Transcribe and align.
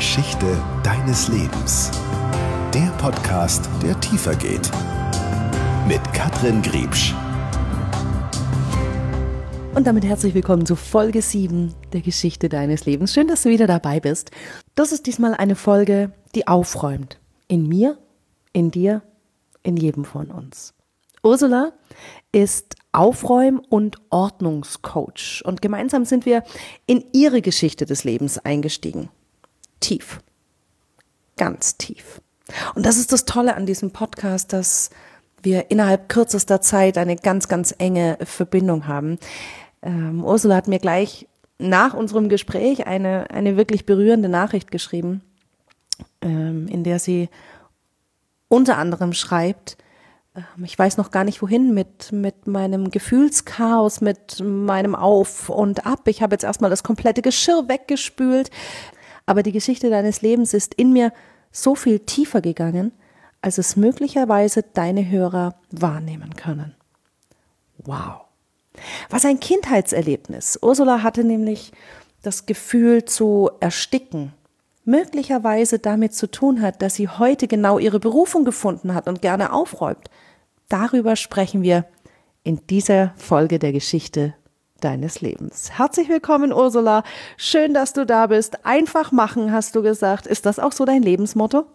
Geschichte 0.00 0.56
deines 0.82 1.28
Lebens. 1.28 1.90
Der 2.72 2.90
Podcast, 2.96 3.68
der 3.82 4.00
tiefer 4.00 4.34
geht. 4.34 4.70
Mit 5.86 6.00
Katrin 6.14 6.62
Griebsch. 6.62 7.14
Und 9.74 9.86
damit 9.86 10.06
herzlich 10.06 10.32
willkommen 10.32 10.64
zu 10.64 10.74
Folge 10.74 11.20
7 11.20 11.74
der 11.92 12.00
Geschichte 12.00 12.48
deines 12.48 12.86
Lebens. 12.86 13.12
Schön, 13.12 13.28
dass 13.28 13.42
du 13.42 13.50
wieder 13.50 13.66
dabei 13.66 14.00
bist. 14.00 14.30
Das 14.74 14.92
ist 14.92 15.04
diesmal 15.04 15.34
eine 15.34 15.54
Folge, 15.54 16.12
die 16.34 16.48
aufräumt. 16.48 17.20
In 17.46 17.68
mir, 17.68 17.98
in 18.54 18.70
dir, 18.70 19.02
in 19.62 19.76
jedem 19.76 20.06
von 20.06 20.30
uns. 20.30 20.72
Ursula 21.22 21.74
ist 22.32 22.76
Aufräum- 22.92 23.60
und 23.68 23.98
Ordnungscoach 24.08 25.42
und 25.44 25.60
gemeinsam 25.60 26.06
sind 26.06 26.24
wir 26.24 26.42
in 26.86 27.04
ihre 27.12 27.42
Geschichte 27.42 27.84
des 27.84 28.04
Lebens 28.04 28.38
eingestiegen. 28.38 29.10
Tief. 29.80 30.20
Ganz 31.36 31.76
tief. 31.76 32.20
Und 32.74 32.84
das 32.84 32.96
ist 32.96 33.12
das 33.12 33.24
Tolle 33.24 33.54
an 33.54 33.66
diesem 33.66 33.92
Podcast, 33.92 34.52
dass 34.52 34.90
wir 35.42 35.70
innerhalb 35.70 36.08
kürzester 36.08 36.60
Zeit 36.60 36.98
eine 36.98 37.16
ganz, 37.16 37.48
ganz 37.48 37.74
enge 37.78 38.18
Verbindung 38.22 38.86
haben. 38.86 39.18
Ähm, 39.82 40.24
Ursula 40.24 40.56
hat 40.56 40.68
mir 40.68 40.78
gleich 40.78 41.26
nach 41.58 41.94
unserem 41.94 42.28
Gespräch 42.28 42.86
eine, 42.86 43.30
eine 43.30 43.56
wirklich 43.56 43.86
berührende 43.86 44.28
Nachricht 44.28 44.70
geschrieben, 44.70 45.22
ähm, 46.20 46.66
in 46.68 46.84
der 46.84 46.98
sie 46.98 47.28
unter 48.48 48.76
anderem 48.78 49.12
schreibt, 49.12 49.78
ähm, 50.34 50.64
ich 50.64 50.78
weiß 50.78 50.96
noch 50.96 51.10
gar 51.10 51.24
nicht 51.24 51.42
wohin 51.42 51.74
mit, 51.74 52.12
mit 52.12 52.46
meinem 52.46 52.90
Gefühlschaos, 52.90 54.00
mit 54.00 54.40
meinem 54.40 54.94
Auf 54.94 55.48
und 55.48 55.86
Ab. 55.86 56.06
Ich 56.06 56.22
habe 56.22 56.34
jetzt 56.34 56.44
erstmal 56.44 56.70
das 56.70 56.82
komplette 56.82 57.22
Geschirr 57.22 57.68
weggespült. 57.68 58.50
Aber 59.26 59.42
die 59.42 59.52
Geschichte 59.52 59.90
deines 59.90 60.22
Lebens 60.22 60.54
ist 60.54 60.74
in 60.74 60.92
mir 60.92 61.12
so 61.52 61.74
viel 61.74 62.00
tiefer 62.00 62.40
gegangen, 62.40 62.92
als 63.42 63.58
es 63.58 63.76
möglicherweise 63.76 64.62
deine 64.62 65.08
Hörer 65.08 65.54
wahrnehmen 65.70 66.36
können. 66.36 66.74
Wow. 67.78 68.22
Was 69.08 69.24
ein 69.24 69.40
Kindheitserlebnis. 69.40 70.58
Ursula 70.62 71.02
hatte 71.02 71.24
nämlich 71.24 71.72
das 72.22 72.46
Gefühl 72.46 73.04
zu 73.04 73.50
ersticken, 73.60 74.32
möglicherweise 74.84 75.78
damit 75.78 76.14
zu 76.14 76.30
tun 76.30 76.60
hat, 76.60 76.82
dass 76.82 76.94
sie 76.94 77.08
heute 77.08 77.48
genau 77.48 77.78
ihre 77.78 78.00
Berufung 78.00 78.44
gefunden 78.44 78.94
hat 78.94 79.08
und 79.08 79.22
gerne 79.22 79.52
aufräumt. 79.52 80.10
Darüber 80.68 81.16
sprechen 81.16 81.62
wir 81.62 81.86
in 82.42 82.60
dieser 82.68 83.12
Folge 83.16 83.58
der 83.58 83.72
Geschichte 83.72 84.34
deines 84.84 85.20
Lebens. 85.20 85.70
Herzlich 85.76 86.08
willkommen, 86.08 86.52
Ursula. 86.52 87.04
Schön, 87.36 87.74
dass 87.74 87.92
du 87.92 88.06
da 88.06 88.26
bist. 88.26 88.64
Einfach 88.64 89.12
machen, 89.12 89.52
hast 89.52 89.76
du 89.76 89.82
gesagt. 89.82 90.26
Ist 90.26 90.46
das 90.46 90.58
auch 90.58 90.72
so 90.72 90.84
dein 90.84 91.02
Lebensmotto? 91.02 91.66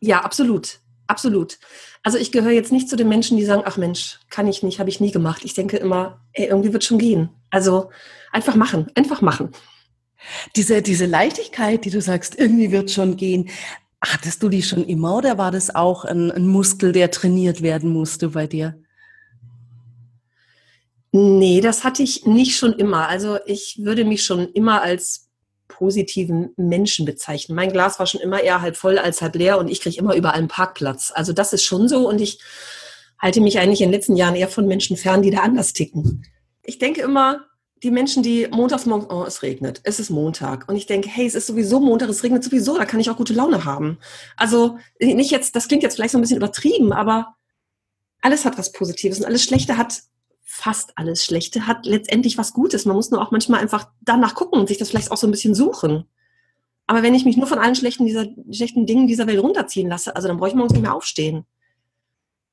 Ja, 0.00 0.20
absolut. 0.20 0.80
Absolut. 1.06 1.58
Also 2.02 2.18
ich 2.18 2.32
gehöre 2.32 2.52
jetzt 2.52 2.72
nicht 2.72 2.88
zu 2.88 2.96
den 2.96 3.08
Menschen, 3.08 3.36
die 3.36 3.44
sagen, 3.44 3.62
ach 3.64 3.76
Mensch, 3.76 4.20
kann 4.30 4.48
ich 4.48 4.62
nicht, 4.62 4.78
habe 4.80 4.90
ich 4.90 5.00
nie 5.00 5.10
gemacht. 5.10 5.44
Ich 5.44 5.54
denke 5.54 5.76
immer, 5.76 6.20
ey, 6.32 6.46
irgendwie 6.46 6.72
wird 6.72 6.84
schon 6.84 6.98
gehen. 6.98 7.30
Also 7.50 7.90
einfach 8.32 8.54
machen, 8.54 8.90
einfach 8.94 9.22
machen. 9.22 9.50
Diese, 10.56 10.82
diese 10.82 11.06
Leichtigkeit, 11.06 11.84
die 11.84 11.90
du 11.90 12.00
sagst, 12.00 12.38
irgendwie 12.38 12.72
wird 12.72 12.90
schon 12.90 13.16
gehen. 13.16 13.48
Hattest 14.00 14.42
du 14.42 14.48
die 14.48 14.62
schon 14.62 14.84
immer 14.84 15.16
oder 15.16 15.38
war 15.38 15.50
das 15.50 15.74
auch 15.74 16.04
ein, 16.04 16.30
ein 16.30 16.46
Muskel, 16.46 16.92
der 16.92 17.10
trainiert 17.10 17.62
werden 17.62 17.90
musste 17.90 18.30
bei 18.30 18.46
dir? 18.46 18.78
Nee, 21.18 21.62
das 21.62 21.82
hatte 21.82 22.02
ich 22.02 22.26
nicht 22.26 22.58
schon 22.58 22.74
immer. 22.74 23.08
Also 23.08 23.38
ich 23.46 23.78
würde 23.82 24.04
mich 24.04 24.22
schon 24.22 24.52
immer 24.52 24.82
als 24.82 25.30
positiven 25.66 26.50
Menschen 26.58 27.06
bezeichnen. 27.06 27.56
Mein 27.56 27.72
Glas 27.72 27.98
war 27.98 28.06
schon 28.06 28.20
immer 28.20 28.42
eher 28.42 28.60
halb 28.60 28.76
voll 28.76 28.98
als 28.98 29.22
halb 29.22 29.34
leer 29.34 29.56
und 29.58 29.68
ich 29.68 29.80
kriege 29.80 29.96
immer 29.96 30.14
überall 30.14 30.36
einen 30.36 30.48
Parkplatz. 30.48 31.12
Also 31.14 31.32
das 31.32 31.54
ist 31.54 31.62
schon 31.62 31.88
so 31.88 32.06
und 32.06 32.20
ich 32.20 32.38
halte 33.18 33.40
mich 33.40 33.58
eigentlich 33.58 33.80
in 33.80 33.88
den 33.88 33.94
letzten 33.94 34.14
Jahren 34.14 34.34
eher 34.34 34.48
von 34.48 34.66
Menschen 34.66 34.98
fern, 34.98 35.22
die 35.22 35.30
da 35.30 35.38
anders 35.38 35.72
ticken. 35.72 36.26
Ich 36.62 36.78
denke 36.78 37.00
immer, 37.00 37.46
die 37.82 37.90
Menschen, 37.90 38.22
die 38.22 38.48
montags 38.50 38.84
morgens, 38.84 39.08
oh, 39.08 39.24
es 39.24 39.42
regnet, 39.42 39.80
es 39.84 39.98
ist 39.98 40.10
Montag. 40.10 40.68
Und 40.68 40.76
ich 40.76 40.84
denke, 40.84 41.08
hey, 41.08 41.26
es 41.26 41.34
ist 41.34 41.46
sowieso 41.46 41.80
Montag, 41.80 42.10
es 42.10 42.24
regnet 42.24 42.44
sowieso, 42.44 42.76
da 42.76 42.84
kann 42.84 43.00
ich 43.00 43.08
auch 43.08 43.16
gute 43.16 43.32
Laune 43.32 43.64
haben. 43.64 43.96
Also 44.36 44.76
nicht 45.00 45.30
jetzt, 45.30 45.56
das 45.56 45.66
klingt 45.66 45.82
jetzt 45.82 45.94
vielleicht 45.94 46.12
so 46.12 46.18
ein 46.18 46.20
bisschen 46.20 46.36
übertrieben, 46.36 46.92
aber 46.92 47.36
alles 48.20 48.44
hat 48.44 48.58
was 48.58 48.72
Positives 48.72 49.20
und 49.20 49.24
alles 49.24 49.42
Schlechte 49.42 49.78
hat 49.78 50.02
fast 50.56 50.96
alles 50.96 51.24
Schlechte 51.24 51.66
hat 51.66 51.84
letztendlich 51.86 52.38
was 52.38 52.52
Gutes. 52.52 52.86
Man 52.86 52.96
muss 52.96 53.10
nur 53.10 53.20
auch 53.20 53.30
manchmal 53.30 53.60
einfach 53.60 53.90
danach 54.00 54.34
gucken 54.34 54.58
und 54.58 54.68
sich 54.68 54.78
das 54.78 54.90
vielleicht 54.90 55.10
auch 55.10 55.16
so 55.16 55.26
ein 55.26 55.30
bisschen 55.30 55.54
suchen. 55.54 56.04
Aber 56.86 57.02
wenn 57.02 57.14
ich 57.14 57.24
mich 57.24 57.36
nur 57.36 57.46
von 57.46 57.58
allen 57.58 57.74
schlechten, 57.74 58.06
dieser, 58.06 58.26
schlechten 58.50 58.86
Dingen 58.86 59.06
dieser 59.06 59.26
Welt 59.26 59.42
runterziehen 59.42 59.88
lasse, 59.88 60.16
also 60.16 60.28
dann 60.28 60.38
brauche 60.38 60.48
ich 60.48 60.54
morgens 60.54 60.72
nicht 60.72 60.82
mehr 60.82 60.94
aufstehen. 60.94 61.44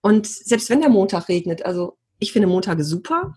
Und 0.02 0.28
selbst 0.28 0.70
wenn 0.70 0.82
der 0.82 0.90
Montag 0.90 1.30
regnet, 1.30 1.66
also 1.66 1.98
ich 2.20 2.34
finde 2.34 2.48
Montage 2.48 2.84
super, 2.84 3.36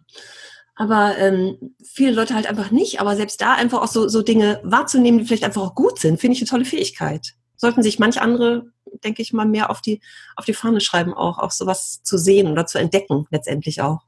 aber 0.75 1.17
ähm, 1.17 1.77
viele 1.83 2.13
Leute 2.13 2.35
halt 2.35 2.47
einfach 2.47 2.71
nicht. 2.71 3.01
Aber 3.01 3.17
selbst 3.17 3.41
da 3.41 3.55
einfach 3.55 3.83
auch 3.83 3.89
so, 3.89 4.09
so 4.09 4.23
Dinge 4.23 4.61
wahrzunehmen, 4.65 5.21
die 5.21 5.27
vielleicht 5.27 5.45
einfach 5.45 5.63
auch 5.63 5.75
gut 5.75 5.99
sind, 5.99 6.21
finde 6.21 6.35
ich 6.35 6.43
eine 6.43 6.49
tolle 6.49 6.65
Fähigkeit. 6.65 7.35
Sollten 7.57 7.83
sich 7.83 7.99
manch 7.99 8.21
andere, 8.21 8.67
denke 9.05 9.23
ich 9.23 9.33
mal, 9.33 9.47
mehr 9.47 9.71
auf 9.71 9.81
die, 9.81 10.01
auf 10.35 10.45
die 10.45 10.55
Fahne 10.55 10.81
schreiben, 10.81 11.15
auch, 11.15 11.39
auch 11.39 11.53
sowas 11.53 12.03
zu 12.03 12.19
sehen 12.19 12.49
oder 12.49 12.67
zu 12.67 12.79
entdecken, 12.79 13.27
letztendlich 13.31 13.81
auch 13.81 14.01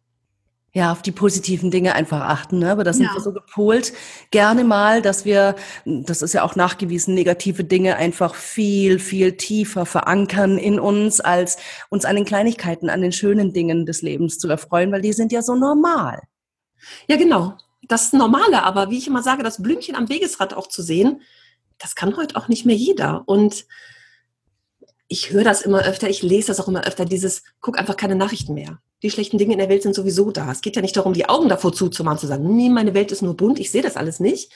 ja, 0.75 0.93
auf 0.93 1.03
die 1.03 1.13
positiven 1.13 1.71
Dinge 1.71 1.95
einfach 1.95 2.21
achten. 2.21 2.59
Ne? 2.59 2.71
Aber 2.71 2.85
das 2.85 2.97
sind 2.97 3.07
ja. 3.07 3.15
wir 3.15 3.21
so 3.21 3.33
gepolt 3.33 3.93
gerne 4.31 4.65
mal, 4.65 5.01
dass 5.01 5.25
wir, 5.25 5.57
das 5.85 6.21
ist 6.23 6.35
ja 6.35 6.43
auch 6.43 6.57
nachgewiesen, 6.57 7.15
negative 7.15 7.65
Dinge 7.65 7.97
einfach 7.97 8.35
viel, 8.35 8.99
viel 8.99 9.37
tiefer 9.37 9.87
verankern 9.87 10.59
in 10.59 10.79
uns, 10.79 11.21
als 11.21 11.57
uns 11.89 12.05
an 12.05 12.17
den 12.17 12.27
Kleinigkeiten, 12.27 12.91
an 12.91 13.01
den 13.01 13.13
schönen 13.13 13.53
Dingen 13.53 13.87
des 13.87 14.03
Lebens 14.03 14.39
zu 14.39 14.49
erfreuen, 14.49 14.93
weil 14.93 15.01
die 15.01 15.15
sind 15.15 15.33
ja 15.33 15.43
so 15.43 15.55
normal. 15.55 16.21
Ja, 17.07 17.17
genau. 17.17 17.57
Das 17.83 18.13
Normale, 18.13 18.63
aber 18.63 18.91
wie 18.91 18.99
ich 18.99 19.07
immer 19.07 19.23
sage, 19.23 19.43
das 19.43 19.63
Blümchen 19.63 19.97
am 19.97 20.11
Wegesrad 20.11 20.53
auch 20.53 20.67
zu 20.67 20.83
sehen, 20.83 21.23
das 21.79 21.95
kann 21.95 22.17
heute 22.17 22.37
auch 22.37 22.49
nicht 22.49 22.67
mehr 22.67 22.77
jeder. 22.77 23.23
Und 23.27 23.65
ich 25.07 25.31
höre 25.31 25.45
das 25.45 25.63
immer 25.63 25.83
öfter, 25.85 26.11
ich 26.11 26.23
lese 26.23 26.49
das 26.49 26.61
auch 26.61 26.69
immer 26.69 26.85
öfter, 26.85 27.07
dieses, 27.07 27.43
guck 27.61 27.79
einfach 27.79 27.97
keine 27.97 28.17
Nachrichten 28.17 28.53
mehr 28.53 28.79
die 29.03 29.11
schlechten 29.11 29.39
Dinge 29.39 29.53
in 29.53 29.59
der 29.59 29.69
Welt 29.69 29.83
sind 29.83 29.95
sowieso 29.95 30.31
da. 30.31 30.51
Es 30.51 30.61
geht 30.61 30.77
ja 30.77 30.83
nicht 30.83 30.97
darum, 30.97 31.13
die 31.13 31.29
Augen 31.29 31.49
davor 31.49 31.73
zuzumachen, 31.73 32.19
zu 32.19 32.27
sagen, 32.27 32.57
nee, 32.57 32.69
meine 32.69 32.95
Welt 32.95 33.13
ist 33.13 33.23
nur 33.23 33.37
bunt, 33.37 33.59
ich 33.59 33.71
sehe 33.71 33.83
das 33.83 33.97
alles 33.97 34.21
nicht. 34.21 34.53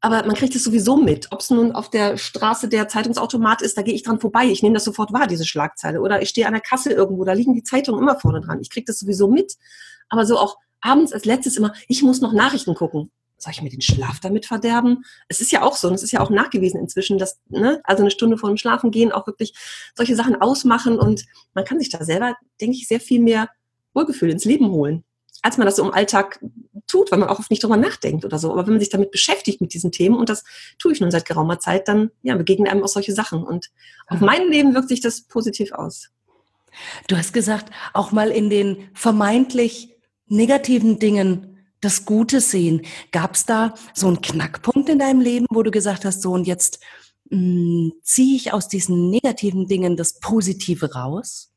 Aber 0.00 0.24
man 0.24 0.36
kriegt 0.36 0.54
es 0.54 0.62
sowieso 0.62 0.96
mit. 0.96 1.32
Ob 1.32 1.40
es 1.40 1.50
nun 1.50 1.72
auf 1.72 1.90
der 1.90 2.18
Straße 2.18 2.68
der 2.68 2.86
Zeitungsautomat 2.86 3.62
ist, 3.62 3.76
da 3.76 3.82
gehe 3.82 3.94
ich 3.94 4.04
dran 4.04 4.20
vorbei. 4.20 4.46
Ich 4.46 4.62
nehme 4.62 4.74
das 4.74 4.84
sofort 4.84 5.12
wahr, 5.12 5.26
diese 5.26 5.44
Schlagzeile. 5.44 6.00
Oder 6.00 6.22
ich 6.22 6.28
stehe 6.28 6.46
an 6.46 6.52
der 6.52 6.62
Kasse 6.62 6.92
irgendwo, 6.92 7.24
da 7.24 7.32
liegen 7.32 7.54
die 7.54 7.64
Zeitungen 7.64 8.00
immer 8.00 8.18
vorne 8.18 8.40
dran. 8.40 8.60
Ich 8.60 8.70
kriege 8.70 8.84
das 8.86 9.00
sowieso 9.00 9.28
mit. 9.28 9.56
Aber 10.08 10.24
so 10.24 10.38
auch 10.38 10.56
abends 10.80 11.12
als 11.12 11.24
letztes 11.24 11.56
immer, 11.56 11.72
ich 11.88 12.02
muss 12.02 12.20
noch 12.20 12.32
Nachrichten 12.32 12.74
gucken. 12.74 13.10
Soll 13.38 13.52
ich 13.52 13.62
mir 13.62 13.70
den 13.70 13.80
Schlaf 13.80 14.20
damit 14.20 14.46
verderben? 14.46 15.04
Es 15.28 15.40
ist 15.40 15.52
ja 15.52 15.62
auch 15.62 15.76
so, 15.76 15.88
und 15.88 15.94
es 15.94 16.02
ist 16.02 16.12
ja 16.12 16.20
auch 16.20 16.30
nachgewiesen 16.30 16.80
inzwischen, 16.80 17.18
dass, 17.18 17.38
ne, 17.48 17.80
also 17.84 18.02
eine 18.02 18.10
Stunde 18.10 18.36
vor 18.36 18.50
dem 18.50 18.56
Schlafen 18.56 18.90
gehen 18.90 19.12
auch 19.12 19.26
wirklich 19.28 19.54
solche 19.94 20.16
Sachen 20.16 20.40
ausmachen 20.40 20.98
und 20.98 21.24
man 21.54 21.64
kann 21.64 21.78
sich 21.78 21.88
da 21.88 22.04
selber, 22.04 22.36
denke 22.60 22.76
ich, 22.76 22.88
sehr 22.88 23.00
viel 23.00 23.20
mehr 23.20 23.48
Wohlgefühl 23.98 24.30
ins 24.30 24.44
Leben 24.44 24.70
holen, 24.70 25.04
als 25.42 25.58
man 25.58 25.66
das 25.66 25.76
so 25.76 25.84
im 25.84 25.92
Alltag 25.92 26.40
tut, 26.86 27.10
weil 27.10 27.18
man 27.18 27.28
auch 27.28 27.38
oft 27.38 27.50
nicht 27.50 27.62
drüber 27.62 27.76
nachdenkt 27.76 28.24
oder 28.24 28.38
so. 28.38 28.52
Aber 28.52 28.66
wenn 28.66 28.74
man 28.74 28.80
sich 28.80 28.88
damit 28.88 29.10
beschäftigt 29.10 29.60
mit 29.60 29.74
diesen 29.74 29.92
Themen, 29.92 30.16
und 30.16 30.28
das 30.28 30.44
tue 30.78 30.92
ich 30.92 31.00
nun 31.00 31.10
seit 31.10 31.26
geraumer 31.26 31.58
Zeit, 31.58 31.88
dann 31.88 32.10
ja, 32.22 32.36
begegnen 32.36 32.68
einem 32.68 32.82
auch 32.82 32.88
solche 32.88 33.12
Sachen. 33.12 33.42
Und 33.42 33.70
auf 34.06 34.20
mein 34.20 34.48
Leben 34.48 34.74
wirkt 34.74 34.88
sich 34.88 35.00
das 35.00 35.22
positiv 35.22 35.72
aus. 35.72 36.10
Du 37.08 37.16
hast 37.16 37.32
gesagt, 37.32 37.72
auch 37.92 38.12
mal 38.12 38.30
in 38.30 38.50
den 38.50 38.88
vermeintlich 38.94 39.94
negativen 40.26 40.98
Dingen 40.98 41.58
das 41.80 42.04
Gute 42.04 42.40
sehen. 42.40 42.82
Gab 43.12 43.34
es 43.34 43.46
da 43.46 43.74
so 43.94 44.06
einen 44.06 44.20
Knackpunkt 44.20 44.88
in 44.88 44.98
deinem 44.98 45.20
Leben, 45.20 45.46
wo 45.50 45.62
du 45.62 45.70
gesagt 45.70 46.04
hast, 46.04 46.22
so 46.22 46.32
und 46.32 46.46
jetzt 46.46 46.80
hm, 47.30 47.92
ziehe 48.02 48.36
ich 48.36 48.52
aus 48.52 48.68
diesen 48.68 49.10
negativen 49.10 49.66
Dingen 49.66 49.96
das 49.96 50.18
Positive 50.18 50.94
raus? 50.94 51.52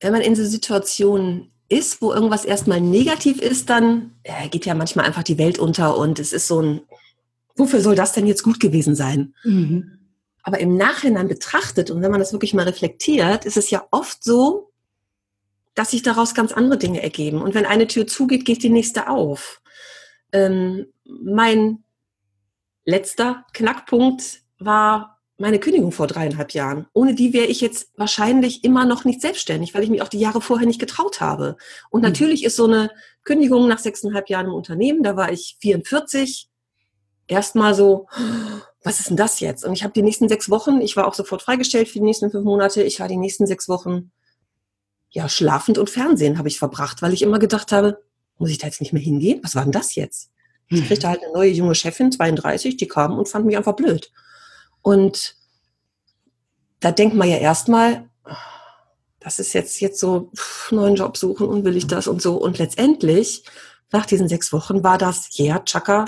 Wenn 0.00 0.12
man 0.12 0.22
in 0.22 0.34
so 0.34 0.44
Situationen 0.44 1.52
ist, 1.68 2.02
wo 2.02 2.12
irgendwas 2.12 2.44
erstmal 2.44 2.80
negativ 2.80 3.40
ist, 3.40 3.70
dann 3.70 4.16
äh, 4.24 4.48
geht 4.48 4.66
ja 4.66 4.74
manchmal 4.74 5.06
einfach 5.06 5.22
die 5.22 5.38
Welt 5.38 5.58
unter 5.58 5.96
und 5.96 6.18
es 6.18 6.32
ist 6.32 6.48
so 6.48 6.60
ein, 6.60 6.80
wofür 7.54 7.80
soll 7.80 7.94
das 7.94 8.12
denn 8.12 8.26
jetzt 8.26 8.42
gut 8.42 8.58
gewesen 8.58 8.96
sein? 8.96 9.34
Mhm. 9.44 9.98
Aber 10.42 10.58
im 10.58 10.76
Nachhinein 10.76 11.28
betrachtet 11.28 11.90
und 11.90 12.02
wenn 12.02 12.10
man 12.10 12.18
das 12.18 12.32
wirklich 12.32 12.54
mal 12.54 12.64
reflektiert, 12.64 13.44
ist 13.44 13.56
es 13.56 13.70
ja 13.70 13.86
oft 13.90 14.24
so, 14.24 14.72
dass 15.74 15.92
sich 15.92 16.02
daraus 16.02 16.34
ganz 16.34 16.52
andere 16.52 16.78
Dinge 16.78 17.02
ergeben. 17.02 17.40
Und 17.40 17.54
wenn 17.54 17.66
eine 17.66 17.86
Tür 17.86 18.06
zugeht, 18.06 18.44
geht 18.44 18.62
die 18.62 18.70
nächste 18.70 19.08
auf. 19.08 19.62
Ähm, 20.32 20.86
mein 21.04 21.84
letzter 22.84 23.46
Knackpunkt 23.52 24.42
war 24.58 25.19
meine 25.40 25.58
Kündigung 25.58 25.90
vor 25.90 26.06
dreieinhalb 26.06 26.52
Jahren. 26.52 26.86
Ohne 26.92 27.14
die 27.14 27.32
wäre 27.32 27.46
ich 27.46 27.60
jetzt 27.60 27.90
wahrscheinlich 27.96 28.62
immer 28.62 28.84
noch 28.84 29.04
nicht 29.04 29.20
selbstständig, 29.20 29.74
weil 29.74 29.82
ich 29.82 29.90
mich 29.90 30.02
auch 30.02 30.08
die 30.08 30.20
Jahre 30.20 30.40
vorher 30.40 30.66
nicht 30.66 30.80
getraut 30.80 31.20
habe. 31.20 31.56
Und 31.88 32.02
mhm. 32.02 32.08
natürlich 32.08 32.44
ist 32.44 32.56
so 32.56 32.66
eine 32.66 32.90
Kündigung 33.24 33.66
nach 33.66 33.78
sechseinhalb 33.78 34.28
Jahren 34.28 34.46
im 34.46 34.54
Unternehmen, 34.54 35.02
da 35.02 35.16
war 35.16 35.32
ich 35.32 35.56
44, 35.60 36.48
erstmal 37.26 37.74
so, 37.74 38.06
was 38.82 39.00
ist 39.00 39.10
denn 39.10 39.16
das 39.16 39.40
jetzt? 39.40 39.64
Und 39.64 39.72
ich 39.72 39.82
habe 39.82 39.92
die 39.92 40.02
nächsten 40.02 40.28
sechs 40.28 40.50
Wochen, 40.50 40.80
ich 40.80 40.96
war 40.96 41.06
auch 41.06 41.14
sofort 41.14 41.42
freigestellt 41.42 41.88
für 41.88 41.98
die 41.98 42.04
nächsten 42.04 42.30
fünf 42.30 42.44
Monate, 42.44 42.82
ich 42.82 43.00
war 43.00 43.08
die 43.08 43.16
nächsten 43.16 43.46
sechs 43.46 43.68
Wochen 43.68 44.10
ja 45.10 45.28
schlafend 45.28 45.78
und 45.78 45.90
Fernsehen 45.90 46.38
habe 46.38 46.48
ich 46.48 46.58
verbracht, 46.58 47.02
weil 47.02 47.12
ich 47.12 47.22
immer 47.22 47.38
gedacht 47.38 47.72
habe, 47.72 48.02
muss 48.38 48.50
ich 48.50 48.58
da 48.58 48.66
jetzt 48.66 48.80
nicht 48.80 48.92
mehr 48.92 49.02
hingehen? 49.02 49.40
Was 49.42 49.54
war 49.54 49.62
denn 49.62 49.72
das 49.72 49.94
jetzt? 49.94 50.30
Ich 50.68 50.86
kriegte 50.86 51.08
halt 51.08 51.22
eine 51.22 51.32
neue 51.32 51.50
junge 51.50 51.74
Chefin, 51.74 52.12
32, 52.12 52.76
die 52.76 52.86
kam 52.86 53.18
und 53.18 53.28
fand 53.28 53.44
mich 53.44 53.56
einfach 53.56 53.74
blöd. 53.74 54.12
Und 54.82 55.36
da 56.80 56.92
denkt 56.92 57.14
man 57.14 57.28
ja 57.28 57.36
erstmal, 57.36 58.08
das 59.20 59.38
ist 59.38 59.52
jetzt, 59.52 59.80
jetzt 59.80 60.00
so, 60.00 60.30
pff, 60.34 60.72
neuen 60.72 60.96
Job 60.96 61.16
suchen 61.16 61.46
und 61.46 61.64
will 61.64 61.76
ich 61.76 61.86
das 61.86 62.08
und 62.08 62.22
so. 62.22 62.36
Und 62.36 62.58
letztendlich, 62.58 63.44
nach 63.92 64.06
diesen 64.06 64.28
sechs 64.28 64.52
Wochen, 64.52 64.82
war 64.82 64.98
das, 64.98 65.36
ja, 65.36 65.44
yeah, 65.44 65.64
Chaka, 65.64 66.06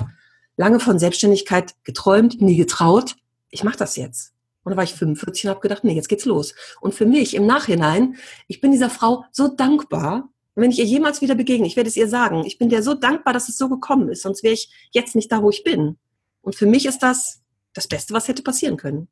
lange 0.57 0.81
von 0.81 0.99
Selbstständigkeit 0.99 1.75
geträumt, 1.85 2.41
nie 2.41 2.57
getraut. 2.57 3.17
Ich 3.51 3.65
mache 3.65 3.77
das 3.77 3.97
jetzt. 3.97 4.33
Und 4.65 4.71
da 4.71 4.77
war 4.77 4.85
ich 4.85 4.95
45 4.95 5.45
und 5.45 5.51
habe 5.51 5.61
gedacht, 5.61 5.85
nee, 5.85 5.95
jetzt 5.95 6.09
geht's 6.09 6.25
los. 6.25 6.55
Und 6.81 6.95
für 6.95 7.05
mich 7.07 7.35
im 7.35 7.47
Nachhinein, 7.47 8.17
ich 8.47 8.61
bin 8.61 8.73
dieser 8.73 8.91
Frau 8.91 9.25
so 9.33 9.49
dankbar, 9.49 10.29
wenn 10.55 10.71
ich 10.71 10.79
ihr 10.79 10.85
jemals 10.85 11.21
wieder 11.21 11.35
begegne, 11.35 11.67
ich 11.67 11.77
werde 11.77 11.89
es 11.89 11.97
ihr 11.97 12.09
sagen, 12.09 12.45
ich 12.45 12.59
bin 12.59 12.69
dir 12.69 12.83
so 12.83 12.95
dankbar, 12.95 13.33
dass 13.33 13.49
es 13.49 13.57
so 13.57 13.69
gekommen 13.69 14.09
ist, 14.09 14.23
sonst 14.23 14.43
wäre 14.43 14.55
ich 14.55 14.71
jetzt 14.93 15.15
nicht 15.15 15.33
da, 15.33 15.43
wo 15.43 15.51
ich 15.51 15.65
bin. 15.65 15.99
Und 16.43 16.55
für 16.57 16.67
mich 16.67 16.87
ist 16.87 17.03
das 17.03 17.42
das 17.75 17.89
Beste, 17.89 18.15
was 18.15 18.29
hätte 18.29 18.43
passieren 18.43 18.77
können. 18.77 19.09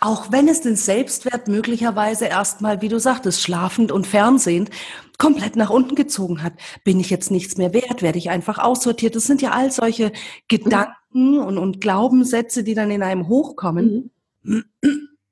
Auch 0.00 0.32
wenn 0.32 0.48
es 0.48 0.62
den 0.62 0.76
Selbstwert 0.76 1.48
möglicherweise 1.48 2.26
erstmal, 2.26 2.80
wie 2.80 2.88
du 2.88 2.98
sagtest, 2.98 3.42
schlafend 3.42 3.92
und 3.92 4.06
fernsehend 4.06 4.70
komplett 5.18 5.56
nach 5.56 5.70
unten 5.70 5.94
gezogen 5.94 6.42
hat. 6.42 6.54
Bin 6.84 7.00
ich 7.00 7.10
jetzt 7.10 7.30
nichts 7.30 7.56
mehr 7.56 7.74
wert? 7.74 8.02
Werde 8.02 8.18
ich 8.18 8.30
einfach 8.30 8.58
aussortiert? 8.58 9.16
Das 9.16 9.26
sind 9.26 9.42
ja 9.42 9.50
all 9.50 9.70
solche 9.70 10.12
Gedanken 10.46 11.38
und, 11.38 11.58
und 11.58 11.80
Glaubenssätze, 11.80 12.64
die 12.64 12.74
dann 12.74 12.90
in 12.90 13.02
einem 13.02 13.28
hochkommen. 13.28 14.10
Mhm. 14.42 14.64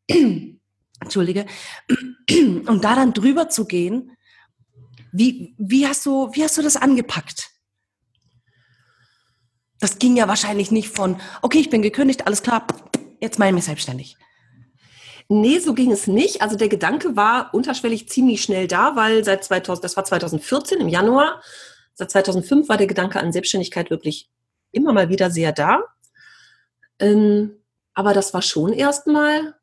Entschuldige. 1.01 1.47
Und 2.67 2.85
da 2.85 2.95
dann 2.95 3.13
drüber 3.13 3.49
zu 3.49 3.67
gehen, 3.67 4.13
wie, 5.13 5.55
wie, 5.57 5.87
hast 5.87 6.05
du, 6.05 6.31
wie 6.33 6.43
hast 6.43 6.59
du 6.59 6.63
das 6.63 6.77
angepackt? 6.77 7.51
Das 9.81 9.99
ging 9.99 10.17
ja 10.17 10.29
wahrscheinlich 10.29 10.71
nicht 10.71 10.89
von, 10.89 11.21
okay, 11.43 11.59
ich 11.59 11.71
bin 11.71 11.83
gekündigt, 11.83 12.27
alles 12.27 12.43
klar, 12.43 12.67
jetzt 13.21 13.39
mache 13.39 13.51
ich 13.51 13.55
mich 13.55 13.65
selbstständig. 13.65 14.17
Nee, 15.29 15.59
so 15.59 15.75
ging 15.75 15.91
es 15.91 16.07
nicht. 16.07 16.41
Also 16.41 16.57
der 16.57 16.69
Gedanke 16.69 17.17
war 17.17 17.53
unterschwellig 17.53 18.09
ziemlich 18.09 18.43
schnell 18.43 18.69
da, 18.69 18.95
weil 18.95 19.25
seit 19.25 19.45
2000, 19.45 19.85
das 19.85 19.97
war 19.97 20.05
2014 20.05 20.81
im 20.81 20.89
Januar, 20.89 21.43
seit 21.95 22.11
2005 22.11 22.69
war 22.69 22.77
der 22.77 22.87
Gedanke 22.87 23.19
an 23.19 23.33
Selbstständigkeit 23.33 23.91
wirklich 23.91 24.31
immer 24.71 24.93
mal 24.93 25.09
wieder 25.09 25.31
sehr 25.31 25.53
da. 25.53 25.83
Ähm, 27.01 27.57
aber 27.95 28.15
das 28.15 28.35
war 28.35 28.43
schon 28.43 28.73
erstmal 28.73 29.55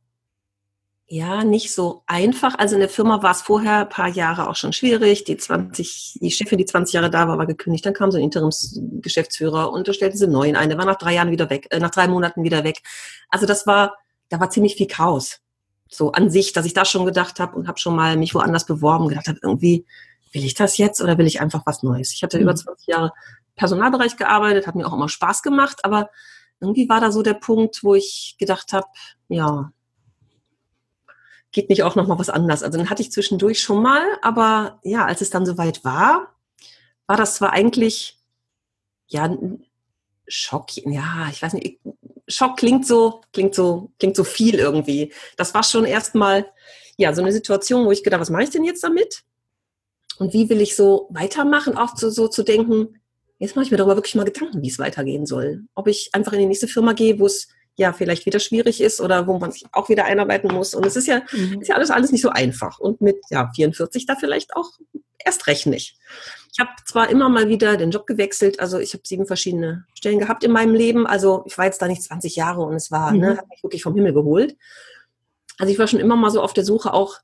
ja, 1.07 1.43
nicht 1.43 1.73
so 1.73 2.03
einfach. 2.07 2.57
Also 2.57 2.75
in 2.75 2.79
der 2.79 2.89
Firma 2.89 3.21
war 3.21 3.31
es 3.31 3.41
vorher 3.41 3.81
ein 3.81 3.89
paar 3.89 4.07
Jahre 4.07 4.49
auch 4.49 4.55
schon 4.55 4.73
schwierig. 4.73 5.25
Die 5.25 5.37
20, 5.37 6.19
die 6.21 6.31
Chefin, 6.31 6.57
die 6.57 6.65
20 6.65 6.93
Jahre 6.93 7.09
da 7.09 7.27
war, 7.27 7.37
war 7.37 7.45
gekündigt. 7.45 7.85
Dann 7.85 7.93
kam 7.93 8.11
so 8.11 8.17
ein 8.17 8.23
Interimsgeschäftsführer 8.23 9.71
und 9.71 9.87
da 9.87 9.93
stellten 9.93 10.17
sie 10.17 10.23
einen 10.25 10.33
neuen 10.33 10.55
ein. 10.55 10.69
Der 10.69 10.77
war 10.77 10.85
nach 10.85 10.97
drei 10.97 11.13
Jahren 11.13 11.29
wieder 11.31 11.49
weg, 11.49 11.67
äh, 11.71 11.79
nach 11.79 11.91
drei 11.91 12.07
Monaten 12.07 12.43
wieder 12.43 12.63
weg. 12.63 12.81
Also 13.29 13.45
das 13.45 13.67
war, 13.67 13.97
da 14.29 14.39
war 14.39 14.49
ziemlich 14.49 14.75
viel 14.75 14.87
Chaos. 14.87 15.39
So 15.89 16.13
an 16.13 16.29
sich, 16.29 16.53
dass 16.53 16.65
ich 16.65 16.73
da 16.73 16.85
schon 16.85 17.05
gedacht 17.05 17.39
habe 17.39 17.55
und 17.55 17.67
habe 17.67 17.79
schon 17.79 17.95
mal 17.95 18.17
mich 18.17 18.33
woanders 18.33 18.65
beworben, 18.65 19.09
gedacht 19.09 19.27
habe, 19.27 19.39
irgendwie, 19.43 19.85
will 20.31 20.43
ich 20.43 20.55
das 20.55 20.77
jetzt 20.77 21.01
oder 21.01 21.17
will 21.17 21.27
ich 21.27 21.41
einfach 21.41 21.63
was 21.65 21.83
Neues? 21.83 22.13
Ich 22.13 22.23
hatte 22.23 22.37
mhm. 22.37 22.43
über 22.43 22.55
20 22.55 22.87
Jahre 22.87 23.11
Personalbereich 23.55 24.17
gearbeitet, 24.17 24.65
hat 24.65 24.75
mir 24.75 24.87
auch 24.87 24.93
immer 24.93 25.09
Spaß 25.09 25.43
gemacht, 25.43 25.81
aber 25.83 26.09
irgendwie 26.59 26.89
war 26.89 27.01
da 27.01 27.11
so 27.11 27.21
der 27.21 27.35
Punkt, 27.35 27.83
wo 27.83 27.93
ich 27.93 28.35
gedacht 28.39 28.73
habe, 28.73 28.87
ja, 29.27 29.71
geht 31.53 31.69
nicht 31.69 31.83
auch 31.83 31.95
noch 31.95 32.07
mal 32.07 32.19
was 32.19 32.29
anders. 32.29 32.63
Also 32.63 32.77
dann 32.77 32.89
hatte 32.89 33.01
ich 33.01 33.11
zwischendurch 33.11 33.61
schon 33.61 33.81
mal, 33.81 34.03
aber 34.21 34.79
ja, 34.83 35.05
als 35.05 35.21
es 35.21 35.29
dann 35.29 35.45
soweit 35.45 35.85
war, 35.85 36.35
war 37.07 37.15
das 37.15 37.35
zwar 37.35 37.53
eigentlich 37.53 38.17
ja 39.07 39.37
Schock, 40.27 40.75
ja, 40.75 41.27
ich 41.31 41.41
weiß 41.41 41.53
nicht, 41.53 41.79
Schock 42.27 42.57
klingt 42.57 42.87
so, 42.87 43.21
klingt 43.33 43.53
so, 43.53 43.91
klingt 43.99 44.15
so 44.15 44.23
viel 44.23 44.55
irgendwie. 44.55 45.13
Das 45.37 45.53
war 45.53 45.63
schon 45.63 45.85
erstmal 45.85 46.45
ja 46.97 47.13
so 47.13 47.21
eine 47.21 47.31
Situation, 47.31 47.85
wo 47.85 47.91
ich 47.91 48.03
gedacht, 48.03 48.21
was 48.21 48.29
mache 48.29 48.43
ich 48.43 48.49
denn 48.49 48.63
jetzt 48.63 48.83
damit? 48.83 49.23
Und 50.17 50.33
wie 50.33 50.49
will 50.49 50.61
ich 50.61 50.75
so 50.75 51.07
weitermachen, 51.11 51.77
auch 51.77 51.97
so, 51.97 52.09
so 52.09 52.27
zu 52.27 52.43
denken, 52.43 52.99
jetzt 53.39 53.55
mache 53.55 53.65
ich 53.65 53.71
mir 53.71 53.77
darüber 53.77 53.95
wirklich 53.95 54.15
mal 54.15 54.25
Gedanken, 54.25 54.61
wie 54.61 54.69
es 54.69 54.79
weitergehen 54.79 55.25
soll. 55.25 55.63
Ob 55.75 55.87
ich 55.87 56.09
einfach 56.13 56.33
in 56.33 56.39
die 56.39 56.45
nächste 56.45 56.67
Firma 56.67 56.93
gehe, 56.93 57.19
wo 57.19 57.25
es 57.25 57.49
ja 57.75 57.93
vielleicht 57.93 58.25
wieder 58.25 58.39
schwierig 58.39 58.81
ist 58.81 59.01
oder 59.01 59.27
wo 59.27 59.37
man 59.39 59.51
sich 59.51 59.65
auch 59.71 59.89
wieder 59.89 60.05
einarbeiten 60.05 60.53
muss. 60.53 60.75
Und 60.75 60.85
es 60.85 60.95
ist 60.95 61.07
ja, 61.07 61.21
mhm. 61.31 61.61
ist 61.61 61.67
ja 61.67 61.75
alles, 61.75 61.91
alles 61.91 62.11
nicht 62.11 62.21
so 62.21 62.29
einfach. 62.29 62.79
Und 62.79 63.01
mit 63.01 63.17
ja, 63.29 63.49
44 63.55 64.05
da 64.05 64.15
vielleicht 64.15 64.55
auch 64.55 64.71
erst 65.17 65.47
recht 65.47 65.65
nicht. 65.65 65.97
Ich 66.51 66.59
habe 66.59 66.69
zwar 66.85 67.09
immer 67.09 67.29
mal 67.29 67.49
wieder 67.49 67.77
den 67.77 67.89
Job 67.89 68.05
gewechselt, 68.05 68.59
also 68.59 68.77
ich 68.77 68.93
habe 68.93 69.01
sieben 69.05 69.25
verschiedene 69.25 69.85
Stellen 69.95 70.19
gehabt 70.19 70.43
in 70.43 70.51
meinem 70.51 70.75
Leben. 70.75 71.07
Also 71.07 71.43
ich 71.47 71.57
war 71.57 71.65
jetzt 71.65 71.81
da 71.81 71.87
nicht 71.87 72.03
20 72.03 72.35
Jahre 72.35 72.61
und 72.61 72.75
es 72.75 72.91
war, 72.91 73.11
ne, 73.11 73.17
mhm. 73.17 73.23
ne, 73.23 73.37
hat 73.37 73.49
mich 73.49 73.63
wirklich 73.63 73.83
vom 73.83 73.95
Himmel 73.95 74.13
geholt. 74.13 74.55
Also 75.57 75.71
ich 75.71 75.79
war 75.79 75.87
schon 75.87 75.99
immer 75.99 76.15
mal 76.15 76.29
so 76.29 76.41
auf 76.41 76.53
der 76.53 76.65
Suche 76.65 76.93
auch 76.93 77.19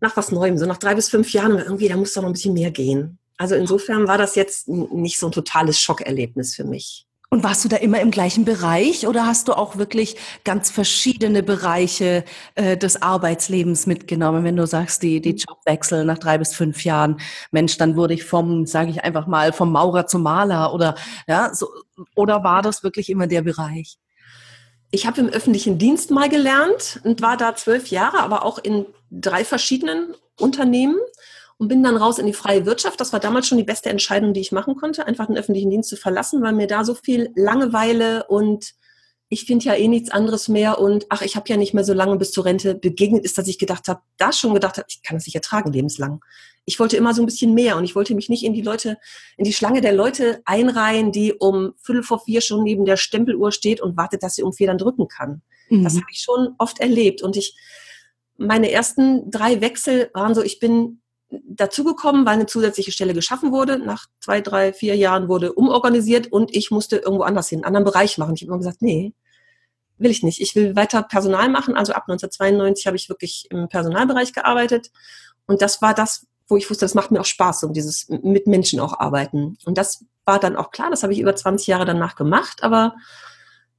nach 0.00 0.16
was 0.16 0.32
Neuem, 0.32 0.58
so 0.58 0.66
nach 0.66 0.78
drei 0.78 0.94
bis 0.94 1.08
fünf 1.08 1.32
Jahren, 1.32 1.58
irgendwie, 1.58 1.88
da 1.88 1.96
muss 1.96 2.12
doch 2.12 2.22
noch 2.22 2.28
ein 2.28 2.34
bisschen 2.34 2.54
mehr 2.54 2.70
gehen. 2.70 3.18
Also 3.36 3.54
insofern 3.54 4.06
war 4.06 4.18
das 4.18 4.34
jetzt 4.34 4.68
nicht 4.68 5.18
so 5.18 5.26
ein 5.26 5.32
totales 5.32 5.80
Schockerlebnis 5.80 6.54
für 6.54 6.64
mich. 6.64 7.06
Und 7.34 7.42
warst 7.42 7.64
du 7.64 7.68
da 7.68 7.78
immer 7.78 7.98
im 7.98 8.12
gleichen 8.12 8.44
Bereich 8.44 9.08
oder 9.08 9.26
hast 9.26 9.48
du 9.48 9.54
auch 9.54 9.76
wirklich 9.76 10.14
ganz 10.44 10.70
verschiedene 10.70 11.42
Bereiche 11.42 12.24
äh, 12.54 12.76
des 12.76 13.02
Arbeitslebens 13.02 13.88
mitgenommen, 13.88 14.44
wenn 14.44 14.54
du 14.54 14.68
sagst, 14.68 15.02
die, 15.02 15.20
die 15.20 15.34
Jobwechsel 15.34 16.04
nach 16.04 16.18
drei 16.18 16.38
bis 16.38 16.54
fünf 16.54 16.84
Jahren, 16.84 17.16
Mensch, 17.50 17.76
dann 17.76 17.96
wurde 17.96 18.14
ich 18.14 18.22
vom, 18.22 18.66
sage 18.66 18.90
ich 18.90 19.02
einfach 19.02 19.26
mal, 19.26 19.52
vom 19.52 19.72
Maurer 19.72 20.06
zum 20.06 20.22
Maler 20.22 20.72
oder 20.72 20.94
ja, 21.26 21.52
so, 21.52 21.66
oder 22.14 22.44
war 22.44 22.62
das 22.62 22.84
wirklich 22.84 23.10
immer 23.10 23.26
der 23.26 23.42
Bereich? 23.42 23.98
Ich 24.92 25.04
habe 25.08 25.20
im 25.20 25.28
öffentlichen 25.28 25.76
Dienst 25.76 26.12
mal 26.12 26.28
gelernt 26.28 27.00
und 27.02 27.20
war 27.20 27.36
da 27.36 27.56
zwölf 27.56 27.88
Jahre, 27.88 28.20
aber 28.20 28.44
auch 28.44 28.58
in 28.58 28.86
drei 29.10 29.44
verschiedenen 29.44 30.14
Unternehmen 30.38 30.98
und 31.58 31.68
bin 31.68 31.82
dann 31.82 31.96
raus 31.96 32.18
in 32.18 32.26
die 32.26 32.32
freie 32.32 32.66
Wirtschaft. 32.66 33.00
Das 33.00 33.12
war 33.12 33.20
damals 33.20 33.46
schon 33.46 33.58
die 33.58 33.64
beste 33.64 33.90
Entscheidung, 33.90 34.34
die 34.34 34.40
ich 34.40 34.52
machen 34.52 34.76
konnte, 34.76 35.06
einfach 35.06 35.26
den 35.26 35.36
öffentlichen 35.36 35.70
Dienst 35.70 35.88
zu 35.88 35.96
verlassen, 35.96 36.42
weil 36.42 36.52
mir 36.52 36.66
da 36.66 36.84
so 36.84 36.94
viel 36.94 37.30
Langeweile 37.34 38.24
und 38.28 38.74
ich 39.28 39.46
finde 39.46 39.64
ja 39.64 39.74
eh 39.74 39.88
nichts 39.88 40.10
anderes 40.10 40.48
mehr 40.48 40.78
und 40.78 41.06
ach, 41.08 41.22
ich 41.22 41.34
habe 41.34 41.48
ja 41.48 41.56
nicht 41.56 41.74
mehr 41.74 41.84
so 41.84 41.92
lange 41.92 42.16
bis 42.16 42.30
zur 42.30 42.44
Rente 42.44 42.74
begegnet 42.74 43.24
ist, 43.24 43.38
dass 43.38 43.48
ich 43.48 43.58
gedacht 43.58 43.88
habe, 43.88 44.00
da 44.16 44.32
schon 44.32 44.54
gedacht 44.54 44.76
habe, 44.76 44.86
ich 44.88 45.02
kann 45.02 45.16
das 45.16 45.26
nicht 45.26 45.34
ertragen 45.34 45.72
lebenslang. 45.72 46.20
Ich 46.66 46.78
wollte 46.78 46.96
immer 46.96 47.14
so 47.14 47.22
ein 47.22 47.26
bisschen 47.26 47.52
mehr 47.52 47.76
und 47.76 47.84
ich 47.84 47.94
wollte 47.94 48.14
mich 48.14 48.28
nicht 48.28 48.44
in 48.44 48.54
die 48.54 48.62
Leute, 48.62 48.96
in 49.36 49.44
die 49.44 49.52
Schlange 49.52 49.80
der 49.80 49.92
Leute 49.92 50.40
einreihen, 50.44 51.10
die 51.10 51.32
um 51.32 51.72
Viertel 51.82 52.02
vor 52.02 52.20
vier 52.20 52.40
schon 52.40 52.62
neben 52.62 52.84
der 52.84 52.96
Stempeluhr 52.96 53.50
steht 53.50 53.80
und 53.80 53.96
wartet, 53.96 54.22
dass 54.22 54.34
sie 54.34 54.42
um 54.42 54.52
vier 54.52 54.68
dann 54.68 54.78
drücken 54.78 55.08
kann. 55.08 55.42
Mhm. 55.68 55.84
Das 55.84 55.94
habe 55.94 56.06
ich 56.10 56.20
schon 56.20 56.54
oft 56.58 56.80
erlebt 56.80 57.22
und 57.22 57.36
ich, 57.36 57.56
meine 58.36 58.70
ersten 58.70 59.30
drei 59.30 59.60
Wechsel 59.60 60.10
waren 60.12 60.34
so, 60.34 60.42
ich 60.42 60.58
bin 60.58 61.00
dazugekommen, 61.46 62.26
weil 62.26 62.34
eine 62.34 62.46
zusätzliche 62.46 62.92
Stelle 62.92 63.14
geschaffen 63.14 63.52
wurde. 63.52 63.78
Nach 63.78 64.06
zwei, 64.20 64.40
drei, 64.40 64.72
vier 64.72 64.96
Jahren 64.96 65.28
wurde 65.28 65.52
umorganisiert 65.52 66.30
und 66.32 66.54
ich 66.54 66.70
musste 66.70 66.96
irgendwo 66.96 67.24
anders 67.24 67.48
hin, 67.48 67.58
einen 67.58 67.76
anderen 67.76 67.84
Bereich 67.84 68.18
machen. 68.18 68.34
Ich 68.34 68.42
habe 68.42 68.48
immer 68.48 68.58
gesagt, 68.58 68.82
nee, 68.82 69.14
will 69.98 70.10
ich 70.10 70.22
nicht. 70.22 70.40
Ich 70.40 70.54
will 70.54 70.76
weiter 70.76 71.02
Personal 71.02 71.48
machen. 71.48 71.76
Also 71.76 71.92
ab 71.92 72.04
1992 72.08 72.86
habe 72.86 72.96
ich 72.96 73.08
wirklich 73.08 73.46
im 73.50 73.68
Personalbereich 73.68 74.32
gearbeitet. 74.32 74.90
Und 75.46 75.62
das 75.62 75.82
war 75.82 75.94
das, 75.94 76.26
wo 76.48 76.56
ich 76.56 76.68
wusste, 76.68 76.84
das 76.84 76.94
macht 76.94 77.10
mir 77.10 77.20
auch 77.20 77.26
Spaß, 77.26 77.64
um 77.64 77.72
dieses 77.72 78.08
mit 78.08 78.46
Menschen 78.46 78.80
auch 78.80 78.98
arbeiten. 78.98 79.56
Und 79.64 79.78
das 79.78 80.04
war 80.24 80.38
dann 80.38 80.56
auch 80.56 80.70
klar, 80.70 80.90
das 80.90 81.02
habe 81.02 81.12
ich 81.12 81.20
über 81.20 81.34
20 81.34 81.66
Jahre 81.66 81.84
danach 81.84 82.16
gemacht. 82.16 82.62
Aber 82.62 82.94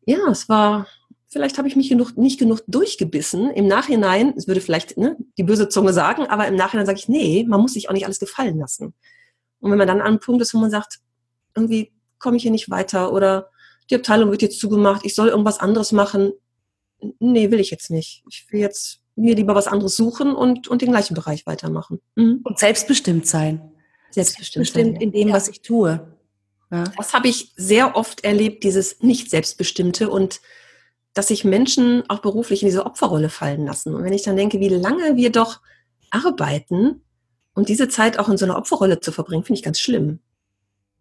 ja, 0.05 0.19
es 0.29 0.50
war, 0.50 0.88
vielleicht 1.35 1.57
habe 1.57 1.67
ich 1.67 1.75
mich 1.75 1.89
genug, 1.89 2.15
nicht 2.15 2.39
genug 2.39 2.63
durchgebissen. 2.65 3.51
Im 3.51 3.67
Nachhinein, 3.67 4.33
es 4.37 4.47
würde 4.47 4.61
vielleicht 4.61 4.95
ne, 4.95 5.17
die 5.37 5.43
böse 5.43 5.67
Zunge 5.67 5.91
sagen, 5.91 6.27
aber 6.27 6.47
im 6.47 6.55
Nachhinein 6.55 6.85
sage 6.85 6.97
ich, 6.97 7.09
nee, 7.09 7.43
man 7.45 7.59
muss 7.59 7.73
sich 7.73 7.89
auch 7.89 7.93
nicht 7.93 8.05
alles 8.05 8.21
gefallen 8.21 8.57
lassen. 8.57 8.93
Und 9.59 9.69
wenn 9.69 9.77
man 9.77 9.85
dann 9.85 9.99
an 9.99 10.07
einem 10.07 10.19
Punkt 10.21 10.41
ist, 10.41 10.53
wo 10.53 10.59
man 10.59 10.71
sagt, 10.71 10.99
irgendwie 11.53 11.91
komme 12.19 12.37
ich 12.37 12.43
hier 12.43 12.53
nicht 12.53 12.69
weiter 12.69 13.11
oder 13.11 13.49
die 13.89 13.95
Abteilung 13.95 14.31
wird 14.31 14.43
jetzt 14.43 14.61
zugemacht, 14.61 15.01
ich 15.03 15.13
soll 15.13 15.27
irgendwas 15.27 15.59
anderes 15.59 15.91
machen. 15.91 16.31
Nee, 17.19 17.51
will 17.51 17.59
ich 17.59 17.69
jetzt 17.69 17.91
nicht. 17.91 18.23
Ich 18.29 18.47
will 18.49 18.61
jetzt 18.61 19.01
mir 19.17 19.35
lieber 19.35 19.55
was 19.55 19.67
anderes 19.67 19.97
suchen 19.97 20.33
und, 20.33 20.69
und 20.69 20.81
den 20.81 20.91
gleichen 20.91 21.15
Bereich 21.15 21.45
weitermachen. 21.45 21.99
Mhm. 22.15 22.39
Und 22.45 22.59
selbstbestimmt 22.59 23.27
sein. 23.27 23.73
Selbstbestimmt, 24.09 24.67
selbstbestimmt 24.67 25.01
in 25.01 25.11
dem, 25.11 25.27
ja. 25.27 25.33
was 25.33 25.49
ich 25.49 25.61
tue. 25.61 26.15
Ja. 26.71 26.85
Das 26.95 27.13
habe 27.13 27.27
ich 27.27 27.51
sehr 27.57 27.97
oft 27.97 28.23
erlebt, 28.23 28.63
dieses 28.63 29.01
Nicht-Selbstbestimmte 29.01 30.09
und 30.09 30.39
dass 31.15 31.29
sich 31.29 31.45
Menschen 31.45 32.07
auch 32.10 32.19
beruflich 32.19 32.62
in 32.62 32.67
diese 32.67 32.86
Opferrolle 32.86 33.29
fallen 33.29 33.65
lassen. 33.65 33.95
Und 33.95 34.03
wenn 34.03 34.13
ich 34.13 34.24
dann 34.24 34.36
denke, 34.36 34.60
wie 34.60 34.69
lange 34.69 35.15
wir 35.15 35.31
doch 35.31 35.62
arbeiten 36.12 37.01
und 37.53 37.69
diese 37.69 37.88
Zeit 37.88 38.19
auch 38.19 38.29
in 38.29 38.38
so 38.38 38.45
einer 38.45 38.57
Opferrolle 38.57 39.00
zu 39.00 39.12
verbringen, 39.12 39.43
finde 39.43 39.60
ich 39.60 39.65
ganz 39.65 39.79
schlimm. 39.79 40.19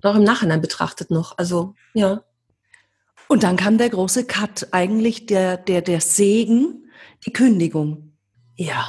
Auch 0.03 0.15
im 0.15 0.23
Nachhinein 0.23 0.61
betrachtet 0.61 1.11
noch. 1.11 1.37
Also, 1.37 1.75
ja. 1.95 2.23
Und 3.27 3.43
dann 3.43 3.57
kam 3.57 3.77
der 3.77 3.91
große 3.91 4.25
Cut, 4.25 4.69
eigentlich 4.71 5.27
der, 5.27 5.57
der, 5.57 5.83
der 5.83 6.01
Segen, 6.01 6.91
die 7.27 7.33
Kündigung. 7.33 8.13
Ja. 8.57 8.87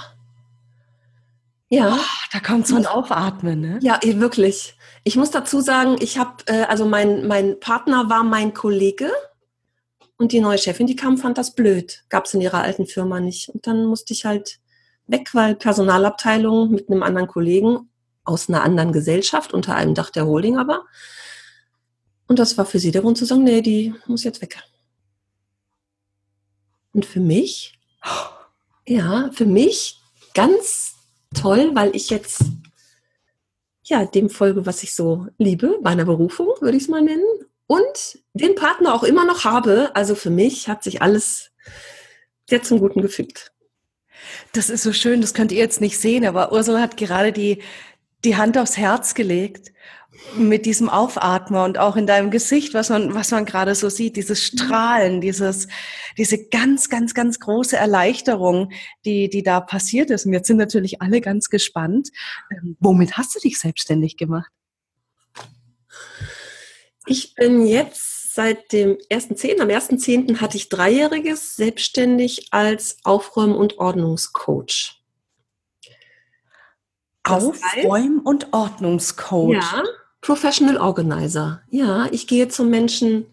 Ja. 1.70 1.96
Oh, 1.96 2.28
da 2.32 2.40
kommt 2.40 2.68
so 2.68 2.76
ein 2.76 2.86
Aufatmen, 2.86 3.62
ne? 3.62 3.80
Ja, 3.82 4.00
wirklich. 4.04 4.78
Ich 5.04 5.16
muss 5.16 5.32
dazu 5.32 5.60
sagen, 5.62 5.96
ich 6.00 6.20
habe, 6.20 6.44
äh, 6.46 6.66
also 6.66 6.86
mein, 6.86 7.26
mein 7.28 7.60
Partner 7.60 8.10
war 8.10 8.24
mein 8.24 8.54
Kollege 8.54 9.10
und 10.18 10.32
die 10.32 10.40
neue 10.40 10.58
Chefin, 10.58 10.88
die 10.88 10.96
kam, 10.96 11.18
fand 11.18 11.38
das 11.38 11.56
blöd. 11.56 12.04
Gab 12.10 12.26
es 12.26 12.34
in 12.34 12.42
ihrer 12.42 12.62
alten 12.62 12.86
Firma 12.86 13.20
nicht. 13.20 13.50
Und 13.50 13.68
dann 13.68 13.86
musste 13.86 14.14
ich 14.14 14.26
halt 14.26 14.60
weg, 15.08 15.30
weil 15.34 15.56
Personalabteilung 15.56 16.72
mit 16.72 16.90
einem 16.90 17.04
anderen 17.04 17.28
Kollegen 17.28 17.90
aus 18.24 18.50
einer 18.50 18.64
anderen 18.64 18.92
Gesellschaft, 18.92 19.54
unter 19.54 19.76
einem 19.76 19.94
Dach 19.94 20.10
der 20.10 20.26
Holding 20.26 20.58
aber. 20.58 20.86
Und 22.28 22.40
das 22.40 22.58
war 22.58 22.66
für 22.66 22.80
sie 22.80 22.92
der 22.92 23.02
Grund 23.02 23.18
zu 23.18 23.26
sagen, 23.26 23.44
nee, 23.44 23.62
die 23.62 23.94
muss 24.08 24.24
jetzt 24.24 24.42
weg. 24.42 24.58
Und 26.94 27.06
für 27.06 27.20
mich, 27.20 27.78
ja, 28.88 29.30
für 29.34 29.46
mich 29.46 30.00
ganz 30.34 30.96
toll, 31.34 31.72
weil 31.74 31.96
ich 31.96 32.10
jetzt 32.10 32.42
ja 33.84 34.06
dem 34.06 34.30
folge, 34.30 34.66
was 34.66 34.82
ich 34.82 34.96
so 34.96 35.28
liebe, 35.38 35.78
meiner 35.84 36.06
Berufung, 36.06 36.54
würde 36.62 36.78
ich 36.78 36.84
es 36.84 36.90
mal 36.90 37.02
nennen. 37.02 37.26
Und 37.68 38.20
den 38.34 38.56
Partner 38.56 38.94
auch 38.94 39.04
immer 39.04 39.26
noch 39.26 39.44
habe. 39.44 39.92
Also 39.96 40.16
für 40.16 40.30
mich 40.30 40.68
hat 40.68 40.84
sich 40.84 41.02
alles 41.02 41.52
sehr 42.48 42.62
zum 42.62 42.80
Guten 42.80 43.02
gefügt. 43.02 43.52
Das 44.54 44.70
ist 44.70 44.84
so 44.84 44.94
schön, 44.94 45.22
das 45.22 45.34
könnt 45.34 45.52
ihr 45.52 45.58
jetzt 45.58 45.82
nicht 45.82 46.00
sehen, 46.00 46.26
aber 46.26 46.52
Ursula 46.52 46.80
hat 46.80 46.98
gerade 46.98 47.32
die, 47.32 47.62
die 48.24 48.38
Hand 48.38 48.58
aufs 48.58 48.78
Herz 48.78 49.14
gelegt 49.14 49.72
mit 50.38 50.66
diesem 50.66 50.90
Aufatmen 50.90 51.62
und 51.62 51.78
auch 51.78 51.96
in 51.96 52.08
deinem 52.08 52.32
Gesicht, 52.32 52.74
was 52.74 52.90
man, 52.90 53.14
was 53.14 53.32
man 53.32 53.46
gerade 53.46 53.76
so 53.76 53.90
sieht, 53.90 54.16
dieses 54.16 54.44
Strahlen, 54.44 55.22
dieses, 55.22 55.68
diese 56.18 56.48
ganz, 56.48 56.90
ganz, 56.90 57.14
ganz 57.14 57.40
große 57.40 57.76
Erleichterung, 57.76 58.72
die, 59.04 59.30
die 59.30 59.44
da 59.44 59.60
passiert 59.60 60.10
ist. 60.10 60.26
Und 60.26 60.34
jetzt 60.34 60.48
sind 60.48 60.58
natürlich 60.58 61.02
alle 61.02 61.22
ganz 61.22 61.50
gespannt. 61.50 62.10
Ähm, 62.52 62.78
womit 62.80 63.18
hast 63.18 63.36
du 63.36 63.40
dich 63.40 63.60
selbstständig 63.60 64.18
gemacht? 64.18 64.50
Ich 67.06 67.36
bin 67.36 67.66
jetzt 67.66 68.34
seit 68.34 68.72
dem 68.72 68.98
1.10., 69.10 69.62
am 69.62 69.70
1.10. 69.70 70.42
hatte 70.42 70.58
ich 70.58 70.70
dreijähriges 70.70 71.56
selbstständig 71.56 72.48
als 72.52 72.98
Aufräum- 73.04 73.56
und 73.56 73.78
Ordnungscoach. 73.78 75.02
Aufräum- 77.24 78.22
und 78.24 78.54
Ordnungscoach. 78.54 79.54
Ja, 79.54 79.84
Professional 80.22 80.78
Organizer. 80.78 81.62
Ja, 81.70 82.08
ich 82.12 82.28
gehe 82.28 82.48
zum 82.48 82.70
Menschen 82.70 83.26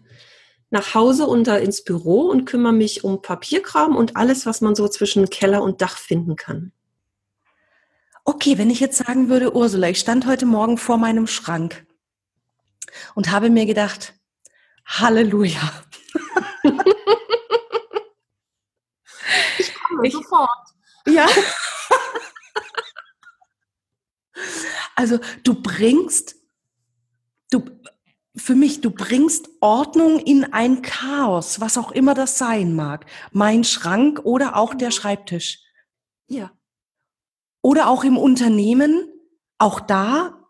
nach 0.69 0.95
Hause 0.95 1.27
und 1.27 1.45
da 1.45 1.57
ins 1.57 1.83
Büro 1.83 2.21
und 2.21 2.45
kümmere 2.45 2.73
mich 2.73 3.03
um 3.03 3.21
Papierkram 3.21 3.95
und 3.95 4.15
alles, 4.15 4.45
was 4.45 4.61
man 4.61 4.73
so 4.73 4.87
zwischen 4.87 5.29
Keller 5.29 5.61
und 5.61 5.81
Dach 5.81 5.97
finden 5.97 6.35
kann. 6.35 6.71
Okay, 8.25 8.57
wenn 8.57 8.69
ich 8.69 8.79
jetzt 8.79 8.97
sagen 8.97 9.29
würde, 9.29 9.55
Ursula, 9.55 9.89
ich 9.89 9.99
stand 9.99 10.25
heute 10.25 10.45
Morgen 10.45 10.77
vor 10.77 10.97
meinem 10.97 11.27
Schrank 11.27 11.85
und 13.15 13.31
habe 13.31 13.49
mir 13.49 13.65
gedacht, 13.65 14.13
Halleluja. 14.85 15.83
ich 19.57 19.73
komme 19.73 20.07
ich, 20.07 20.13
sofort. 20.13 20.49
Ja. 21.07 21.27
Also 24.95 25.19
du 25.43 25.61
bringst, 25.61 26.35
du, 27.51 27.63
für 28.35 28.55
mich, 28.55 28.81
du 28.81 28.91
bringst 28.91 29.49
Ordnung 29.59 30.19
in 30.19 30.53
ein 30.53 30.81
Chaos, 30.81 31.59
was 31.59 31.77
auch 31.77 31.91
immer 31.91 32.13
das 32.13 32.37
sein 32.37 32.73
mag. 32.73 33.05
Mein 33.31 33.63
Schrank 33.63 34.21
oder 34.23 34.55
auch 34.55 34.73
der 34.73 34.91
Schreibtisch. 34.91 35.59
Ja. 36.27 36.51
Oder 37.61 37.87
auch 37.87 38.03
im 38.03 38.17
Unternehmen, 38.17 39.07
auch 39.57 39.79
da 39.79 40.42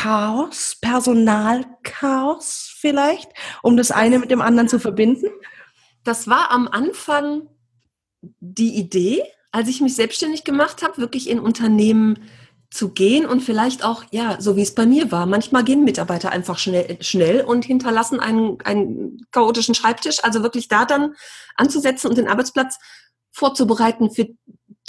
Chaos, 0.00 0.78
Personalchaos 0.80 2.74
vielleicht, 2.78 3.28
um 3.62 3.76
das 3.76 3.90
eine 3.90 4.18
mit 4.18 4.30
dem 4.30 4.40
anderen 4.40 4.66
zu 4.66 4.78
verbinden? 4.78 5.26
Das 6.04 6.26
war 6.26 6.50
am 6.52 6.68
Anfang 6.68 7.50
die 8.40 8.76
Idee, 8.76 9.22
als 9.52 9.68
ich 9.68 9.82
mich 9.82 9.94
selbstständig 9.94 10.44
gemacht 10.44 10.82
habe, 10.82 10.96
wirklich 10.96 11.28
in 11.28 11.38
Unternehmen 11.38 12.18
zu 12.70 12.94
gehen 12.94 13.26
und 13.26 13.42
vielleicht 13.42 13.84
auch, 13.84 14.04
ja, 14.10 14.40
so 14.40 14.56
wie 14.56 14.62
es 14.62 14.74
bei 14.74 14.86
mir 14.86 15.12
war. 15.12 15.26
Manchmal 15.26 15.64
gehen 15.64 15.84
Mitarbeiter 15.84 16.32
einfach 16.32 16.56
schnell, 16.56 16.96
schnell 17.02 17.42
und 17.42 17.66
hinterlassen 17.66 18.20
einen, 18.20 18.58
einen 18.62 19.26
chaotischen 19.32 19.74
Schreibtisch. 19.74 20.24
Also 20.24 20.42
wirklich 20.42 20.68
da 20.68 20.86
dann 20.86 21.14
anzusetzen 21.56 22.08
und 22.08 22.16
den 22.16 22.28
Arbeitsplatz 22.28 22.78
vorzubereiten 23.32 24.10
für 24.10 24.28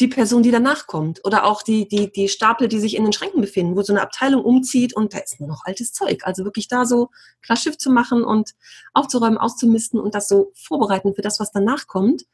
die 0.01 0.07
Person, 0.07 0.43
die 0.43 0.51
danach 0.51 0.87
kommt. 0.87 1.23
Oder 1.23 1.45
auch 1.45 1.61
die, 1.61 1.87
die, 1.87 2.11
die 2.11 2.27
Stapel, 2.27 2.67
die 2.67 2.79
sich 2.79 2.95
in 2.95 3.03
den 3.03 3.13
Schränken 3.13 3.41
befinden, 3.41 3.75
wo 3.75 3.81
so 3.83 3.93
eine 3.93 4.01
Abteilung 4.01 4.43
umzieht 4.43 4.95
und 4.95 5.13
da 5.13 5.19
ist 5.19 5.39
nur 5.39 5.47
noch 5.47 5.61
altes 5.65 5.93
Zeug. 5.93 6.21
Also 6.23 6.43
wirklich 6.43 6.67
da 6.67 6.85
so 6.85 7.09
klar 7.41 7.57
Schiff 7.57 7.77
zu 7.77 7.91
machen 7.91 8.23
und 8.23 8.51
aufzuräumen, 8.93 9.37
auszumisten 9.37 9.99
und 9.99 10.15
das 10.15 10.27
so 10.27 10.51
vorbereiten 10.55 11.13
für 11.15 11.21
das, 11.21 11.39
was 11.39 11.51
danach 11.51 11.87
kommt. 11.87 12.25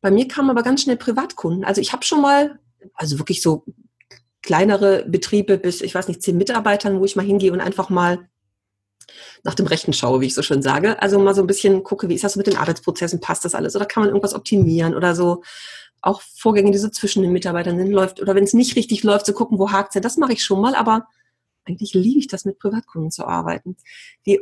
Bei 0.00 0.10
mir 0.10 0.28
kamen 0.28 0.50
aber 0.50 0.62
ganz 0.62 0.82
schnell 0.82 0.96
Privatkunden. 0.96 1.64
Also 1.64 1.80
ich 1.80 1.92
habe 1.92 2.04
schon 2.04 2.22
mal, 2.22 2.58
also 2.94 3.18
wirklich 3.18 3.42
so 3.42 3.64
kleinere 4.42 5.04
Betriebe 5.06 5.58
bis, 5.58 5.82
ich 5.82 5.94
weiß 5.94 6.08
nicht, 6.08 6.22
zehn 6.22 6.38
Mitarbeitern, 6.38 7.00
wo 7.00 7.04
ich 7.04 7.16
mal 7.16 7.26
hingehe 7.26 7.52
und 7.52 7.60
einfach 7.60 7.90
mal 7.90 8.30
nach 9.42 9.54
dem 9.54 9.66
Rechten 9.66 9.92
schaue, 9.92 10.20
wie 10.20 10.26
ich 10.26 10.34
so 10.34 10.42
schön 10.42 10.62
sage. 10.62 11.00
Also 11.02 11.18
mal 11.18 11.34
so 11.34 11.42
ein 11.42 11.46
bisschen 11.46 11.82
gucke, 11.82 12.08
wie 12.08 12.14
ist 12.14 12.24
das 12.24 12.36
mit 12.36 12.46
den 12.46 12.56
Arbeitsprozessen, 12.56 13.20
passt 13.20 13.44
das 13.44 13.54
alles 13.54 13.76
oder 13.76 13.86
kann 13.86 14.02
man 14.02 14.10
irgendwas 14.10 14.34
optimieren 14.34 14.94
oder 14.94 15.14
so. 15.14 15.42
Auch 16.02 16.22
Vorgänge, 16.22 16.70
die 16.70 16.78
so 16.78 16.88
zwischen 16.88 17.22
den 17.22 17.32
Mitarbeitern 17.32 17.78
sind, 17.78 17.90
läuft 17.90 18.20
oder 18.20 18.34
wenn 18.34 18.44
es 18.44 18.54
nicht 18.54 18.76
richtig 18.76 19.02
läuft, 19.02 19.26
zu 19.26 19.34
gucken, 19.34 19.58
wo 19.58 19.70
hakt 19.70 19.94
es. 19.94 20.02
Das 20.02 20.16
mache 20.16 20.32
ich 20.32 20.44
schon 20.44 20.60
mal, 20.60 20.74
aber 20.74 21.06
eigentlich 21.64 21.94
liebe 21.94 22.18
ich 22.18 22.26
das, 22.26 22.44
mit 22.44 22.58
Privatkunden 22.58 23.10
zu 23.10 23.26
arbeiten. 23.26 23.76
Die 24.26 24.40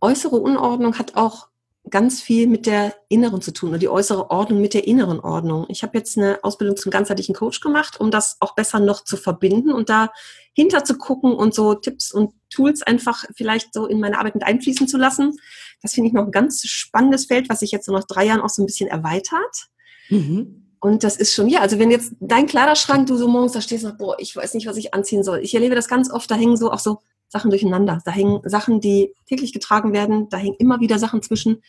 äußere 0.00 0.36
Unordnung 0.36 0.98
hat 0.98 1.16
auch 1.16 1.48
ganz 1.90 2.22
viel 2.22 2.46
mit 2.46 2.66
der 2.66 2.94
inneren 3.08 3.42
zu 3.42 3.52
tun 3.52 3.70
oder 3.70 3.78
die 3.78 3.88
äußere 3.88 4.30
Ordnung 4.30 4.60
mit 4.60 4.72
der 4.72 4.86
inneren 4.86 5.20
Ordnung. 5.20 5.66
Ich 5.68 5.82
habe 5.82 5.98
jetzt 5.98 6.16
eine 6.16 6.42
Ausbildung 6.42 6.76
zum 6.76 6.90
ganzheitlichen 6.90 7.34
Coach 7.34 7.60
gemacht, 7.60 8.00
um 8.00 8.10
das 8.10 8.38
auch 8.40 8.54
besser 8.54 8.80
noch 8.80 9.04
zu 9.04 9.16
verbinden 9.16 9.70
und 9.70 9.90
da 9.90 10.10
hinter 10.54 10.84
zu 10.84 10.96
gucken 10.96 11.34
und 11.34 11.54
so 11.54 11.74
Tipps 11.74 12.12
und 12.12 12.32
Tools 12.48 12.82
einfach 12.82 13.24
vielleicht 13.36 13.74
so 13.74 13.86
in 13.86 14.00
meine 14.00 14.18
Arbeit 14.18 14.34
mit 14.34 14.44
einfließen 14.44 14.88
zu 14.88 14.96
lassen. 14.96 15.36
Das 15.82 15.92
finde 15.92 16.08
ich 16.08 16.14
noch 16.14 16.24
ein 16.24 16.32
ganz 16.32 16.62
spannendes 16.66 17.26
Feld, 17.26 17.50
was 17.50 17.60
sich 17.60 17.72
jetzt 17.72 17.86
so 17.86 17.92
nach 17.92 18.04
drei 18.04 18.26
Jahren 18.26 18.40
auch 18.40 18.48
so 18.48 18.62
ein 18.62 18.66
bisschen 18.66 18.88
erweitert. 18.88 19.68
Mhm. 20.08 20.63
Und 20.84 21.02
das 21.02 21.16
ist 21.16 21.32
schon, 21.32 21.48
ja, 21.48 21.60
also 21.60 21.78
wenn 21.78 21.90
jetzt 21.90 22.12
dein 22.20 22.46
Kleiderschrank, 22.46 23.06
du 23.06 23.16
so 23.16 23.26
morgens 23.26 23.52
da 23.52 23.62
stehst 23.62 23.84
und 23.84 23.92
sagst, 23.92 23.98
boah, 24.00 24.16
ich 24.18 24.36
weiß 24.36 24.52
nicht, 24.52 24.66
was 24.66 24.76
ich 24.76 24.92
anziehen 24.92 25.24
soll. 25.24 25.38
Ich 25.38 25.54
erlebe 25.54 25.74
das 25.74 25.88
ganz 25.88 26.10
oft, 26.10 26.30
da 26.30 26.34
hängen 26.34 26.58
so 26.58 26.70
auch 26.70 26.78
so 26.78 26.98
Sachen 27.26 27.48
durcheinander. 27.50 28.02
Da 28.04 28.10
hängen 28.10 28.42
Sachen, 28.44 28.82
die 28.82 29.14
täglich 29.26 29.54
getragen 29.54 29.94
werden. 29.94 30.28
Da 30.28 30.36
hängen 30.36 30.56
immer 30.58 30.80
wieder 30.80 30.98
Sachen 30.98 31.22
zwischen, 31.22 31.62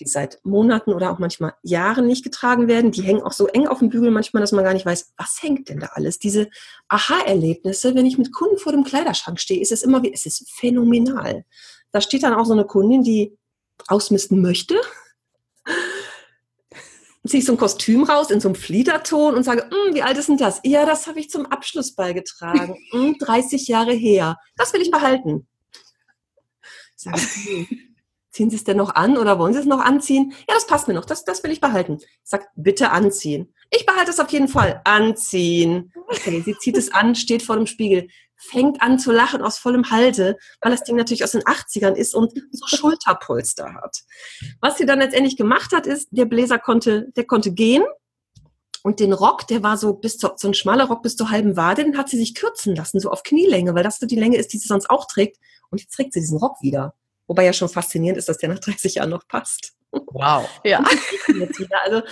die 0.00 0.06
seit 0.06 0.40
Monaten 0.44 0.94
oder 0.94 1.12
auch 1.12 1.18
manchmal 1.18 1.52
Jahren 1.62 2.06
nicht 2.06 2.24
getragen 2.24 2.68
werden. 2.68 2.90
Die 2.90 3.02
hängen 3.02 3.20
auch 3.20 3.32
so 3.32 3.48
eng 3.48 3.66
auf 3.66 3.80
dem 3.80 3.90
Bügel 3.90 4.10
manchmal, 4.10 4.40
dass 4.40 4.52
man 4.52 4.64
gar 4.64 4.72
nicht 4.72 4.86
weiß, 4.86 5.12
was 5.18 5.42
hängt 5.42 5.68
denn 5.68 5.80
da 5.80 5.88
alles. 5.92 6.18
Diese 6.18 6.48
Aha-Erlebnisse, 6.88 7.94
wenn 7.94 8.06
ich 8.06 8.16
mit 8.16 8.32
Kunden 8.32 8.56
vor 8.56 8.72
dem 8.72 8.84
Kleiderschrank 8.84 9.40
stehe, 9.40 9.60
ist 9.60 9.72
es 9.72 9.82
immer 9.82 10.02
wie, 10.02 10.10
es 10.10 10.24
ist 10.24 10.50
phänomenal. 10.50 11.44
Da 11.90 12.00
steht 12.00 12.22
dann 12.22 12.32
auch 12.32 12.46
so 12.46 12.54
eine 12.54 12.64
Kundin, 12.64 13.02
die 13.02 13.36
ausmisten 13.88 14.40
möchte 14.40 14.80
ziehe 17.26 17.40
ich 17.40 17.46
so 17.46 17.52
ein 17.52 17.58
Kostüm 17.58 18.04
raus 18.04 18.30
in 18.30 18.40
so 18.40 18.48
einem 18.48 18.56
Fliederton 18.56 19.34
und 19.34 19.44
sage, 19.44 19.62
hm, 19.62 19.94
wie 19.94 20.02
alt 20.02 20.18
ist 20.18 20.28
denn 20.28 20.38
das? 20.38 20.60
Ja, 20.64 20.84
das 20.84 21.06
habe 21.06 21.20
ich 21.20 21.30
zum 21.30 21.46
Abschluss 21.46 21.94
beigetragen. 21.94 22.76
30 22.92 23.62
hm, 23.66 23.72
Jahre 23.72 23.92
her. 23.92 24.36
Das 24.56 24.72
will 24.72 24.82
ich 24.82 24.90
behalten. 24.90 25.46
Ich 26.96 27.04
sage, 27.04 27.20
ziehen 28.30 28.50
Sie 28.50 28.56
es 28.56 28.64
denn 28.64 28.76
noch 28.76 28.94
an 28.94 29.18
oder 29.18 29.38
wollen 29.38 29.52
Sie 29.52 29.60
es 29.60 29.66
noch 29.66 29.80
anziehen? 29.80 30.32
Ja, 30.48 30.54
das 30.54 30.66
passt 30.66 30.88
mir 30.88 30.94
noch. 30.94 31.04
Das, 31.04 31.24
das 31.24 31.44
will 31.44 31.52
ich 31.52 31.60
behalten. 31.60 31.98
Sage, 32.24 32.46
bitte 32.56 32.90
anziehen. 32.90 33.54
Ich 33.70 33.86
behalte 33.86 34.10
es 34.10 34.20
auf 34.20 34.30
jeden 34.30 34.48
Fall. 34.48 34.80
Anziehen. 34.84 35.92
Okay, 36.08 36.42
sie 36.44 36.56
zieht 36.58 36.76
es 36.76 36.92
an, 36.92 37.14
steht 37.14 37.42
vor 37.42 37.56
dem 37.56 37.66
Spiegel 37.66 38.08
fängt 38.42 38.82
an 38.82 38.98
zu 38.98 39.12
lachen 39.12 39.42
aus 39.42 39.58
vollem 39.58 39.90
Halse, 39.90 40.36
weil 40.60 40.72
das 40.72 40.82
Ding 40.82 40.96
natürlich 40.96 41.24
aus 41.24 41.32
den 41.32 41.42
80ern 41.42 41.94
ist 41.94 42.14
und 42.14 42.32
so 42.50 42.66
Schulterpolster 42.76 43.74
hat. 43.74 43.98
Was 44.60 44.78
sie 44.78 44.86
dann 44.86 44.98
letztendlich 44.98 45.36
gemacht 45.36 45.72
hat, 45.72 45.86
ist, 45.86 46.08
der 46.10 46.24
Bläser 46.24 46.58
konnte, 46.58 47.08
der 47.16 47.24
konnte 47.24 47.52
gehen 47.52 47.84
und 48.82 48.98
den 49.00 49.12
Rock, 49.12 49.46
der 49.46 49.62
war 49.62 49.76
so 49.76 49.94
bis 49.94 50.18
zu, 50.18 50.30
so 50.36 50.48
ein 50.48 50.54
schmaler 50.54 50.86
Rock 50.86 51.02
bis 51.02 51.16
zur 51.16 51.30
halben 51.30 51.56
Wade, 51.56 51.84
den 51.84 51.96
hat 51.96 52.08
sie 52.08 52.18
sich 52.18 52.34
kürzen 52.34 52.74
lassen, 52.74 52.98
so 52.98 53.10
auf 53.10 53.22
Knielänge, 53.22 53.74
weil 53.74 53.84
das 53.84 53.98
so 53.98 54.06
die 54.06 54.18
Länge 54.18 54.36
ist, 54.36 54.52
die 54.52 54.58
sie 54.58 54.68
sonst 54.68 54.90
auch 54.90 55.06
trägt. 55.06 55.38
Und 55.70 55.80
jetzt 55.80 55.94
trägt 55.94 56.12
sie 56.12 56.20
diesen 56.20 56.38
Rock 56.38 56.60
wieder. 56.60 56.94
Wobei 57.28 57.44
ja 57.44 57.52
schon 57.52 57.68
faszinierend 57.68 58.18
ist, 58.18 58.28
dass 58.28 58.38
der 58.38 58.48
nach 58.48 58.58
30 58.58 58.96
Jahren 58.96 59.10
noch 59.10 59.26
passt. 59.26 59.72
Wow. 59.92 60.48
Ja. 60.64 60.82
Also 61.84 62.02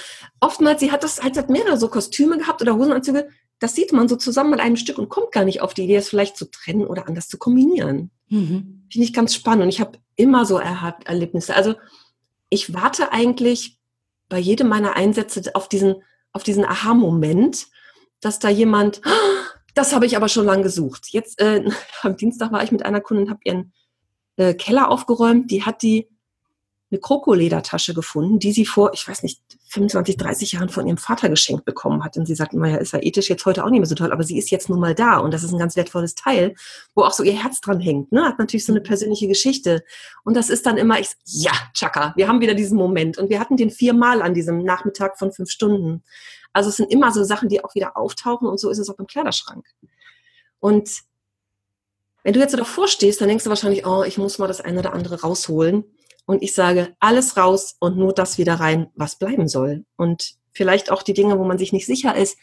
oftmals, 0.41 0.81
sie 0.81 0.93
hat 0.93 1.03
das, 1.03 1.23
halt, 1.23 1.37
hat 1.37 1.51
mehrere 1.51 1.77
so 1.77 1.89
Kostüme 1.89 2.39
gehabt 2.39 2.63
oder 2.63 2.77
Hosenanzüge, 2.77 3.29
das 3.61 3.75
sieht 3.75 3.93
man 3.93 4.09
so 4.09 4.17
zusammen 4.17 4.51
mit 4.51 4.61
einem 4.61 4.77
Stück 4.77 4.99
und 4.99 5.11
kommt 5.11 5.33
gar 5.33 5.45
nicht 5.45 5.61
auf 5.61 5.75
die 5.75 5.85
Idee, 5.85 5.97
es 5.97 6.09
vielleicht 6.09 6.37
zu 6.37 6.51
trennen 6.51 6.87
oder 6.87 7.07
anders 7.07 7.29
zu 7.29 7.39
kombinieren. 7.39 8.11
Mhm. 8.29 8.87
Finde 8.91 9.05
ich 9.05 9.13
ganz 9.13 9.35
spannend. 9.35 9.65
Und 9.65 9.69
ich 9.69 9.81
habe 9.81 9.99
immer 10.17 10.47
so 10.47 10.59
Erlebnisse. 10.59 11.55
Also 11.55 11.75
ich 12.49 12.73
warte 12.73 13.13
eigentlich 13.13 13.79
bei 14.31 14.39
jedem 14.39 14.69
meiner 14.69 14.97
Einsätze 14.97 15.55
auf 15.55 15.69
diesen, 15.69 15.97
auf 16.33 16.43
diesen 16.43 16.65
Aha-Moment, 16.65 17.67
dass 18.21 18.39
da 18.39 18.49
jemand, 18.49 19.03
das 19.75 19.95
habe 19.95 20.07
ich 20.07 20.17
aber 20.17 20.29
schon 20.29 20.47
lange 20.47 20.63
gesucht. 20.63 21.09
Jetzt 21.11 21.39
äh, 21.41 21.63
am 22.03 22.17
Dienstag 22.17 22.53
war 22.53 22.65
ich 22.65 22.73
mit 22.73 22.85
einer 22.85 23.03
Kundin, 23.03 23.29
habe 23.29 23.41
ihren 23.45 23.73
äh, 24.37 24.55
Keller 24.55 24.91
aufgeräumt. 24.91 25.51
Die 25.51 25.65
hat 25.65 25.83
die 25.83 26.09
eine 26.91 26.99
Krokoledertasche 26.99 27.93
gefunden, 27.93 28.39
die 28.39 28.53
sie 28.53 28.65
vor, 28.65 28.93
ich 28.95 29.07
weiß 29.07 29.23
nicht, 29.23 29.43
25, 29.71 30.17
30 30.17 30.53
Jahren 30.53 30.69
von 30.69 30.87
ihrem 30.87 30.97
Vater 30.97 31.29
geschenkt 31.29 31.65
bekommen 31.65 32.03
hat. 32.03 32.17
Und 32.17 32.27
sie 32.27 32.35
sagt 32.35 32.55
immer, 32.55 32.69
ja, 32.69 32.77
ist 32.79 32.93
ja 32.93 32.99
ethisch 33.01 33.31
jetzt 33.31 33.47
heute 33.47 33.65
auch 33.65 33.71
nicht 33.71 33.79
mehr 33.79 33.87
so 33.87 33.95
toll, 33.95 34.11
aber 34.11 34.25
sie 34.25 34.37
ist 34.37 34.51
jetzt 34.51 34.69
nun 34.69 34.81
mal 34.81 34.97
da 34.97 35.19
und 35.19 35.33
das 35.33 35.45
ist 35.45 35.53
ein 35.53 35.59
ganz 35.59 35.77
wertvolles 35.77 36.17
Teil, 36.17 36.55
wo 36.95 37.05
auch 37.05 37.13
so 37.13 37.23
ihr 37.23 37.41
Herz 37.41 37.61
dran 37.61 37.79
hängt. 37.79 38.11
Ne? 38.11 38.25
Hat 38.25 38.41
natürlich 38.41 38.67
so 38.67 38.73
eine 38.73 38.81
persönliche 38.81 39.29
Geschichte. 39.29 39.85
Und 40.25 40.37
das 40.37 40.51
ist 40.51 40.67
dann 40.67 40.77
immer, 40.77 40.99
ich, 40.99 41.11
ja, 41.25 41.53
Chaka, 41.73 42.13
wir 42.17 42.27
haben 42.27 42.41
wieder 42.41 42.55
diesen 42.55 42.77
Moment. 42.77 43.17
Und 43.17 43.31
wir 43.31 43.39
hatten 43.39 43.57
den 43.57 43.71
viermal 43.71 44.23
an 44.23 44.35
diesem 44.35 44.65
Nachmittag 44.65 45.19
von 45.19 45.31
fünf 45.31 45.51
Stunden. 45.51 46.03
Also 46.53 46.71
es 46.71 46.77
sind 46.77 46.91
immer 46.91 47.13
so 47.13 47.23
Sachen, 47.23 47.49
die 47.49 47.63
auch 47.63 47.77
wieder 47.77 47.97
auftauchen 47.97 48.49
und 48.49 48.59
so 48.59 48.71
ist 48.71 48.79
es 48.79 48.91
auch 48.91 48.99
im 48.99 49.07
Kleiderschrank. 49.07 49.65
Und 50.59 50.91
wenn 52.25 52.33
du 52.33 52.41
jetzt 52.41 52.59
davor 52.59 52.89
stehst, 52.89 53.21
dann 53.21 53.29
denkst 53.29 53.45
du 53.45 53.51
wahrscheinlich, 53.51 53.87
oh, 53.87 54.03
ich 54.03 54.19
muss 54.19 54.39
mal 54.39 54.49
das 54.49 54.61
eine 54.61 54.81
oder 54.81 54.93
andere 54.93 55.21
rausholen. 55.21 55.85
Und 56.31 56.45
ich 56.45 56.55
sage, 56.55 56.95
alles 57.01 57.37
raus 57.37 57.75
und 57.81 57.97
nur 57.97 58.13
das 58.13 58.39
wieder 58.39 58.55
rein, 58.55 58.87
was 58.95 59.17
bleiben 59.17 59.49
soll. 59.49 59.85
Und 59.97 60.37
vielleicht 60.53 60.93
auch 60.93 61.03
die 61.03 61.13
Dinge, 61.13 61.41
wo 61.41 61.45
man 61.45 61.59
sich 61.59 61.73
nicht 61.73 61.87
sicher 61.87 62.15
ist, 62.15 62.39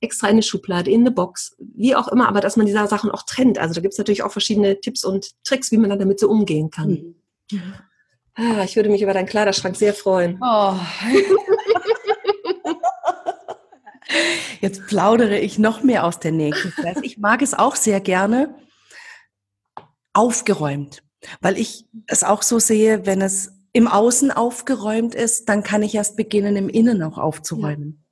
extra 0.00 0.28
in 0.28 0.32
eine 0.32 0.42
Schublade, 0.42 0.90
in 0.90 1.02
eine 1.02 1.10
Box, 1.10 1.54
wie 1.58 1.94
auch 1.94 2.08
immer, 2.08 2.26
aber 2.26 2.40
dass 2.40 2.56
man 2.56 2.64
diese 2.64 2.86
Sachen 2.86 3.10
auch 3.10 3.24
trennt. 3.24 3.58
Also 3.58 3.74
da 3.74 3.82
gibt 3.82 3.92
es 3.92 3.98
natürlich 3.98 4.22
auch 4.22 4.32
verschiedene 4.32 4.80
Tipps 4.80 5.04
und 5.04 5.32
Tricks, 5.44 5.70
wie 5.70 5.76
man 5.76 5.90
dann 5.90 5.98
damit 5.98 6.18
so 6.18 6.30
umgehen 6.30 6.70
kann. 6.70 7.16
Mhm. 7.52 7.74
Ah, 8.34 8.64
ich 8.64 8.76
würde 8.76 8.88
mich 8.88 9.02
über 9.02 9.12
deinen 9.12 9.26
Kleiderschrank 9.26 9.76
sehr 9.76 9.92
freuen. 9.92 10.40
Oh. 10.42 10.72
Jetzt 14.62 14.86
plaudere 14.86 15.38
ich 15.38 15.58
noch 15.58 15.82
mehr 15.82 16.04
aus 16.04 16.18
der 16.18 16.32
Nähe. 16.32 16.54
Ich 17.02 17.18
mag 17.18 17.42
es 17.42 17.52
auch 17.52 17.76
sehr 17.76 18.00
gerne 18.00 18.54
aufgeräumt. 20.14 21.02
Weil 21.40 21.58
ich 21.58 21.86
es 22.06 22.24
auch 22.24 22.42
so 22.42 22.58
sehe, 22.58 23.06
wenn 23.06 23.20
es 23.20 23.52
im 23.72 23.88
Außen 23.88 24.30
aufgeräumt 24.30 25.14
ist, 25.14 25.48
dann 25.48 25.62
kann 25.62 25.82
ich 25.82 25.94
erst 25.94 26.16
beginnen, 26.16 26.56
im 26.56 26.68
Innen 26.68 27.02
auch 27.02 27.18
aufzuräumen. 27.18 28.04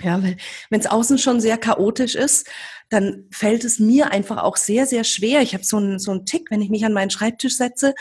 Ja, 0.00 0.16
ja 0.16 0.22
weil 0.22 0.36
wenn 0.70 0.80
es 0.80 0.86
außen 0.86 1.18
schon 1.18 1.40
sehr 1.40 1.58
chaotisch 1.58 2.14
ist, 2.14 2.48
dann 2.88 3.26
fällt 3.30 3.64
es 3.64 3.78
mir 3.78 4.10
einfach 4.10 4.42
auch 4.42 4.56
sehr, 4.56 4.86
sehr 4.86 5.04
schwer. 5.04 5.40
Ich 5.40 5.54
habe 5.54 5.64
so 5.64 5.78
einen, 5.78 5.98
so 5.98 6.10
einen 6.10 6.26
Tick, 6.26 6.50
wenn 6.50 6.60
ich 6.60 6.68
mich 6.68 6.84
an 6.84 6.92
meinen 6.92 7.10
Schreibtisch 7.10 7.56
setze 7.56 7.94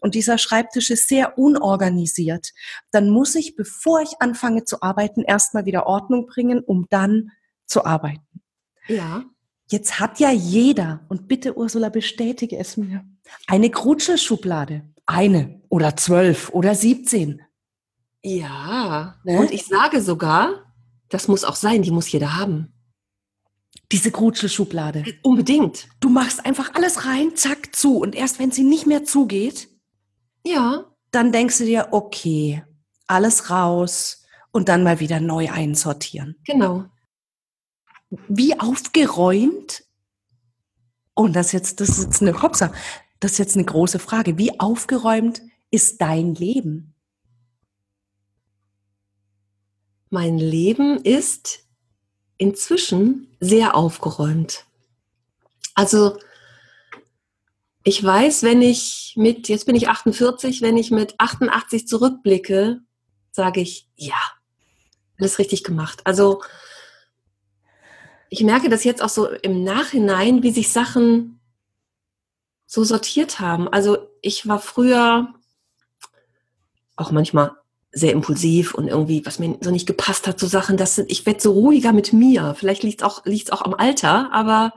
und 0.00 0.14
dieser 0.14 0.38
Schreibtisch 0.38 0.90
ist 0.90 1.08
sehr 1.08 1.38
unorganisiert, 1.38 2.52
dann 2.90 3.10
muss 3.10 3.34
ich, 3.34 3.56
bevor 3.56 4.00
ich 4.00 4.20
anfange 4.20 4.64
zu 4.64 4.80
arbeiten, 4.80 5.22
erstmal 5.22 5.66
wieder 5.66 5.86
Ordnung 5.86 6.26
bringen, 6.26 6.60
um 6.60 6.86
dann 6.88 7.32
zu 7.66 7.84
arbeiten. 7.84 8.42
Ja. 8.86 9.24
Jetzt 9.70 10.00
hat 10.00 10.18
ja 10.18 10.30
jeder, 10.30 11.04
und 11.08 11.28
bitte 11.28 11.58
Ursula, 11.58 11.90
bestätige 11.90 12.56
es 12.56 12.78
mir, 12.78 13.04
eine 13.46 13.70
Krutschelschublade. 13.70 14.88
Eine 15.06 15.62
oder 15.68 15.96
zwölf 15.96 16.50
oder 16.50 16.74
siebzehn. 16.74 17.40
Ja. 18.22 19.16
Ne? 19.24 19.38
Und 19.38 19.50
ich 19.50 19.66
sage 19.66 20.02
sogar, 20.02 20.74
das 21.08 21.28
muss 21.28 21.44
auch 21.44 21.56
sein, 21.56 21.82
die 21.82 21.90
muss 21.90 22.10
jeder 22.12 22.36
haben. 22.36 22.74
Diese 23.90 24.10
Krutschelschublade. 24.10 25.04
Unbedingt. 25.22 25.88
Du 26.00 26.10
machst 26.10 26.44
einfach 26.44 26.74
alles 26.74 27.06
rein, 27.06 27.36
zack, 27.36 27.74
zu. 27.74 27.98
Und 27.98 28.14
erst 28.14 28.38
wenn 28.38 28.50
sie 28.50 28.64
nicht 28.64 28.86
mehr 28.86 29.04
zugeht, 29.04 29.68
ja. 30.44 30.84
dann 31.10 31.32
denkst 31.32 31.58
du 31.58 31.64
dir, 31.64 31.88
okay, 31.92 32.62
alles 33.06 33.48
raus 33.48 34.26
und 34.50 34.68
dann 34.68 34.82
mal 34.82 35.00
wieder 35.00 35.20
neu 35.20 35.50
einsortieren. 35.50 36.36
Genau 36.44 36.84
wie 38.28 38.58
aufgeräumt, 38.58 39.84
und 41.14 41.34
das 41.34 41.52
jetzt, 41.52 41.80
das 41.80 41.90
ist 41.90 42.04
jetzt 42.04 42.22
eine 42.22 42.42
Hopsa, 42.42 42.72
das 43.20 43.32
ist 43.32 43.38
jetzt 43.38 43.56
eine 43.56 43.64
große 43.64 43.98
Frage, 43.98 44.38
wie 44.38 44.58
aufgeräumt 44.60 45.42
ist 45.70 46.00
dein 46.00 46.34
Leben? 46.34 46.94
Mein 50.10 50.38
Leben 50.38 50.98
ist 51.02 51.60
inzwischen 52.38 53.36
sehr 53.40 53.74
aufgeräumt. 53.74 54.64
Also 55.74 56.18
ich 57.84 58.02
weiß, 58.02 58.42
wenn 58.42 58.62
ich 58.62 59.14
mit, 59.16 59.48
jetzt 59.48 59.66
bin 59.66 59.74
ich 59.74 59.88
48, 59.88 60.62
wenn 60.62 60.76
ich 60.76 60.90
mit 60.90 61.14
88 61.18 61.86
zurückblicke, 61.86 62.80
sage 63.30 63.60
ich, 63.60 63.88
ja, 63.96 64.20
alles 65.18 65.38
richtig 65.38 65.64
gemacht. 65.64 66.00
Also 66.04 66.42
ich 68.30 68.42
merke 68.42 68.68
das 68.68 68.84
jetzt 68.84 69.02
auch 69.02 69.08
so 69.08 69.28
im 69.28 69.64
Nachhinein, 69.64 70.42
wie 70.42 70.50
sich 70.50 70.70
Sachen 70.70 71.37
so 72.68 72.84
sortiert 72.84 73.40
haben. 73.40 73.66
Also 73.66 73.96
ich 74.20 74.46
war 74.46 74.60
früher 74.60 75.34
auch 76.96 77.10
manchmal 77.10 77.52
sehr 77.90 78.12
impulsiv 78.12 78.74
und 78.74 78.88
irgendwie, 78.88 79.24
was 79.24 79.38
mir 79.38 79.56
so 79.62 79.70
nicht 79.70 79.86
gepasst 79.86 80.26
hat, 80.28 80.38
so 80.38 80.46
Sachen, 80.46 80.76
das 80.76 80.94
sind, 80.94 81.10
ich 81.10 81.24
werde 81.24 81.40
so 81.40 81.52
ruhiger 81.52 81.94
mit 81.94 82.12
mir. 82.12 82.54
Vielleicht 82.56 82.82
liegt 82.82 83.00
es 83.00 83.06
auch, 83.06 83.24
liegt's 83.24 83.50
auch 83.50 83.62
am 83.62 83.72
Alter, 83.72 84.30
aber 84.32 84.74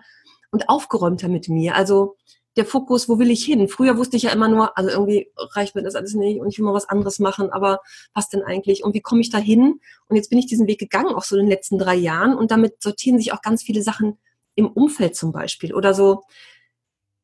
und 0.51 0.69
aufgeräumter 0.69 1.27
mit 1.27 1.49
mir. 1.49 1.75
Also 1.75 2.15
der 2.55 2.65
Fokus, 2.65 3.09
wo 3.09 3.19
will 3.19 3.29
ich 3.29 3.43
hin? 3.43 3.67
Früher 3.67 3.97
wusste 3.97 4.15
ich 4.15 4.23
ja 4.23 4.31
immer 4.31 4.47
nur, 4.47 4.77
also 4.77 4.89
irgendwie 4.89 5.29
reicht 5.35 5.75
mir 5.75 5.83
das 5.83 5.95
alles 5.95 6.13
nicht 6.13 6.39
und 6.39 6.47
ich 6.47 6.59
will 6.59 6.65
mal 6.65 6.73
was 6.73 6.87
anderes 6.87 7.19
machen, 7.19 7.49
aber 7.49 7.79
was 8.13 8.29
denn 8.29 8.41
eigentlich? 8.41 8.85
Und 8.85 8.93
wie 8.93 9.01
komme 9.01 9.19
ich 9.19 9.29
da 9.29 9.37
hin? 9.37 9.81
Und 10.07 10.15
jetzt 10.15 10.29
bin 10.29 10.39
ich 10.39 10.47
diesen 10.47 10.67
Weg 10.67 10.79
gegangen, 10.79 11.13
auch 11.13 11.23
so 11.23 11.35
in 11.35 11.43
den 11.43 11.51
letzten 11.51 11.77
drei 11.77 11.95
Jahren 11.95 12.35
und 12.37 12.51
damit 12.51 12.81
sortieren 12.81 13.17
sich 13.17 13.33
auch 13.33 13.41
ganz 13.41 13.63
viele 13.63 13.83
Sachen 13.83 14.17
im 14.55 14.67
Umfeld 14.67 15.15
zum 15.15 15.33
Beispiel 15.33 15.73
oder 15.73 15.93
so 15.93 16.23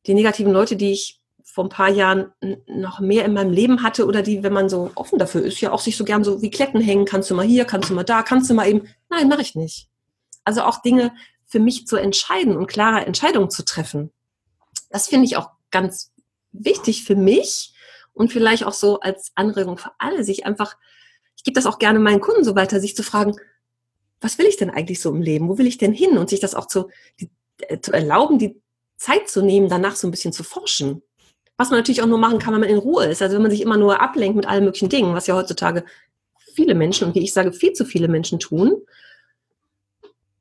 die 0.06 0.14
negativen 0.14 0.52
Leute, 0.52 0.76
die 0.76 0.92
ich 0.92 1.20
vor 1.44 1.64
ein 1.64 1.70
paar 1.70 1.90
Jahren 1.90 2.32
noch 2.66 3.00
mehr 3.00 3.24
in 3.24 3.32
meinem 3.32 3.52
Leben 3.52 3.82
hatte 3.82 4.06
oder 4.06 4.22
die, 4.22 4.42
wenn 4.42 4.52
man 4.52 4.68
so 4.68 4.90
offen 4.94 5.18
dafür 5.18 5.42
ist, 5.42 5.60
ja 5.60 5.72
auch 5.72 5.80
sich 5.80 5.96
so 5.96 6.04
gern 6.04 6.22
so 6.22 6.42
wie 6.42 6.50
Kletten 6.50 6.80
hängen, 6.80 7.04
kannst 7.04 7.30
du 7.30 7.34
mal 7.34 7.46
hier, 7.46 7.64
kannst 7.64 7.90
du 7.90 7.94
mal 7.94 8.04
da, 8.04 8.22
kannst 8.22 8.50
du 8.50 8.54
mal 8.54 8.68
eben, 8.68 8.86
nein, 9.08 9.28
mache 9.28 9.42
ich 9.42 9.54
nicht. 9.54 9.88
Also 10.44 10.62
auch 10.62 10.82
Dinge 10.82 11.12
für 11.46 11.58
mich 11.58 11.86
zu 11.86 11.96
entscheiden 11.96 12.56
und 12.56 12.66
klare 12.66 13.06
Entscheidungen 13.06 13.50
zu 13.50 13.64
treffen 13.64 14.10
das 14.90 15.08
finde 15.08 15.26
ich 15.26 15.36
auch 15.36 15.50
ganz 15.70 16.12
wichtig 16.52 17.04
für 17.04 17.16
mich 17.16 17.74
und 18.12 18.32
vielleicht 18.32 18.64
auch 18.64 18.72
so 18.72 19.00
als 19.00 19.32
Anregung 19.34 19.78
für 19.78 19.92
alle, 19.98 20.24
sich 20.24 20.46
einfach, 20.46 20.76
ich 21.36 21.44
gebe 21.44 21.54
das 21.54 21.66
auch 21.66 21.78
gerne 21.78 21.98
meinen 21.98 22.20
Kunden 22.20 22.44
so 22.44 22.56
weiter, 22.56 22.80
sich 22.80 22.96
zu 22.96 23.02
fragen, 23.02 23.36
was 24.20 24.38
will 24.38 24.46
ich 24.46 24.56
denn 24.56 24.70
eigentlich 24.70 25.00
so 25.00 25.10
im 25.10 25.22
Leben? 25.22 25.48
Wo 25.48 25.58
will 25.58 25.68
ich 25.68 25.78
denn 25.78 25.92
hin? 25.92 26.18
Und 26.18 26.28
sich 26.28 26.40
das 26.40 26.56
auch 26.56 26.66
zu, 26.66 26.88
die, 27.20 27.30
äh, 27.60 27.78
zu 27.80 27.92
erlauben, 27.92 28.40
die 28.40 28.60
Zeit 28.98 29.28
zu 29.28 29.42
nehmen, 29.42 29.68
danach 29.68 29.96
so 29.96 30.06
ein 30.06 30.10
bisschen 30.10 30.32
zu 30.32 30.42
forschen. 30.42 31.02
Was 31.56 31.70
man 31.70 31.78
natürlich 31.78 32.02
auch 32.02 32.06
nur 32.06 32.18
machen 32.18 32.38
kann, 32.38 32.52
wenn 32.52 32.60
man 32.60 32.68
in 32.68 32.78
Ruhe 32.78 33.06
ist. 33.06 33.22
Also 33.22 33.34
wenn 33.34 33.42
man 33.42 33.50
sich 33.50 33.62
immer 33.62 33.76
nur 33.76 34.00
ablenkt 34.00 34.36
mit 34.36 34.46
allen 34.46 34.64
möglichen 34.64 34.88
Dingen, 34.88 35.14
was 35.14 35.26
ja 35.26 35.34
heutzutage 35.34 35.84
viele 36.54 36.74
Menschen 36.74 37.08
und 37.08 37.14
wie 37.14 37.22
ich 37.24 37.32
sage, 37.32 37.52
viel 37.52 37.72
zu 37.72 37.84
viele 37.84 38.08
Menschen 38.08 38.38
tun, 38.38 38.76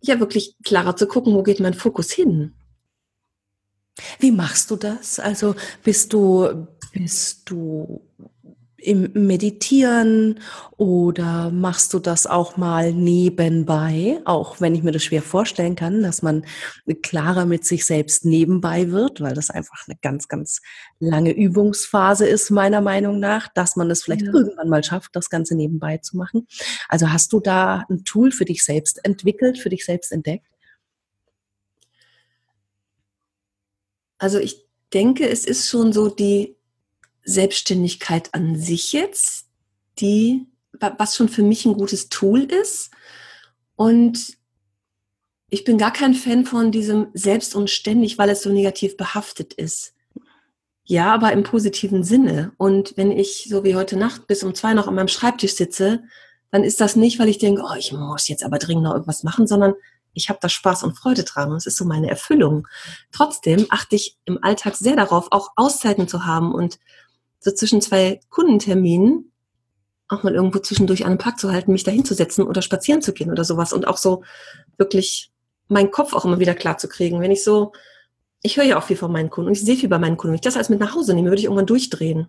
ja 0.02 0.20
wirklich 0.20 0.56
klarer 0.64 0.96
zu 0.96 1.08
gucken, 1.08 1.34
wo 1.34 1.44
geht 1.44 1.60
mein 1.60 1.74
Fokus 1.74 2.12
hin? 2.12 2.54
Wie 4.20 4.32
machst 4.32 4.70
du 4.70 4.76
das? 4.76 5.20
Also 5.20 5.56
bist 5.84 6.14
du, 6.14 6.68
bist 6.92 7.50
du 7.50 8.02
im 8.88 9.12
Meditieren 9.14 10.40
oder 10.78 11.52
machst 11.52 11.94
du 11.94 12.00
das 12.00 12.26
auch 12.26 12.56
mal 12.56 12.94
nebenbei? 12.94 14.22
Auch 14.24 14.62
wenn 14.62 14.74
ich 14.76 14.82
mir 14.82 14.94
das 14.94 15.04
schwer 15.04 15.22
vorstellen 15.22 15.76
kann, 15.76 16.02
dass 16.02 16.22
man 16.22 16.46
klarer 17.04 17.46
mit 17.46 17.66
sich 17.66 17.86
selbst 17.86 18.24
nebenbei 18.24 18.90
wird, 18.92 19.20
weil 19.20 19.34
das 19.34 19.50
einfach 19.50 19.86
eine 19.88 19.98
ganz, 20.02 20.30
ganz 20.30 20.62
lange 21.00 21.32
Übungsphase 21.32 22.26
ist, 22.26 22.50
meiner 22.50 22.80
Meinung 22.80 23.20
nach, 23.20 23.50
dass 23.54 23.76
man 23.76 23.92
es 23.92 24.04
vielleicht 24.04 24.26
ja. 24.26 24.34
irgendwann 24.34 24.70
mal 24.70 24.84
schafft, 24.84 25.16
das 25.16 25.30
Ganze 25.30 25.56
nebenbei 25.56 25.98
zu 25.98 26.16
machen. 26.16 26.48
Also 26.88 27.12
hast 27.12 27.34
du 27.34 27.42
da 27.42 27.84
ein 27.90 28.06
Tool 28.06 28.32
für 28.32 28.46
dich 28.46 28.64
selbst 28.64 29.04
entwickelt, 29.04 29.60
für 29.60 29.70
dich 29.70 29.84
selbst 29.84 30.14
entdeckt? 30.14 30.48
Also 34.18 34.40
ich 34.40 34.66
denke, 34.94 35.28
es 35.28 35.46
ist 35.46 35.68
schon 35.68 35.92
so 35.92 36.10
die 36.10 36.57
Selbstständigkeit 37.28 38.34
an 38.34 38.56
sich 38.56 38.94
jetzt, 38.94 39.46
die, 40.00 40.48
was 40.72 41.16
schon 41.16 41.30
für 41.30 41.44
mich 41.44 41.66
ein 41.66 41.76
gutes 41.76 42.10
Tool 42.10 42.42
ist. 42.42 42.90
Und 43.76 44.38
ich 45.50 45.64
bin 45.64 45.78
gar 45.78 45.92
kein 45.92 46.14
Fan 46.14 46.46
von 46.46 46.72
diesem 46.72 47.08
selbst 47.14 47.54
und 47.54 47.70
ständig, 47.70 48.18
weil 48.18 48.30
es 48.30 48.42
so 48.42 48.50
negativ 48.50 48.98
behaftet 48.98 49.54
ist. 49.54 49.94
Ja, 50.84 51.14
aber 51.14 51.34
im 51.34 51.44
positiven 51.44 52.04
Sinne. 52.04 52.54
Und 52.58 52.96
wenn 52.96 53.12
ich 53.12 53.48
so 53.50 53.66
wie 53.66 53.76
heute 53.76 53.98
Nacht 53.98 54.28
bis 54.28 54.44
um 54.44 54.56
zwei 54.56 54.74
noch 54.74 54.88
an 54.88 54.96
meinem 54.96 55.10
Schreibtisch 55.10 55.54
sitze, 55.54 56.04
dann 56.50 56.64
ist 56.64 56.80
das 56.80 56.96
nicht, 56.96 57.20
weil 57.20 57.28
ich 57.28 57.40
denke, 57.40 57.62
oh, 57.66 57.76
ich 57.78 57.92
muss 57.92 58.30
jetzt 58.30 58.44
aber 58.44 58.58
dringend 58.58 58.86
noch 58.86 58.94
irgendwas 58.94 59.24
machen, 59.24 59.48
sondern 59.48 59.74
ich 60.14 60.30
habe 60.30 60.40
da 60.42 60.48
Spaß 60.48 60.84
und 60.84 60.98
Freude 60.98 61.24
dran 61.24 61.52
es 61.52 61.66
ist 61.66 61.78
so 61.78 61.86
meine 61.86 62.10
Erfüllung. 62.10 62.68
Trotzdem 63.12 63.68
achte 63.70 63.98
ich 63.98 64.18
im 64.26 64.42
Alltag 64.42 64.76
sehr 64.76 64.96
darauf, 64.96 65.28
auch 65.32 65.52
Auszeiten 65.58 66.08
zu 66.08 66.26
haben 66.26 66.54
und 66.54 66.80
so 67.40 67.52
zwischen 67.52 67.82
zwei 67.82 68.20
Kundenterminen 68.30 69.32
auch 70.08 70.24
mal 70.24 70.34
irgendwo 70.34 70.60
zwischendurch 70.60 71.04
an 71.04 71.12
einem 71.12 71.18
Park 71.18 71.40
zu 71.40 71.52
halten, 71.52 71.72
mich 71.72 71.84
da 71.84 71.92
hinzusetzen 71.92 72.46
oder 72.46 72.62
spazieren 72.62 73.02
zu 73.02 73.14
gehen 73.14 73.32
oder 73.32 73.44
sowas 73.44 73.74
und 73.74 73.88
auch 73.88 73.98
so 73.98 74.24
wirklich 74.78 75.32
meinen 75.68 75.92
Kopf 75.92 76.14
auch 76.14 76.26
immer 76.26 76.40
wieder 76.40 76.56
klar 76.56 76.78
zu 76.78 76.88
kriegen. 76.88 77.20
Wenn 77.20 77.32
ich 77.32 77.44
so, 77.44 77.74
ich 78.42 78.58
höre 78.58 78.64
ja 78.64 78.78
auch 78.78 78.84
viel 78.84 78.96
von 78.96 79.12
meinen 79.12 79.30
Kunden 79.30 79.50
und 79.50 79.58
ich 79.58 79.66
sehe 79.66 79.76
viel 79.76 79.90
bei 79.90 80.00
meinen 80.00 80.16
Kunden. 80.16 80.32
Wenn 80.32 80.40
ich 80.40 80.42
das 80.42 80.56
alles 80.56 80.70
mit 80.70 80.80
nach 80.80 80.96
Hause 80.96 81.14
nehme, 81.14 81.30
würde 81.30 81.40
ich 81.40 81.46
irgendwann 81.46 81.66
durchdrehen. 81.66 82.28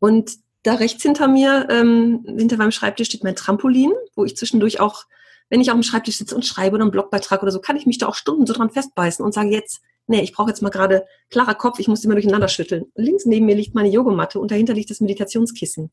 Und 0.00 0.32
da 0.64 0.74
rechts 0.74 1.02
hinter 1.02 1.28
mir, 1.28 1.68
ähm, 1.70 2.24
hinter 2.26 2.56
meinem 2.56 2.72
Schreibtisch 2.72 3.08
steht 3.08 3.22
mein 3.22 3.36
Trampolin, 3.36 3.92
wo 4.16 4.24
ich 4.24 4.36
zwischendurch 4.36 4.80
auch, 4.80 5.04
wenn 5.50 5.60
ich 5.60 5.70
auf 5.70 5.76
dem 5.76 5.84
Schreibtisch 5.84 6.18
sitze 6.18 6.34
und 6.34 6.44
schreibe 6.44 6.74
oder 6.74 6.82
einen 6.82 6.90
Blogbeitrag 6.90 7.42
oder 7.42 7.52
so, 7.52 7.60
kann 7.60 7.76
ich 7.76 7.86
mich 7.86 7.98
da 7.98 8.06
auch 8.06 8.16
Stunden 8.16 8.46
so 8.46 8.52
dran 8.52 8.70
festbeißen 8.70 9.24
und 9.24 9.32
sage 9.32 9.50
jetzt, 9.50 9.80
nee, 10.08 10.22
ich 10.22 10.32
brauche 10.32 10.48
jetzt 10.50 10.62
mal 10.62 10.70
gerade 10.70 11.06
klarer 11.30 11.54
Kopf, 11.54 11.78
ich 11.78 11.88
muss 11.88 12.04
immer 12.04 12.14
durcheinander 12.14 12.48
schütteln. 12.48 12.90
Links 12.94 13.26
neben 13.26 13.46
mir 13.46 13.54
liegt 13.54 13.74
meine 13.74 13.88
Yogamatte 13.88 14.40
und 14.40 14.50
dahinter 14.50 14.74
liegt 14.74 14.90
das 14.90 15.00
Meditationskissen. 15.00 15.90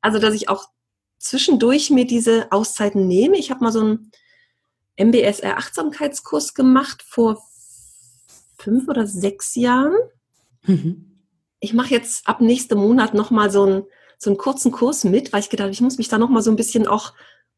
Also, 0.00 0.18
dass 0.18 0.34
ich 0.34 0.48
auch 0.48 0.68
zwischendurch 1.18 1.90
mir 1.90 2.06
diese 2.06 2.50
Auszeiten 2.50 3.06
nehme. 3.06 3.36
Ich 3.36 3.50
habe 3.50 3.62
mal 3.62 3.72
so 3.72 3.80
einen 3.80 4.10
MBSR 4.96 5.56
Achtsamkeitskurs 5.56 6.54
gemacht 6.54 7.02
vor 7.06 7.42
fünf 8.58 8.88
oder 8.88 9.06
sechs 9.06 9.54
Jahren. 9.54 9.94
Mhm. 10.62 11.06
Ich 11.60 11.74
mache 11.74 11.94
jetzt 11.94 12.26
ab 12.26 12.40
nächsten 12.40 12.78
Monat 12.78 13.14
nochmal 13.14 13.50
so 13.50 13.64
einen, 13.64 13.82
so 14.18 14.30
einen 14.30 14.38
kurzen 14.38 14.72
Kurs 14.72 15.04
mit, 15.04 15.32
weil 15.32 15.40
ich 15.40 15.50
gedacht 15.50 15.64
habe, 15.64 15.72
ich 15.72 15.80
muss 15.80 15.98
mich 15.98 16.08
da 16.08 16.18
nochmal 16.18 16.42
so 16.42 16.50
ein 16.50 16.56
bisschen 16.56 16.86
auch 16.86 17.12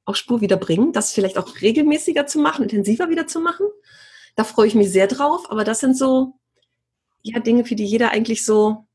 auf 0.04 0.16
Spur 0.16 0.40
wieder 0.40 0.56
bringen, 0.56 0.92
das 0.92 1.12
vielleicht 1.12 1.38
auch 1.38 1.60
regelmäßiger 1.60 2.26
zu 2.26 2.40
machen, 2.40 2.64
intensiver 2.64 3.08
wieder 3.08 3.26
zu 3.26 3.40
machen. 3.40 3.66
Da 4.34 4.44
freue 4.44 4.66
ich 4.66 4.74
mich 4.74 4.90
sehr 4.90 5.06
drauf, 5.06 5.50
aber 5.50 5.64
das 5.64 5.80
sind 5.80 5.96
so 5.96 6.34
ja 7.22 7.38
Dinge, 7.40 7.64
für 7.64 7.74
die 7.74 7.84
jeder 7.84 8.10
eigentlich 8.10 8.44
so 8.44 8.86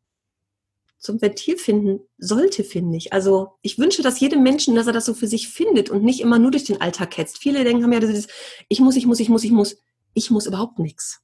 zum 1.00 1.22
Ventil 1.22 1.58
finden 1.58 2.00
sollte, 2.18 2.64
finde 2.64 2.98
ich. 2.98 3.14
Also 3.14 3.54
ich 3.62 3.78
wünsche, 3.78 4.02
dass 4.02 4.20
jedem 4.20 4.44
Menschen, 4.44 4.76
dass 4.76 4.88
er 4.88 4.94
das 4.94 5.06
so 5.06 5.14
für 5.14 5.28
sich 5.28 5.50
findet 5.50 5.90
und 5.90 6.04
nicht 6.04 6.22
immer 6.22 6.40
nur 6.40 6.52
durch 6.52 6.64
den 6.64 6.82
Alltag 6.82 7.18
hetzt. 7.18 7.38
Viele 7.38 7.64
denken 7.64 7.84
haben 7.84 7.94
ja 7.94 8.00
dieses, 8.00 8.28
ich 8.68 8.80
muss, 8.80 8.96
ich 8.96 9.06
muss, 9.06 9.20
ich 9.20 9.30
muss, 9.30 9.44
ich 9.44 9.52
muss. 9.52 9.78
Ich 10.14 10.32
muss 10.32 10.48
überhaupt 10.48 10.80
nichts. 10.80 11.22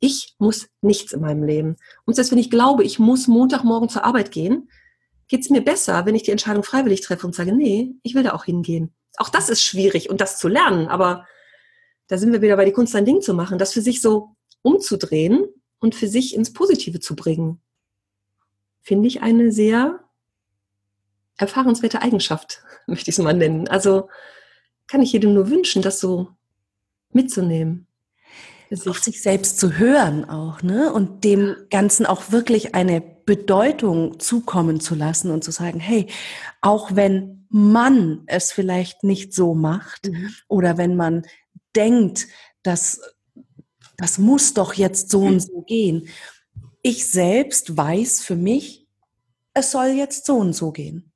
Ich 0.00 0.34
muss 0.38 0.66
nichts 0.80 1.12
in 1.12 1.20
meinem 1.20 1.44
Leben. 1.44 1.76
Und 2.04 2.14
selbst 2.14 2.32
wenn 2.32 2.38
ich 2.38 2.50
glaube, 2.50 2.82
ich 2.82 2.98
muss 2.98 3.28
Montagmorgen 3.28 3.88
zur 3.88 4.04
Arbeit 4.04 4.32
gehen, 4.32 4.68
geht 5.28 5.42
es 5.42 5.50
mir 5.50 5.62
besser, 5.62 6.04
wenn 6.06 6.16
ich 6.16 6.24
die 6.24 6.32
Entscheidung 6.32 6.64
freiwillig 6.64 7.02
treffe 7.02 7.24
und 7.24 7.36
sage, 7.36 7.54
nee, 7.54 7.94
ich 8.02 8.16
will 8.16 8.24
da 8.24 8.32
auch 8.32 8.44
hingehen. 8.44 8.92
Auch 9.16 9.28
das 9.28 9.48
ist 9.48 9.62
schwierig 9.62 10.10
und 10.10 10.20
das 10.20 10.38
zu 10.38 10.48
lernen, 10.48 10.88
aber 10.88 11.24
da 12.08 12.18
sind 12.18 12.32
wir 12.32 12.42
wieder 12.42 12.56
bei 12.56 12.64
die 12.64 12.72
Kunst, 12.72 12.94
ein 12.94 13.04
Ding 13.04 13.20
zu 13.20 13.34
machen, 13.34 13.58
das 13.58 13.72
für 13.72 13.82
sich 13.82 14.00
so 14.00 14.36
umzudrehen 14.62 15.46
und 15.78 15.94
für 15.94 16.08
sich 16.08 16.34
ins 16.34 16.52
Positive 16.52 17.00
zu 17.00 17.16
bringen 17.16 17.60
finde 18.82 19.08
ich 19.08 19.22
eine 19.22 19.52
sehr 19.52 20.00
erfahrenswerte 21.38 22.02
Eigenschaft, 22.02 22.62
möchte 22.86 23.10
ich 23.10 23.18
es 23.18 23.24
mal 23.24 23.32
nennen. 23.32 23.68
Also 23.68 24.08
kann 24.88 25.00
ich 25.00 25.12
jedem 25.12 25.34
nur 25.34 25.48
wünschen, 25.48 25.80
das 25.82 26.00
so 26.00 26.28
mitzunehmen. 27.12 27.86
Auf 28.86 29.00
sich 29.00 29.20
selbst 29.20 29.58
zu 29.58 29.76
hören 29.76 30.24
auch, 30.30 30.62
ne? 30.62 30.94
Und 30.94 31.24
dem 31.24 31.56
Ganzen 31.68 32.06
auch 32.06 32.32
wirklich 32.32 32.74
eine 32.74 33.02
Bedeutung 33.02 34.18
zukommen 34.18 34.80
zu 34.80 34.94
lassen 34.94 35.30
und 35.30 35.44
zu 35.44 35.50
sagen, 35.50 35.78
hey, 35.78 36.06
auch 36.62 36.96
wenn 36.96 37.46
man 37.50 38.22
es 38.28 38.50
vielleicht 38.50 39.04
nicht 39.04 39.34
so 39.34 39.52
macht 39.52 40.08
mhm. 40.08 40.30
oder 40.48 40.78
wenn 40.78 40.96
man 40.96 41.26
denkt, 41.74 42.28
dass 42.62 43.00
das 43.96 44.18
muss 44.18 44.54
doch 44.54 44.74
jetzt 44.74 45.10
so 45.10 45.20
und 45.20 45.40
so 45.40 45.62
gehen, 45.62 46.08
ich 46.82 47.06
selbst 47.06 47.76
weiß 47.76 48.22
für 48.22 48.34
mich, 48.34 48.86
es 49.54 49.70
soll 49.70 49.88
jetzt 49.88 50.26
so 50.26 50.36
und 50.36 50.54
so 50.54 50.72
gehen. 50.72 51.12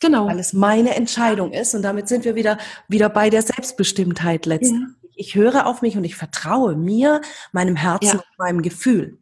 Genau. 0.00 0.26
Weil 0.26 0.38
es 0.38 0.52
meine 0.52 0.94
Entscheidung 0.94 1.52
ist. 1.52 1.74
Und 1.74 1.82
damit 1.82 2.08
sind 2.08 2.24
wir 2.24 2.34
wieder, 2.34 2.58
wieder 2.88 3.08
bei 3.08 3.30
der 3.30 3.42
Selbstbestimmtheit 3.42 4.46
letztendlich. 4.46 4.96
Ja. 5.02 5.08
Ich 5.16 5.34
höre 5.34 5.66
auf 5.66 5.82
mich 5.82 5.96
und 5.96 6.04
ich 6.04 6.16
vertraue 6.16 6.76
mir, 6.76 7.20
meinem 7.52 7.76
Herzen 7.76 8.06
ja. 8.06 8.14
und 8.14 8.38
meinem 8.38 8.62
Gefühl. 8.62 9.18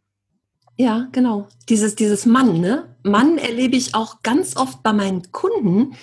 Ja, 0.77 1.09
genau. 1.13 1.49
Dieses, 1.69 1.95
dieses 1.95 2.27
Mann, 2.27 2.61
ne? 2.61 2.97
Mann 3.03 3.39
erlebe 3.39 3.77
ich 3.77 3.95
auch 3.95 4.23
ganz 4.23 4.57
oft 4.57 4.83
bei 4.83 4.93
meinen 4.93 5.31
Kunden, 5.31 5.95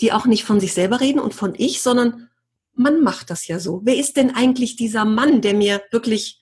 die 0.00 0.12
auch 0.12 0.26
nicht 0.26 0.44
von 0.44 0.60
sich 0.60 0.74
selber 0.74 1.00
reden 1.00 1.18
und 1.18 1.34
von 1.34 1.54
ich, 1.56 1.82
sondern 1.82 2.28
man 2.76 3.02
macht 3.02 3.30
das 3.30 3.46
ja 3.46 3.58
so. 3.58 3.80
Wer 3.84 3.96
ist 3.96 4.16
denn 4.16 4.34
eigentlich 4.34 4.76
dieser 4.76 5.04
Mann, 5.04 5.40
der 5.40 5.54
mir 5.54 5.82
wirklich 5.90 6.40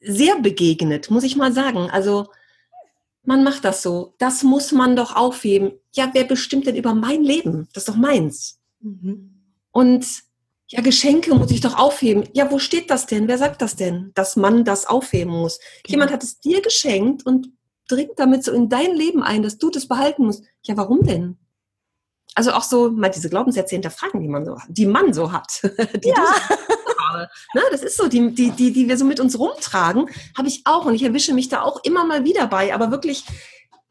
sehr 0.00 0.38
begegnet, 0.40 1.10
muss 1.10 1.24
ich 1.24 1.36
mal 1.36 1.52
sagen. 1.52 1.90
Also 1.90 2.28
man 3.24 3.44
macht 3.44 3.64
das 3.64 3.82
so. 3.82 4.14
Das 4.18 4.42
muss 4.42 4.72
man 4.72 4.96
doch 4.96 5.14
aufheben. 5.14 5.72
Ja, 5.94 6.10
wer 6.12 6.24
bestimmt 6.24 6.66
denn 6.66 6.76
über 6.76 6.94
mein 6.94 7.22
Leben? 7.22 7.68
Das 7.72 7.82
ist 7.82 7.88
doch 7.88 7.96
meins. 7.96 8.60
Mhm. 8.80 9.42
Und 9.70 10.06
ja, 10.68 10.80
Geschenke 10.80 11.34
muss 11.34 11.50
ich 11.50 11.60
doch 11.60 11.78
aufheben. 11.78 12.24
Ja, 12.32 12.50
wo 12.50 12.58
steht 12.58 12.90
das 12.90 13.06
denn? 13.06 13.28
Wer 13.28 13.38
sagt 13.38 13.62
das 13.62 13.76
denn, 13.76 14.10
dass 14.14 14.36
man 14.36 14.64
das 14.64 14.86
aufheben 14.86 15.32
muss? 15.32 15.58
Genau. 15.84 15.92
Jemand 15.92 16.12
hat 16.12 16.22
es 16.22 16.40
dir 16.40 16.62
geschenkt 16.62 17.26
und 17.26 17.50
dringt 17.88 18.18
damit 18.18 18.42
so 18.42 18.52
in 18.52 18.68
dein 18.68 18.94
Leben 18.94 19.22
ein, 19.22 19.42
dass 19.42 19.58
du 19.58 19.70
das 19.70 19.86
behalten 19.86 20.24
musst. 20.24 20.44
Ja, 20.62 20.76
warum 20.76 21.02
denn? 21.02 21.36
Also 22.34 22.52
auch 22.52 22.62
so 22.62 22.90
mal 22.90 23.10
diese 23.10 23.28
Glaubenssätze 23.28 23.74
hinterfragen, 23.74 24.20
die 24.20 24.28
man 24.28 24.44
so, 24.44 24.56
die 24.68 24.86
man 24.86 25.12
so 25.12 25.32
hat. 25.32 25.60
die 26.04 26.08
ja. 26.08 26.16
habe. 26.16 27.28
Ne, 27.54 27.62
das 27.70 27.82
ist 27.82 27.96
so, 27.96 28.08
die, 28.08 28.34
die, 28.34 28.50
die, 28.50 28.72
die 28.72 28.88
wir 28.88 28.96
so 28.96 29.04
mit 29.04 29.20
uns 29.20 29.38
rumtragen, 29.38 30.08
habe 30.36 30.48
ich 30.48 30.62
auch. 30.64 30.86
Und 30.86 30.94
ich 30.94 31.02
erwische 31.02 31.34
mich 31.34 31.48
da 31.48 31.62
auch 31.62 31.80
immer 31.84 32.04
mal 32.06 32.24
wieder 32.24 32.46
bei. 32.46 32.74
Aber 32.74 32.90
wirklich 32.90 33.24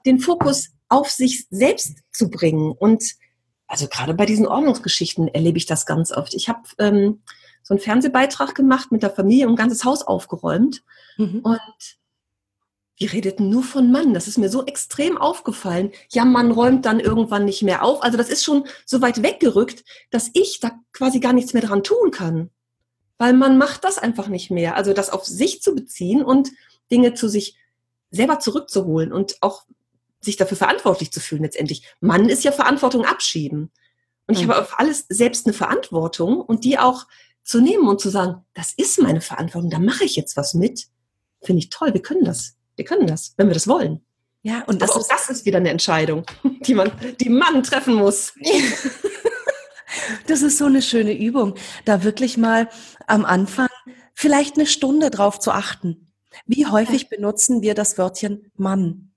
den 0.06 0.19
Fokus 0.19 0.69
auf 0.89 1.10
sich 1.10 1.47
selbst 1.49 1.99
zu 2.12 2.30
bringen. 2.30 2.71
Und 2.71 3.04
also 3.67 3.88
gerade 3.88 4.13
bei 4.13 4.25
diesen 4.25 4.47
Ordnungsgeschichten 4.47 5.27
erlebe 5.27 5.58
ich 5.58 5.65
das 5.65 5.86
ganz 5.86 6.12
oft. 6.12 6.34
Ich 6.34 6.49
habe 6.49 6.62
ähm, 6.80 7.21
so 7.63 7.73
einen 7.73 7.82
Fernsehbeitrag 7.82 8.56
gemacht 8.56 8.91
mit 8.91 9.04
der 9.04 9.12
Familie 9.12 9.47
und 9.47 9.54
ein 9.54 9.58
ganzes 9.58 9.86
Haus 9.86 10.04
aufgeräumt. 10.04 10.84
Mhm. 11.17 11.39
Und 11.39 12.00
wir 13.01 13.11
redeten 13.11 13.49
nur 13.49 13.63
von 13.63 13.91
Mann. 13.91 14.13
Das 14.13 14.27
ist 14.27 14.37
mir 14.37 14.49
so 14.49 14.65
extrem 14.65 15.17
aufgefallen. 15.17 15.91
Ja, 16.11 16.23
Mann 16.23 16.51
räumt 16.51 16.85
dann 16.85 16.99
irgendwann 16.99 17.45
nicht 17.45 17.63
mehr 17.63 17.83
auf. 17.83 18.03
Also 18.03 18.17
das 18.17 18.29
ist 18.29 18.43
schon 18.43 18.65
so 18.85 19.01
weit 19.01 19.23
weggerückt, 19.23 19.83
dass 20.11 20.29
ich 20.33 20.59
da 20.59 20.71
quasi 20.93 21.19
gar 21.19 21.33
nichts 21.33 21.53
mehr 21.53 21.63
dran 21.63 21.83
tun 21.83 22.11
kann 22.11 22.49
weil 23.21 23.33
man 23.33 23.59
macht 23.59 23.83
das 23.83 23.99
einfach 23.99 24.29
nicht 24.29 24.49
mehr. 24.49 24.75
Also 24.75 24.93
das 24.93 25.11
auf 25.11 25.25
sich 25.25 25.61
zu 25.61 25.75
beziehen 25.75 26.23
und 26.23 26.49
Dinge 26.89 27.13
zu 27.13 27.27
sich 27.29 27.55
selber 28.09 28.39
zurückzuholen 28.39 29.13
und 29.13 29.37
auch 29.41 29.65
sich 30.21 30.37
dafür 30.37 30.57
verantwortlich 30.57 31.11
zu 31.11 31.19
fühlen 31.19 31.43
letztendlich. 31.43 31.83
Man 31.99 32.29
ist 32.29 32.43
ja 32.43 32.51
Verantwortung 32.51 33.05
abschieben. 33.05 33.69
Und 34.25 34.39
ich 34.39 34.47
mhm. 34.47 34.49
habe 34.49 34.61
auf 34.63 34.79
alles 34.79 35.05
selbst 35.07 35.45
eine 35.45 35.53
Verantwortung 35.53 36.41
und 36.41 36.63
die 36.63 36.79
auch 36.79 37.05
zu 37.43 37.61
nehmen 37.61 37.87
und 37.87 38.01
zu 38.01 38.09
sagen, 38.09 38.43
das 38.55 38.73
ist 38.73 38.99
meine 38.99 39.21
Verantwortung, 39.21 39.69
da 39.69 39.77
mache 39.77 40.03
ich 40.03 40.15
jetzt 40.15 40.35
was 40.35 40.55
mit. 40.55 40.87
Finde 41.43 41.59
ich 41.59 41.69
toll, 41.69 41.93
wir 41.93 42.01
können 42.01 42.25
das. 42.25 42.55
Wir 42.82 42.86
können 42.86 43.06
das, 43.06 43.36
wenn 43.38 43.46
wir 43.46 43.54
das 43.54 43.67
wollen. 43.67 44.02
Ja, 44.41 44.63
und 44.65 44.82
das, 44.82 44.89
Aber 44.89 44.98
auch 44.98 45.02
ist, 45.02 45.12
das 45.12 45.30
ist 45.30 45.46
wieder 45.46 45.58
eine 45.60 45.70
Entscheidung, 45.70 46.26
die 46.65 46.74
man, 46.74 46.91
die 47.20 47.30
man 47.30 47.62
treffen 47.62 47.94
muss. 47.94 48.34
Das 50.26 50.41
ist 50.41 50.58
so 50.58 50.65
eine 50.65 50.82
schöne 50.82 51.15
Übung, 51.15 51.54
da 51.86 52.04
wirklich 52.04 52.38
mal 52.38 52.70
am 53.06 53.24
Anfang 53.24 53.67
vielleicht 54.15 54.56
eine 54.56 54.65
Stunde 54.65 55.12
drauf 55.12 55.38
zu 55.38 55.52
achten. 55.52 56.08
Wie 56.48 56.65
häufig 56.65 57.08
benutzen 57.08 57.62
wir 57.62 57.76
das 57.76 58.00
Wörtchen 58.00 58.50
Mann? 58.56 59.12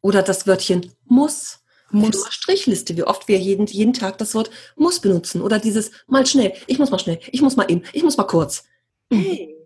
Oder 0.00 0.22
das 0.22 0.46
Wörtchen 0.46 0.92
muss. 1.06 1.58
Muss. 1.90 2.26
Strichliste, 2.30 2.96
wie 2.96 3.02
oft 3.02 3.26
wir 3.26 3.38
jeden, 3.38 3.66
jeden 3.66 3.94
Tag 3.94 4.18
das 4.18 4.34
Wort 4.36 4.50
muss 4.76 5.00
benutzen. 5.00 5.42
Oder 5.42 5.58
dieses 5.58 5.90
mal 6.06 6.24
schnell, 6.24 6.52
ich 6.68 6.78
muss 6.78 6.90
mal 6.90 7.00
schnell, 7.00 7.18
ich 7.32 7.42
muss 7.42 7.56
mal 7.56 7.68
eben, 7.68 7.82
ich 7.92 8.04
muss 8.04 8.16
mal 8.16 8.24
kurz. 8.24 8.64
Hey. 9.10 9.61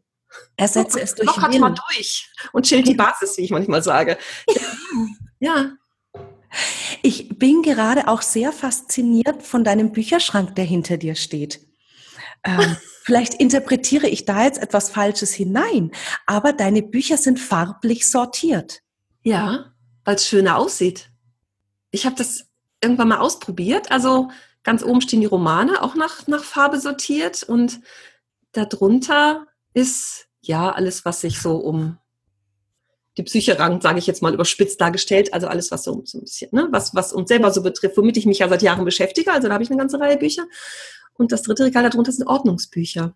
Ersetze 0.56 1.00
es 1.00 1.14
durch 1.14 1.26
Lockert 1.26 1.58
mal 1.58 1.74
durch 1.88 2.30
und 2.52 2.64
chillt 2.64 2.88
die 2.88 2.94
Basis, 2.94 3.36
wie 3.36 3.42
ich 3.42 3.50
manchmal 3.50 3.82
sage. 3.82 4.18
ja. 5.38 5.72
Ich 7.02 7.38
bin 7.38 7.62
gerade 7.62 8.08
auch 8.08 8.22
sehr 8.22 8.52
fasziniert 8.52 9.42
von 9.42 9.64
deinem 9.64 9.92
Bücherschrank, 9.92 10.54
der 10.54 10.64
hinter 10.64 10.96
dir 10.96 11.14
steht. 11.14 11.60
Ähm, 12.44 12.76
vielleicht 13.02 13.34
interpretiere 13.34 14.08
ich 14.08 14.24
da 14.24 14.44
jetzt 14.44 14.62
etwas 14.62 14.90
Falsches 14.90 15.32
hinein, 15.32 15.90
aber 16.24 16.52
deine 16.52 16.82
Bücher 16.82 17.18
sind 17.18 17.38
farblich 17.38 18.08
sortiert. 18.08 18.80
Ja, 19.22 19.72
weil 20.04 20.14
es 20.14 20.26
schöner 20.26 20.56
aussieht. 20.56 21.10
Ich 21.90 22.06
habe 22.06 22.16
das 22.16 22.46
irgendwann 22.80 23.08
mal 23.08 23.18
ausprobiert. 23.18 23.90
Also 23.90 24.30
ganz 24.62 24.82
oben 24.82 25.00
stehen 25.00 25.20
die 25.20 25.26
Romane 25.26 25.82
auch 25.82 25.94
nach, 25.94 26.26
nach 26.26 26.44
Farbe 26.44 26.80
sortiert 26.80 27.42
und 27.42 27.80
darunter 28.52 29.46
ist 29.74 30.25
ja 30.46 30.70
alles, 30.70 31.04
was 31.04 31.20
sich 31.20 31.40
so 31.40 31.56
um 31.56 31.98
die 33.16 33.22
Psyche 33.22 33.58
rankt, 33.58 33.82
sage 33.82 33.98
ich 33.98 34.06
jetzt 34.06 34.22
mal 34.22 34.34
überspitzt 34.34 34.80
dargestellt. 34.80 35.32
Also 35.32 35.46
alles, 35.46 35.70
was 35.70 35.84
so, 35.84 36.02
so 36.04 36.18
ein 36.18 36.22
bisschen, 36.22 36.50
ne, 36.52 36.68
was, 36.70 36.94
was 36.94 37.12
uns 37.12 37.28
selber 37.28 37.50
so 37.50 37.62
betrifft, 37.62 37.96
womit 37.96 38.16
ich 38.18 38.26
mich 38.26 38.40
ja 38.40 38.48
seit 38.48 38.62
Jahren 38.62 38.84
beschäftige. 38.84 39.32
Also 39.32 39.48
da 39.48 39.54
habe 39.54 39.64
ich 39.64 39.70
eine 39.70 39.78
ganze 39.78 39.98
Reihe 39.98 40.18
Bücher. 40.18 40.44
Und 41.14 41.32
das 41.32 41.42
dritte 41.42 41.64
Regal 41.64 41.88
darunter 41.88 42.12
sind 42.12 42.26
Ordnungsbücher. 42.26 43.14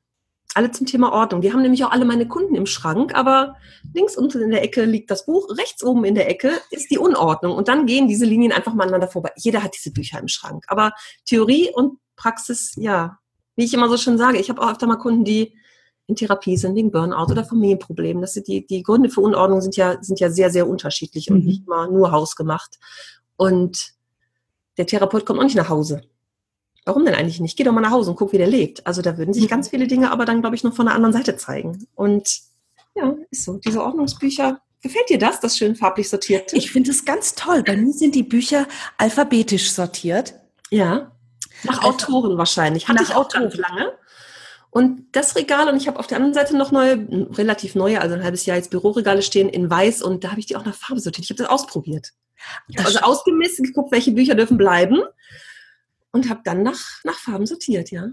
alle 0.55 0.71
zum 0.73 0.87
Thema 0.87 1.13
Ordnung. 1.13 1.41
Die 1.41 1.53
haben 1.53 1.63
nämlich 1.63 1.85
auch 1.85 1.93
alle 1.93 2.05
meine 2.05 2.27
Kunden 2.27 2.55
im 2.55 2.67
Schrank, 2.67 3.15
aber 3.15 3.57
links 3.95 4.17
unten 4.17 4.43
in 4.43 4.51
der 4.51 4.63
Ecke 4.63 4.85
liegt 4.85 5.11
das 5.11 5.27
Buch, 5.27 5.49
rechts 5.57 5.83
oben 5.85 6.05
in 6.05 6.15
der 6.15 6.29
Ecke 6.29 6.53
ist 6.71 6.91
die 6.91 6.99
Unordnung 6.99 7.57
und 7.57 7.69
dann 7.69 7.87
gehen 7.87 8.09
diese 8.09 8.25
Linien 8.25 8.53
einfach 8.53 8.75
mal 8.75 8.85
aneinander 8.85 9.09
vorbei. 9.09 9.31
Jeder 9.37 9.63
hat 9.63 9.75
diese 9.77 9.93
Bücher 9.93 10.19
im 10.19 10.29
Schrank, 10.29 10.65
aber 10.69 10.93
Theorie 11.25 11.71
und 11.73 11.99
Praxis, 12.17 12.75
ja, 12.77 13.19
wie 13.55 13.65
ich 13.65 13.75
immer 13.75 13.89
so 13.89 13.97
schön 13.97 14.19
sage, 14.19 14.39
ich 14.39 14.51
habe 14.51 14.61
auch 14.61 14.71
öfter 14.71 14.87
mal 14.87 14.97
Kunden, 14.97 15.25
die 15.25 15.57
in 16.11 16.17
Therapie 16.17 16.57
sind, 16.57 16.75
wegen 16.75 16.91
Burnout 16.91 17.31
oder 17.31 17.45
Familienproblemen. 17.45 18.21
Das 18.21 18.35
sind 18.35 18.49
die, 18.49 18.67
die 18.67 18.83
Gründe 18.83 19.09
für 19.09 19.21
Unordnung 19.21 19.61
sind 19.61 19.77
ja, 19.77 20.03
sind 20.03 20.21
ja 20.21 20.31
sehr, 20.31 20.51
sehr 20.51 20.69
unterschiedlich 20.69 21.31
mhm. 21.31 21.37
und 21.37 21.45
nicht 21.47 21.67
mal 21.67 21.91
nur 21.91 22.13
hausgemacht. 22.13 22.79
Und 23.37 23.93
der 24.77 24.87
Therapeut 24.87 25.25
kommt 25.25 25.39
auch 25.39 25.45
nicht 25.45 25.57
nach 25.57 25.69
Hause. 25.69 26.03
Warum 26.85 27.05
denn 27.05 27.15
eigentlich 27.15 27.41
nicht? 27.41 27.57
Geh 27.57 27.65
doch 27.65 27.73
mal 27.73 27.81
nach 27.81 27.91
Hause 27.91 28.11
und 28.11 28.17
guck, 28.17 28.33
wie 28.33 28.39
der 28.39 28.47
lebt. 28.47 28.87
Also 28.87 29.03
da 29.03 29.17
würden 29.17 29.35
sich 29.35 29.49
ganz 29.49 29.69
viele 29.69 29.87
Dinge 29.87 30.11
aber 30.11 30.25
dann, 30.25 30.41
glaube 30.41 30.57
ich, 30.57 30.65
noch 30.65 30.75
von 30.75 30.87
der 30.87 30.95
anderen 30.95 31.13
Seite 31.13 31.37
zeigen. 31.37 31.87
Und 31.95 32.41
ja, 32.95 33.15
ist 33.31 33.45
so. 33.45 33.59
Diese 33.59 33.83
Ordnungsbücher, 33.83 34.61
gefällt 34.83 35.09
dir 35.09 35.19
das, 35.19 35.41
das 35.41 35.57
schön 35.57 35.77
farblich 35.77 36.09
sortiert? 36.09 36.53
Ich 36.53 36.73
finde 36.73 36.91
es 36.91 37.05
ganz 37.05 37.35
toll. 37.35 37.63
Bei 37.63 37.77
mir 37.77 37.93
sind 37.93 38.15
die 38.15 38.23
Bücher 38.23 38.67
alphabetisch 38.99 39.73
sortiert. 39.73 40.35
Ja. 40.71 41.13
Nach 41.65 41.79
also, 41.79 41.89
Autoren 41.89 42.39
wahrscheinlich. 42.39 42.89
Hatte 42.89 43.03
ich 43.03 43.11
auch 43.11 43.27
Autoren. 43.27 43.51
lange. 43.51 43.93
Und 44.71 45.07
das 45.13 45.35
Regal, 45.35 45.69
und 45.69 45.77
ich 45.77 45.89
habe 45.89 45.99
auf 45.99 46.07
der 46.07 46.17
anderen 46.17 46.35
Seite 46.35 46.57
noch 46.57 46.71
neue, 46.71 47.07
relativ 47.37 47.75
neue, 47.75 48.01
also 48.01 48.15
ein 48.15 48.23
halbes 48.23 48.47
Jahr 48.47 48.57
jetzt 48.57 48.71
Büroregale 48.71 49.23
stehen 49.23 49.49
in 49.49 49.69
weiß 49.69 50.03
und 50.03 50.23
da 50.23 50.31
habe 50.31 50.41
ich 50.41 50.47
die 50.47 50.57
auch 50.57 50.65
nach 50.65 50.77
Farbe 50.77 51.01
sortiert. 51.01 51.25
Ich 51.25 51.31
habe 51.31 51.43
das 51.43 51.49
ausprobiert. 51.49 52.13
Das 52.69 52.87
also 52.87 53.01
ausgemisst, 53.01 53.63
geguckt, 53.63 53.93
welche 53.93 54.13
Bücher 54.13 54.35
dürfen 54.35 54.57
bleiben 54.57 55.01
und 56.13 56.31
habe 56.31 56.41
dann 56.45 56.63
nach, 56.63 56.81
nach 57.05 57.19
Farben 57.19 57.47
sortiert, 57.47 57.91
ja. 57.91 58.09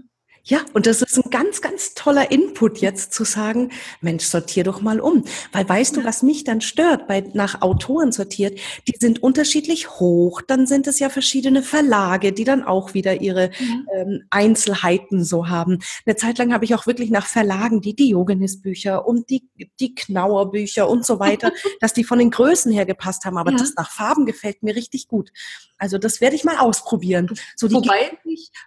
Ja, 0.48 0.64
und 0.72 0.86
das 0.86 1.02
ist 1.02 1.18
ein 1.18 1.30
ganz, 1.30 1.60
ganz 1.60 1.92
toller 1.92 2.30
Input 2.30 2.78
jetzt 2.78 3.12
zu 3.12 3.24
sagen, 3.24 3.70
Mensch, 4.00 4.24
sortier 4.24 4.64
doch 4.64 4.80
mal 4.80 4.98
um. 4.98 5.24
Weil 5.52 5.68
weißt 5.68 5.96
ja. 5.96 6.02
du, 6.02 6.08
was 6.08 6.22
mich 6.22 6.42
dann 6.42 6.62
stört, 6.62 7.06
bei 7.06 7.22
nach 7.34 7.60
Autoren 7.60 8.12
sortiert, 8.12 8.58
die 8.88 8.94
sind 8.98 9.22
unterschiedlich 9.22 9.90
hoch, 10.00 10.40
dann 10.40 10.66
sind 10.66 10.86
es 10.86 11.00
ja 11.00 11.10
verschiedene 11.10 11.62
Verlage, 11.62 12.32
die 12.32 12.44
dann 12.44 12.64
auch 12.64 12.94
wieder 12.94 13.20
ihre 13.20 13.50
mhm. 13.58 13.86
ähm, 13.94 14.22
Einzelheiten 14.30 15.22
so 15.22 15.48
haben. 15.48 15.80
Eine 16.06 16.16
Zeit 16.16 16.38
lang 16.38 16.54
habe 16.54 16.64
ich 16.64 16.74
auch 16.74 16.86
wirklich 16.86 17.10
nach 17.10 17.26
Verlagen, 17.26 17.82
die 17.82 17.94
Diogenes-Bücher 17.94 19.06
und 19.06 19.28
die, 19.28 19.50
die 19.78 19.94
Knauer-Bücher 19.94 20.88
und 20.88 21.04
so 21.04 21.20
weiter, 21.20 21.52
dass 21.80 21.92
die 21.92 22.04
von 22.04 22.18
den 22.18 22.30
Größen 22.30 22.72
her 22.72 22.86
gepasst 22.86 23.26
haben, 23.26 23.36
aber 23.36 23.52
ja. 23.52 23.58
das 23.58 23.74
nach 23.76 23.90
Farben 23.90 24.24
gefällt 24.24 24.62
mir 24.62 24.74
richtig 24.74 25.08
gut. 25.08 25.30
Also 25.76 25.98
das 25.98 26.20
werde 26.20 26.34
ich 26.34 26.44
mal 26.44 26.56
ausprobieren. 26.58 27.28
So 27.54 27.68
die 27.68 27.74
Wobei, 27.74 28.18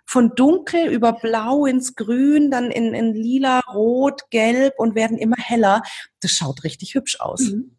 von 0.05 0.33
dunkel 0.35 0.87
über 0.87 1.13
blau 1.13 1.65
ins 1.71 1.95
Grün, 1.95 2.51
dann 2.51 2.69
in, 2.69 2.93
in 2.93 3.15
lila, 3.15 3.59
rot, 3.73 4.29
gelb 4.29 4.75
und 4.77 4.93
werden 4.93 5.17
immer 5.17 5.37
heller. 5.37 5.81
Das 6.19 6.31
schaut 6.31 6.63
richtig 6.63 6.93
hübsch 6.93 7.19
aus. 7.19 7.41
Mhm. 7.41 7.75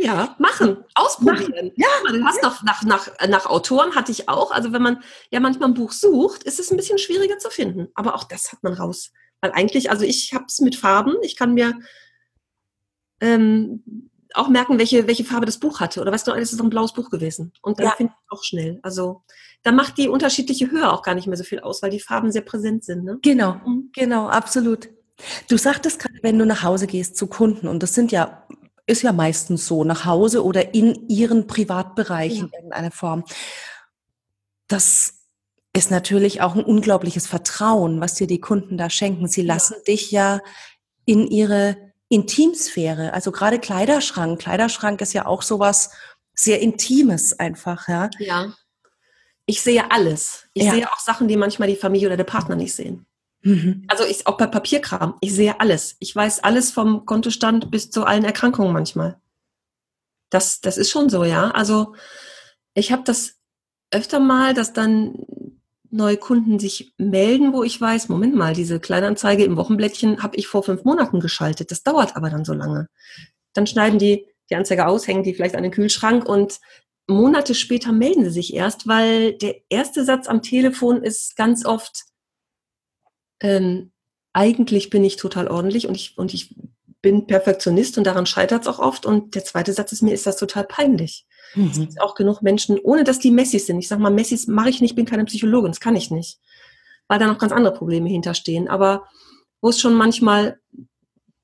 Ja, 0.00 0.36
machen, 0.38 0.84
ausprobieren. 0.94 1.72
Ja, 1.74 1.88
du 2.06 2.24
hast 2.24 2.42
ja. 2.42 2.48
Noch, 2.48 2.62
nach, 2.62 2.82
nach, 2.84 3.08
nach 3.26 3.46
Autoren 3.46 3.96
hatte 3.96 4.12
ich 4.12 4.28
auch. 4.28 4.52
Also 4.52 4.72
wenn 4.72 4.82
man 4.82 5.02
ja 5.30 5.40
manchmal 5.40 5.70
ein 5.70 5.74
Buch 5.74 5.90
sucht, 5.90 6.44
ist 6.44 6.60
es 6.60 6.70
ein 6.70 6.76
bisschen 6.76 6.98
schwieriger 6.98 7.38
zu 7.38 7.50
finden. 7.50 7.88
Aber 7.94 8.14
auch 8.14 8.22
das 8.24 8.52
hat 8.52 8.62
man 8.62 8.74
raus. 8.74 9.10
Weil 9.40 9.50
eigentlich, 9.52 9.90
also 9.90 10.04
ich 10.04 10.32
habe 10.34 10.44
es 10.46 10.60
mit 10.60 10.76
Farben. 10.76 11.14
Ich 11.22 11.34
kann 11.36 11.54
mir 11.54 11.74
ähm, 13.20 13.82
auch 14.34 14.48
merken, 14.48 14.78
welche, 14.78 15.06
welche 15.06 15.24
Farbe 15.24 15.46
das 15.46 15.58
Buch 15.58 15.80
hatte. 15.80 16.00
Oder 16.00 16.12
weißt 16.12 16.26
du, 16.26 16.32
es 16.32 16.52
ist 16.52 16.60
ein 16.60 16.70
blaues 16.70 16.92
Buch 16.92 17.10
gewesen. 17.10 17.52
Und 17.62 17.78
dann 17.78 17.86
ja. 17.86 17.92
finde 17.92 18.12
ich 18.14 18.32
auch 18.32 18.42
schnell. 18.42 18.78
Also 18.82 19.22
da 19.62 19.72
macht 19.72 19.98
die 19.98 20.08
unterschiedliche 20.08 20.70
Höhe 20.70 20.90
auch 20.90 21.02
gar 21.02 21.14
nicht 21.14 21.26
mehr 21.26 21.36
so 21.36 21.44
viel 21.44 21.60
aus, 21.60 21.82
weil 21.82 21.90
die 21.90 22.00
Farben 22.00 22.30
sehr 22.30 22.42
präsent 22.42 22.84
sind. 22.84 23.04
Ne? 23.04 23.18
Genau, 23.22 23.54
mhm. 23.66 23.90
genau, 23.92 24.28
absolut. 24.28 24.88
Du 25.48 25.56
sagtest 25.56 25.98
gerade, 25.98 26.18
wenn 26.22 26.38
du 26.38 26.46
nach 26.46 26.62
Hause 26.62 26.86
gehst 26.86 27.16
zu 27.16 27.26
Kunden, 27.26 27.66
und 27.66 27.82
das 27.82 27.94
sind 27.94 28.12
ja, 28.12 28.46
ist 28.86 29.02
ja 29.02 29.12
meistens 29.12 29.66
so, 29.66 29.82
nach 29.84 30.04
Hause 30.04 30.44
oder 30.44 30.74
in 30.74 31.08
ihren 31.08 31.46
Privatbereich 31.46 32.34
ja. 32.34 32.44
in 32.44 32.50
irgendeiner 32.52 32.90
Form. 32.90 33.24
Das 34.68 35.14
ist 35.72 35.90
natürlich 35.90 36.40
auch 36.40 36.54
ein 36.54 36.64
unglaubliches 36.64 37.26
Vertrauen, 37.26 38.00
was 38.00 38.14
dir 38.14 38.26
die 38.26 38.40
Kunden 38.40 38.78
da 38.78 38.90
schenken. 38.90 39.26
Sie 39.26 39.42
lassen 39.42 39.74
ja. 39.78 39.82
dich 39.92 40.10
ja 40.10 40.40
in 41.04 41.26
ihre 41.26 41.87
Intimsphäre, 42.08 43.12
also 43.12 43.32
gerade 43.32 43.58
Kleiderschrank. 43.58 44.40
Kleiderschrank 44.40 45.00
ist 45.00 45.12
ja 45.12 45.26
auch 45.26 45.42
sowas 45.42 45.90
sehr 46.34 46.60
Intimes 46.60 47.38
einfach, 47.38 47.88
ja. 47.88 48.08
Ja. 48.18 48.54
Ich 49.44 49.62
sehe 49.62 49.90
alles. 49.90 50.46
Ich 50.52 50.64
ja. 50.64 50.72
sehe 50.72 50.90
auch 50.90 50.98
Sachen, 50.98 51.28
die 51.28 51.36
manchmal 51.36 51.68
die 51.68 51.76
Familie 51.76 52.08
oder 52.08 52.16
der 52.16 52.24
Partner 52.24 52.54
nicht 52.54 52.74
sehen. 52.74 53.06
Mhm. 53.42 53.84
Also 53.88 54.04
ich, 54.04 54.26
auch 54.26 54.36
bei 54.36 54.46
Papierkram. 54.46 55.14
Ich 55.20 55.34
sehe 55.34 55.58
alles. 55.60 55.96
Ich 56.00 56.14
weiß 56.14 56.44
alles 56.44 56.70
vom 56.70 57.06
Kontostand 57.06 57.70
bis 57.70 57.90
zu 57.90 58.04
allen 58.04 58.24
Erkrankungen 58.24 58.72
manchmal. 58.72 59.20
Das, 60.30 60.60
das 60.60 60.76
ist 60.76 60.90
schon 60.90 61.08
so, 61.08 61.24
ja. 61.24 61.50
Also 61.50 61.94
ich 62.74 62.92
habe 62.92 63.02
das 63.04 63.36
öfter 63.90 64.20
mal, 64.20 64.54
dass 64.54 64.72
dann 64.72 65.14
neue 65.90 66.16
Kunden 66.16 66.58
sich 66.58 66.94
melden, 66.98 67.52
wo 67.52 67.62
ich 67.62 67.80
weiß, 67.80 68.08
Moment 68.08 68.34
mal, 68.34 68.54
diese 68.54 68.80
Kleinanzeige 68.80 69.44
im 69.44 69.56
Wochenblättchen 69.56 70.22
habe 70.22 70.36
ich 70.36 70.46
vor 70.46 70.62
fünf 70.62 70.84
Monaten 70.84 71.20
geschaltet. 71.20 71.70
Das 71.70 71.82
dauert 71.82 72.16
aber 72.16 72.30
dann 72.30 72.44
so 72.44 72.52
lange. 72.52 72.88
Dann 73.54 73.66
schneiden 73.66 73.98
die 73.98 74.26
die 74.50 74.56
Anzeige 74.56 74.86
aus, 74.86 75.06
hängen 75.06 75.22
die 75.22 75.34
vielleicht 75.34 75.54
an 75.54 75.62
den 75.62 75.72
Kühlschrank 75.72 76.26
und 76.26 76.60
Monate 77.06 77.54
später 77.54 77.92
melden 77.92 78.24
sie 78.24 78.30
sich 78.30 78.54
erst, 78.54 78.86
weil 78.86 79.32
der 79.34 79.56
erste 79.70 80.04
Satz 80.04 80.28
am 80.28 80.42
Telefon 80.42 81.02
ist 81.02 81.36
ganz 81.36 81.64
oft, 81.64 82.04
ähm, 83.40 83.92
eigentlich 84.32 84.90
bin 84.90 85.04
ich 85.04 85.16
total 85.16 85.48
ordentlich 85.48 85.88
und 85.88 85.94
ich, 85.96 86.18
und 86.18 86.34
ich 86.34 86.54
bin 87.00 87.26
Perfektionist 87.26 87.96
und 87.96 88.04
daran 88.04 88.26
scheitert 88.26 88.62
es 88.62 88.68
auch 88.68 88.78
oft. 88.78 89.06
Und 89.06 89.34
der 89.34 89.44
zweite 89.44 89.72
Satz 89.72 89.92
ist, 89.92 90.02
mir 90.02 90.12
ist 90.12 90.26
das 90.26 90.36
total 90.36 90.64
peinlich. 90.64 91.26
Mhm. 91.54 91.70
Es 91.70 91.78
gibt 91.78 92.00
auch 92.00 92.14
genug 92.14 92.42
Menschen, 92.42 92.78
ohne 92.78 93.04
dass 93.04 93.18
die 93.18 93.30
Messis 93.30 93.66
sind. 93.66 93.78
Ich 93.78 93.88
sage 93.88 94.02
mal, 94.02 94.10
Messis 94.10 94.46
mache 94.46 94.70
ich 94.70 94.80
nicht, 94.80 94.94
bin 94.94 95.06
keine 95.06 95.24
Psychologin, 95.24 95.70
das 95.70 95.80
kann 95.80 95.96
ich 95.96 96.10
nicht. 96.10 96.38
Weil 97.08 97.18
da 97.18 97.26
noch 97.26 97.38
ganz 97.38 97.52
andere 97.52 97.74
Probleme 97.74 98.08
hinterstehen. 98.08 98.68
Aber 98.68 99.08
wo 99.60 99.70
es 99.70 99.80
schon 99.80 99.94
manchmal 99.94 100.58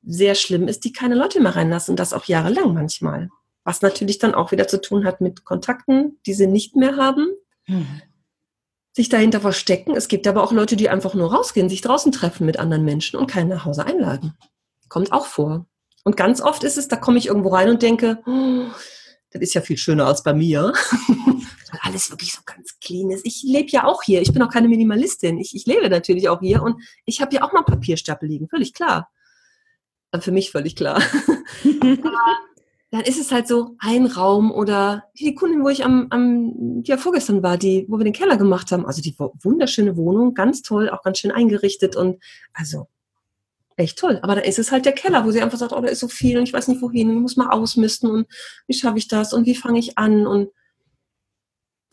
sehr 0.07 0.35
schlimm 0.35 0.69
ist, 0.69 0.85
die 0.85 0.93
keine 0.93 1.15
Leute 1.15 1.41
mehr 1.41 1.57
reinlassen, 1.57 1.97
das 1.97 2.13
auch 2.13 2.25
jahrelang 2.27 2.75
manchmal. 2.75 3.31
Was 3.65 3.81
natürlich 3.81 4.19
dann 4.19 4.35
auch 4.35 4.53
wieder 4.53 4.69
zu 4.69 4.81
tun 4.81 5.05
hat 5.05 5.21
mit 5.21 5.45
Kontakten, 5.45 6.19
die 6.27 6.35
sie 6.35 6.47
nicht 6.47 6.77
mehr 6.77 6.97
haben. 6.97 7.29
Mhm. 7.67 8.03
Sich 8.93 9.09
dahinter 9.09 9.41
verstecken. 9.41 9.97
Es 9.97 10.09
gibt 10.09 10.27
aber 10.27 10.45
auch 10.45 10.53
Leute, 10.53 10.77
die 10.77 10.89
einfach 10.89 11.15
nur 11.15 11.33
rausgehen, 11.33 11.69
sich 11.69 11.81
draußen 11.81 12.13
treffen 12.13 12.47
mit 12.47 12.59
anderen 12.59 12.85
Menschen 12.85 13.19
und 13.19 13.27
keinen 13.27 13.49
nach 13.49 13.65
Hause 13.65 13.87
einladen. 13.87 14.35
Kommt 14.89 15.13
auch 15.13 15.27
vor. 15.27 15.67
Und 16.05 16.17
ganz 16.17 16.43
oft 16.43 16.63
ist 16.63 16.77
es, 16.77 16.87
da 16.87 16.97
komme 16.97 17.19
ich 17.19 17.27
irgendwo 17.27 17.49
rein 17.49 17.71
und 17.71 17.83
denke, 17.83 18.23
oh, 18.27 18.67
das 19.35 19.43
ist 19.43 19.55
ja 19.55 19.61
viel 19.61 19.77
schöner 19.77 20.07
als 20.07 20.23
bei 20.23 20.33
mir. 20.33 20.73
Weil 21.09 21.81
alles 21.83 22.11
wirklich 22.11 22.33
so 22.33 22.41
ganz 22.47 22.79
clean 22.81 23.11
ist. 23.11 23.27
Ich 23.27 23.43
lebe 23.43 23.69
ja 23.69 23.85
auch 23.85 24.03
hier. 24.03 24.23
Ich 24.23 24.33
bin 24.33 24.43
auch 24.43 24.51
keine 24.51 24.69
Minimalistin. 24.69 25.39
Ich, 25.39 25.55
ich 25.57 25.67
lebe 25.67 25.91
natürlich 25.91 26.29
auch 26.29 26.41
hier 26.41 26.63
und 26.63 26.81
ich 27.05 27.21
habe 27.21 27.35
ja 27.35 27.43
auch 27.43 27.53
mal 27.53 27.63
Papierstapel 27.63 28.29
liegen. 28.29 28.49
Völlig 28.49 28.75
klar. 28.75 29.11
Für 30.21 30.31
mich 30.31 30.53
völlig 30.53 30.77
klar. 30.77 31.03
dann 32.93 33.03
ist 33.03 33.21
es 33.21 33.33
halt 33.33 33.49
so 33.49 33.75
ein 33.81 34.07
Raum 34.07 34.53
oder 34.53 35.07
die 35.19 35.35
Kundin, 35.35 35.65
wo 35.65 35.69
ich 35.69 35.85
am, 35.85 36.07
am 36.11 36.83
ja 36.85 36.97
vorgestern 36.97 37.43
war, 37.43 37.59
die, 37.59 37.87
wo 37.89 37.99
wir 37.99 38.05
den 38.05 38.13
Keller 38.13 38.37
gemacht 38.37 38.71
haben. 38.71 38.87
Also 38.87 39.03
die 39.03 39.17
wunderschöne 39.19 39.97
Wohnung, 39.97 40.35
ganz 40.35 40.63
toll, 40.63 40.89
auch 40.89 41.03
ganz 41.03 41.19
schön 41.19 41.33
eingerichtet 41.33 41.97
und 41.97 42.23
also 42.53 42.87
echt 43.77 43.99
toll. 43.99 44.19
Aber 44.23 44.37
da 44.37 44.41
ist 44.43 44.59
es 44.59 44.71
halt 44.71 44.85
der 44.85 44.93
Keller, 44.93 45.25
wo 45.25 45.31
sie 45.31 45.43
einfach 45.43 45.59
sagt, 45.59 45.73
oh, 45.73 45.81
da 45.81 45.89
ist 45.89 46.01
so 46.01 46.09
viel 46.09 46.39
und 46.39 46.45
ich 46.45 46.53
weiß 46.53 46.69
nicht 46.69 46.83
wohin 46.83 47.11
und 47.11 47.17
ich 47.17 47.23
muss 47.23 47.37
mal 47.37 47.51
ausmisten 47.51 48.11
und 48.11 48.27
wie 48.67 48.75
schaffe 48.75 48.99
ich 48.99 49.09
das 49.09 49.33
und 49.33 49.47
wie 49.47 49.55
fange 49.55 49.79
ich 49.79 49.99
an 49.99 50.27
und 50.27 50.51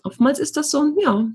oftmals 0.03 0.39
ist 0.39 0.57
das 0.57 0.71
so 0.71 0.81
ein, 0.81 0.95
ja, 0.99 1.27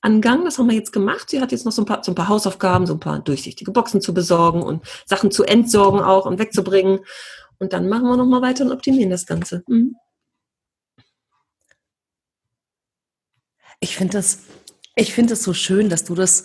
Angang, 0.00 0.44
das 0.44 0.58
haben 0.58 0.68
wir 0.68 0.76
jetzt 0.76 0.92
gemacht. 0.92 1.30
Sie 1.30 1.40
hat 1.40 1.52
jetzt 1.52 1.64
noch 1.64 1.72
so 1.72 1.82
ein 1.82 1.86
paar, 1.86 2.04
so 2.04 2.12
ein 2.12 2.14
paar 2.14 2.28
Hausaufgaben, 2.28 2.86
so 2.86 2.94
ein 2.94 3.00
paar 3.00 3.18
durchsichtige 3.18 3.72
Boxen 3.72 4.00
zu 4.00 4.14
besorgen 4.14 4.62
und 4.62 4.84
Sachen 5.04 5.30
zu 5.30 5.42
entsorgen 5.44 6.00
auch 6.00 6.26
und 6.26 6.38
wegzubringen. 6.38 7.00
Und 7.58 7.72
dann 7.72 7.88
machen 7.88 8.04
wir 8.04 8.16
nochmal 8.16 8.42
weiter 8.42 8.64
und 8.64 8.72
optimieren 8.72 9.10
das 9.10 9.26
Ganze. 9.26 9.64
Mhm. 9.66 9.96
Ich 13.80 13.96
finde 13.96 14.12
das, 14.12 14.42
ich 14.94 15.12
finde 15.12 15.34
so 15.36 15.52
schön, 15.52 15.90
dass 15.90 16.04
du 16.04 16.14
das 16.14 16.44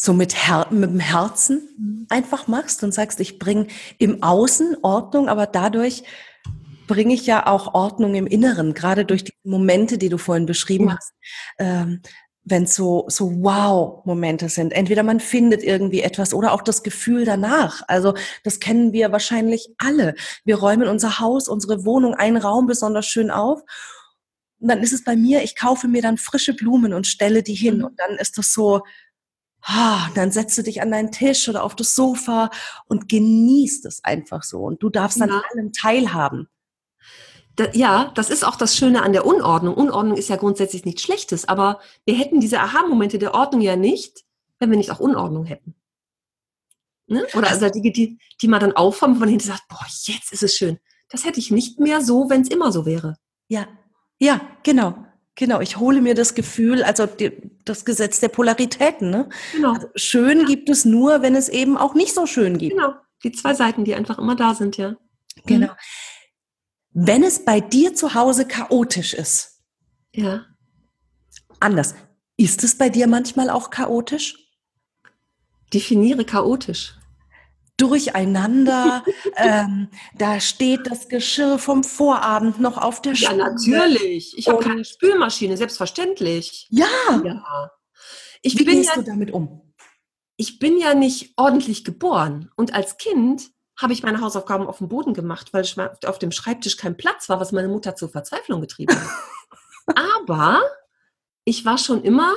so 0.00 0.14
mit, 0.14 0.46
Her 0.46 0.68
mit 0.70 0.90
dem 0.90 1.00
Herzen 1.00 1.68
mhm. 1.76 2.06
einfach 2.08 2.46
machst 2.46 2.82
und 2.84 2.94
sagst, 2.94 3.20
ich 3.20 3.38
bringe 3.38 3.66
im 3.98 4.22
Außen 4.22 4.78
Ordnung, 4.82 5.28
aber 5.28 5.46
dadurch 5.46 6.04
bringe 6.86 7.12
ich 7.12 7.26
ja 7.26 7.46
auch 7.46 7.74
Ordnung 7.74 8.14
im 8.14 8.26
Inneren, 8.26 8.72
gerade 8.72 9.04
durch 9.04 9.24
die 9.24 9.34
Momente, 9.42 9.98
die 9.98 10.08
du 10.08 10.16
vorhin 10.16 10.46
beschrieben 10.46 10.88
ja. 10.88 10.96
hast. 10.96 11.12
Ähm, 11.58 12.00
wenn 12.50 12.62
es 12.62 12.74
so, 12.74 13.04
so 13.08 13.42
Wow-Momente 13.42 14.48
sind. 14.48 14.72
Entweder 14.72 15.02
man 15.02 15.20
findet 15.20 15.62
irgendwie 15.62 16.00
etwas 16.00 16.32
oder 16.32 16.52
auch 16.52 16.62
das 16.62 16.82
Gefühl 16.82 17.26
danach. 17.26 17.82
Also 17.88 18.14
das 18.42 18.58
kennen 18.58 18.94
wir 18.94 19.12
wahrscheinlich 19.12 19.68
alle. 19.76 20.14
Wir 20.46 20.56
räumen 20.56 20.88
unser 20.88 21.18
Haus, 21.18 21.46
unsere 21.46 21.84
Wohnung, 21.84 22.14
einen 22.14 22.38
Raum 22.38 22.66
besonders 22.66 23.06
schön 23.06 23.30
auf. 23.30 23.60
Und 24.60 24.68
dann 24.68 24.82
ist 24.82 24.94
es 24.94 25.04
bei 25.04 25.14
mir, 25.14 25.42
ich 25.42 25.56
kaufe 25.56 25.88
mir 25.88 26.00
dann 26.00 26.16
frische 26.16 26.54
Blumen 26.54 26.94
und 26.94 27.06
stelle 27.06 27.42
die 27.42 27.54
hin. 27.54 27.78
Mhm. 27.78 27.84
Und 27.84 28.00
dann 28.00 28.12
ist 28.12 28.38
das 28.38 28.52
so, 28.54 28.80
dann 30.14 30.30
setzt 30.30 30.56
du 30.56 30.62
dich 30.62 30.82
an 30.82 30.90
deinen 30.90 31.12
Tisch 31.12 31.48
oder 31.48 31.64
auf 31.64 31.76
das 31.76 31.94
Sofa 31.94 32.50
und 32.86 33.08
genießt 33.08 33.86
es 33.86 34.02
einfach 34.04 34.42
so. 34.42 34.60
Und 34.60 34.82
du 34.82 34.88
darfst 34.88 35.20
dann 35.20 35.30
ja. 35.30 35.42
allem 35.52 35.72
teilhaben. 35.72 36.48
ja, 37.72 38.12
das 38.14 38.30
ist 38.30 38.44
auch 38.44 38.56
das 38.56 38.76
Schöne 38.76 39.02
an 39.02 39.12
der 39.12 39.26
Unordnung. 39.26 39.74
Unordnung 39.74 40.16
ist 40.16 40.28
ja 40.28 40.36
grundsätzlich 40.36 40.84
nichts 40.84 41.02
Schlechtes, 41.02 41.48
aber 41.48 41.80
wir 42.04 42.14
hätten 42.14 42.40
diese 42.40 42.60
Aha-Momente 42.60 43.18
der 43.18 43.34
Ordnung 43.34 43.60
ja 43.60 43.76
nicht, 43.76 44.24
wenn 44.58 44.70
wir 44.70 44.78
nicht 44.78 44.90
auch 44.90 45.00
Unordnung 45.00 45.44
hätten. 45.44 45.74
Ne? 47.06 47.26
Oder 47.34 47.48
also 47.48 47.68
die, 47.70 47.92
die, 47.92 48.18
die 48.40 48.48
man 48.48 48.60
dann 48.60 48.72
aufräumt, 48.72 49.16
wo 49.16 49.20
man 49.20 49.28
hinterher 49.30 49.56
sagt, 49.56 49.68
boah, 49.68 49.86
jetzt 50.04 50.32
ist 50.32 50.42
es 50.42 50.54
schön. 50.54 50.78
Das 51.08 51.24
hätte 51.24 51.40
ich 51.40 51.50
nicht 51.50 51.80
mehr 51.80 52.02
so, 52.02 52.28
wenn 52.28 52.42
es 52.42 52.48
immer 52.48 52.70
so 52.70 52.84
wäre. 52.84 53.16
Ja, 53.48 53.66
ja, 54.18 54.40
genau. 54.62 55.07
Genau, 55.38 55.60
ich 55.60 55.76
hole 55.76 56.00
mir 56.00 56.16
das 56.16 56.34
Gefühl, 56.34 56.82
also 56.82 57.06
die, 57.06 57.30
das 57.64 57.84
Gesetz 57.84 58.18
der 58.18 58.28
Polaritäten. 58.28 59.08
Ne? 59.08 59.28
Genau. 59.52 59.72
Also 59.72 59.86
schön 59.94 60.46
gibt 60.46 60.68
es 60.68 60.84
nur, 60.84 61.22
wenn 61.22 61.36
es 61.36 61.48
eben 61.48 61.76
auch 61.76 61.94
nicht 61.94 62.12
so 62.12 62.26
schön 62.26 62.58
gibt. 62.58 62.74
Genau, 62.74 62.94
die 63.22 63.30
zwei 63.30 63.54
Seiten, 63.54 63.84
die 63.84 63.94
einfach 63.94 64.18
immer 64.18 64.34
da 64.34 64.56
sind, 64.56 64.76
ja. 64.78 64.96
Genau. 65.46 65.68
Wenn 66.90 67.22
es 67.22 67.44
bei 67.44 67.60
dir 67.60 67.94
zu 67.94 68.14
Hause 68.14 68.48
chaotisch 68.48 69.14
ist. 69.14 69.62
Ja. 70.12 70.44
Anders. 71.60 71.94
Ist 72.36 72.64
es 72.64 72.76
bei 72.76 72.88
dir 72.88 73.06
manchmal 73.06 73.48
auch 73.48 73.70
chaotisch? 73.70 74.34
Definiere 75.72 76.24
chaotisch 76.24 76.97
durcheinander. 77.78 79.04
ähm, 79.36 79.88
da 80.14 80.40
steht 80.40 80.86
das 80.86 81.08
Geschirr 81.08 81.58
vom 81.58 81.82
Vorabend 81.84 82.60
noch 82.60 82.76
auf 82.76 83.00
der 83.00 83.14
Ja, 83.14 83.32
natürlich. 83.32 84.36
Ich 84.36 84.48
habe 84.48 84.62
keine 84.62 84.84
Spülmaschine, 84.84 85.56
selbstverständlich. 85.56 86.66
Ja. 86.70 86.86
ja. 87.24 87.70
Ich 88.42 88.58
Wie 88.58 88.64
bin 88.64 88.76
gehst 88.76 88.90
ja, 88.90 88.96
du 88.96 89.02
damit 89.02 89.32
um? 89.32 89.72
Ich 90.36 90.58
bin 90.58 90.78
ja 90.78 90.94
nicht 90.94 91.32
ordentlich 91.36 91.84
geboren. 91.84 92.50
Und 92.56 92.74
als 92.74 92.98
Kind 92.98 93.50
habe 93.76 93.92
ich 93.92 94.02
meine 94.02 94.20
Hausaufgaben 94.20 94.66
auf 94.66 94.78
dem 94.78 94.88
Boden 94.88 95.14
gemacht, 95.14 95.52
weil 95.52 95.64
auf 96.04 96.18
dem 96.18 96.32
Schreibtisch 96.32 96.76
kein 96.76 96.96
Platz 96.96 97.28
war, 97.28 97.40
was 97.40 97.52
meine 97.52 97.68
Mutter 97.68 97.94
zur 97.94 98.08
Verzweiflung 98.08 98.60
getrieben 98.60 98.94
hat. 98.94 99.96
Aber 100.26 100.62
ich 101.44 101.64
war 101.64 101.78
schon 101.78 102.02
immer 102.02 102.34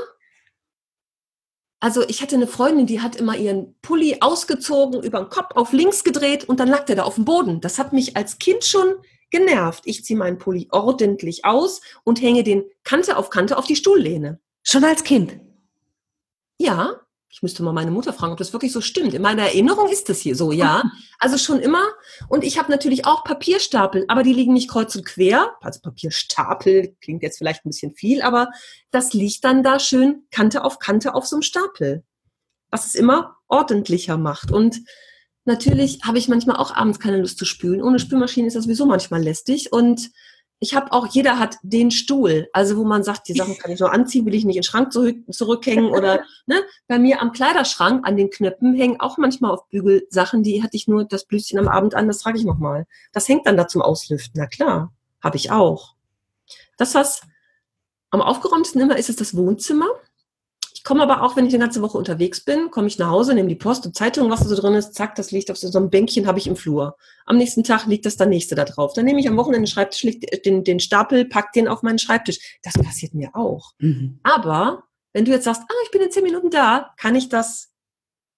also 1.82 2.04
ich 2.08 2.22
hatte 2.22 2.36
eine 2.36 2.46
Freundin, 2.48 2.86
die 2.86 3.02
hat 3.02 3.16
immer 3.16 3.36
ihren 3.36 3.76
Pulli 3.82 4.18
ausgezogen, 4.22 5.02
über 5.02 5.20
den 5.20 5.30
Kopf 5.30 5.56
auf 5.56 5.74
links 5.74 6.04
gedreht 6.04 6.48
und 6.48 6.60
dann 6.60 6.68
lag 6.68 6.86
der 6.86 6.96
da 6.96 7.04
auf 7.04 7.16
dem 7.16 7.26
Boden. 7.26 7.60
Das 7.60 7.80
hat 7.80 7.92
mich 7.92 8.16
als 8.16 8.38
Kind 8.38 8.64
schon 8.64 8.94
genervt. 9.32 9.84
Ich 9.86 10.06
ziehe 10.06 10.18
meinen 10.18 10.38
Pulli 10.38 10.68
ordentlich 10.72 11.44
aus 11.44 11.82
und 12.04 12.22
hänge 12.22 12.44
den 12.44 12.64
Kante 12.84 13.18
auf 13.18 13.32
Kante 13.32 13.58
auf 13.58 13.66
die 13.66 13.76
Stuhllehne. 13.76 14.40
Schon 14.62 14.84
als 14.84 15.04
Kind? 15.04 15.40
Ja, 16.60 17.02
ich 17.32 17.42
müsste 17.42 17.64
mal 17.64 17.72
meine 17.72 17.92
Mutter 17.92 18.12
fragen, 18.12 18.34
ob 18.34 18.38
das 18.38 18.52
wirklich 18.52 18.74
so 18.74 18.82
stimmt. 18.82 19.14
In 19.14 19.22
meiner 19.22 19.44
Erinnerung 19.44 19.88
ist 19.88 20.10
das 20.10 20.20
hier 20.20 20.36
so, 20.36 20.52
ja. 20.52 20.84
Also 21.18 21.38
schon 21.38 21.62
immer. 21.62 21.84
Und 22.28 22.44
ich 22.44 22.60
habe 22.60 22.70
natürlich 22.70 23.06
auch 23.06 23.24
Papierstapel, 23.24 24.04
aber 24.10 24.22
die 24.24 24.34
liegen 24.34 24.52
nicht 24.52 24.70
kreuz 24.70 24.94
und 24.96 25.06
quer. 25.06 25.56
Also 25.62 25.80
Papierstapel 25.80 26.94
klingt 27.00 27.24
jetzt 27.24 27.38
vielleicht 27.38 27.66
ein 27.66 27.70
bisschen 27.70 27.96
viel, 27.96 28.22
aber 28.22 28.50
das 28.92 29.14
liegt 29.14 29.46
dann 29.46 29.64
da 29.64 29.80
schön 29.80 30.28
Kante 30.30 30.66
auf 30.66 30.80
Kante 30.80 31.16
auf 31.16 31.26
so 31.26 31.38
einem 31.38 31.44
Stapel. 31.44 32.04
Was 32.70 32.86
es 32.86 32.96
immer 32.96 33.38
ordentlicher 33.48 34.18
macht. 34.18 34.52
Und 34.52 34.82
natürlich 35.46 36.00
habe 36.04 36.18
ich 36.18 36.28
manchmal 36.28 36.58
auch 36.58 36.76
abends 36.76 37.00
keine 37.00 37.22
Lust 37.22 37.38
zu 37.38 37.46
spülen. 37.46 37.82
Ohne 37.82 38.00
Spülmaschine 38.00 38.48
ist 38.48 38.58
das 38.58 38.66
sowieso 38.66 38.86
manchmal 38.86 39.24
lästig. 39.24 39.72
Und 39.72 40.12
ich 40.64 40.76
habe 40.76 40.92
auch, 40.92 41.08
jeder 41.08 41.40
hat 41.40 41.58
den 41.64 41.90
Stuhl, 41.90 42.48
also 42.54 42.78
wo 42.78 42.84
man 42.84 43.04
sagt, 43.04 43.28
die 43.28 43.34
Sachen 43.34 43.58
kann 43.58 43.72
ich 43.72 43.80
nur 43.80 43.92
anziehen, 43.92 44.28
will 44.28 44.36
ich 44.36 44.46
nicht 44.46 44.58
in 44.58 44.62
den 44.62 44.64
Schrank 44.64 44.94
zurück, 44.94 45.18
zurückhängen 45.32 45.90
oder 45.90 46.22
ne? 46.46 46.62
bei 46.88 47.00
mir 47.00 47.20
am 47.20 47.32
Kleiderschrank 47.32 48.08
an 48.08 48.16
den 48.16 48.30
Knöpfen 48.30 48.76
hängen 48.76 49.00
auch 49.00 49.18
manchmal 49.18 49.50
auf 49.50 49.68
Bügel 49.70 50.06
Sachen, 50.12 50.44
die 50.44 50.62
hatte 50.62 50.78
ich 50.78 50.88
nur 50.88 51.04
das 51.04 51.26
Blüschen 51.26 51.58
am 51.58 51.68
Abend 51.68 51.96
an, 51.96 52.08
das 52.08 52.20
trage 52.20 52.38
ich 52.38 52.46
nochmal. 52.46 52.86
Das 53.12 53.28
hängt 53.28 53.48
dann 53.48 53.58
da 53.58 53.68
zum 53.68 53.82
Auslüften, 53.82 54.34
na 54.36 54.46
klar, 54.46 54.94
habe 55.20 55.36
ich 55.36 55.50
auch. 55.50 55.96
Das, 56.78 56.94
was 56.94 57.22
am 58.12 58.22
aufgeräumtesten 58.22 58.82
immer 58.82 58.98
ist, 58.98 59.10
ist 59.10 59.20
das 59.20 59.36
Wohnzimmer. 59.36 59.88
Ich 60.82 60.84
komme 60.84 61.04
aber 61.04 61.22
auch, 61.22 61.36
wenn 61.36 61.46
ich 61.46 61.54
eine 61.54 61.64
ganze 61.64 61.84
Woche 61.84 62.00
unterwegs 62.00 62.44
bin, 62.44 62.72
komme 62.72 62.88
ich 62.88 62.98
nach 62.98 63.12
Hause, 63.12 63.36
nehme 63.36 63.50
die 63.50 63.56
Post 63.56 63.86
und 63.86 63.96
Zeitung, 63.96 64.32
was 64.32 64.40
da 64.40 64.48
so 64.48 64.60
drin 64.60 64.74
ist, 64.74 64.96
zack, 64.96 65.14
das 65.14 65.30
liegt 65.30 65.52
auf 65.52 65.58
so 65.58 65.78
einem 65.78 65.92
Bänkchen, 65.92 66.26
habe 66.26 66.40
ich 66.40 66.48
im 66.48 66.56
Flur. 66.56 66.98
Am 67.28 67.38
nächsten 67.38 67.64
Tag 67.64 67.86
liegt 67.86 68.08
das 68.08 68.18
dann 68.18 68.30
nächste 68.30 68.56
da 68.56 68.66
drauf. 68.66 68.94
Dann 68.94 69.06
nehme 69.06 69.20
ich 69.20 69.28
am 69.28 69.38
Wochenende 69.38 69.68
den 69.68 69.72
Schreibtisch, 69.72 70.08
den, 70.44 70.64
den 70.64 70.80
Stapel, 70.80 71.26
pack 71.26 71.54
den 71.54 71.68
auf 71.68 71.84
meinen 71.84 72.00
Schreibtisch. 72.00 72.58
Das 72.64 72.74
passiert 72.74 73.14
mir 73.14 73.30
auch. 73.36 73.74
Mhm. 73.78 74.20
Aber 74.24 74.86
wenn 75.14 75.24
du 75.24 75.30
jetzt 75.30 75.44
sagst, 75.44 75.62
ah, 75.62 75.74
ich 75.86 75.92
bin 75.92 76.02
in 76.02 76.10
zehn 76.10 76.24
Minuten 76.24 76.50
da, 76.50 76.96
kann 76.98 77.14
ich 77.14 77.30
das 77.30 77.70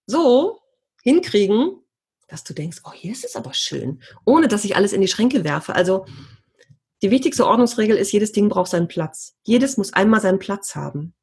so 0.05 0.59
hinkriegen, 1.01 1.79
dass 2.27 2.43
du 2.43 2.53
denkst, 2.53 2.81
oh, 2.83 2.91
hier 2.91 3.13
ist 3.13 3.23
es 3.23 3.37
aber 3.37 3.53
schön, 3.53 4.03
ohne 4.25 4.49
dass 4.49 4.65
ich 4.65 4.75
alles 4.75 4.91
in 4.91 4.99
die 4.99 5.07
Schränke 5.07 5.45
werfe. 5.45 5.75
Also 5.75 6.05
die 7.03 7.09
wichtigste 7.09 7.47
Ordnungsregel 7.47 7.95
ist, 7.95 8.11
jedes 8.11 8.33
Ding 8.33 8.49
braucht 8.49 8.71
seinen 8.71 8.89
Platz. 8.89 9.37
Jedes 9.43 9.77
muss 9.77 9.93
einmal 9.93 10.19
seinen 10.19 10.39
Platz 10.39 10.75
haben 10.75 11.13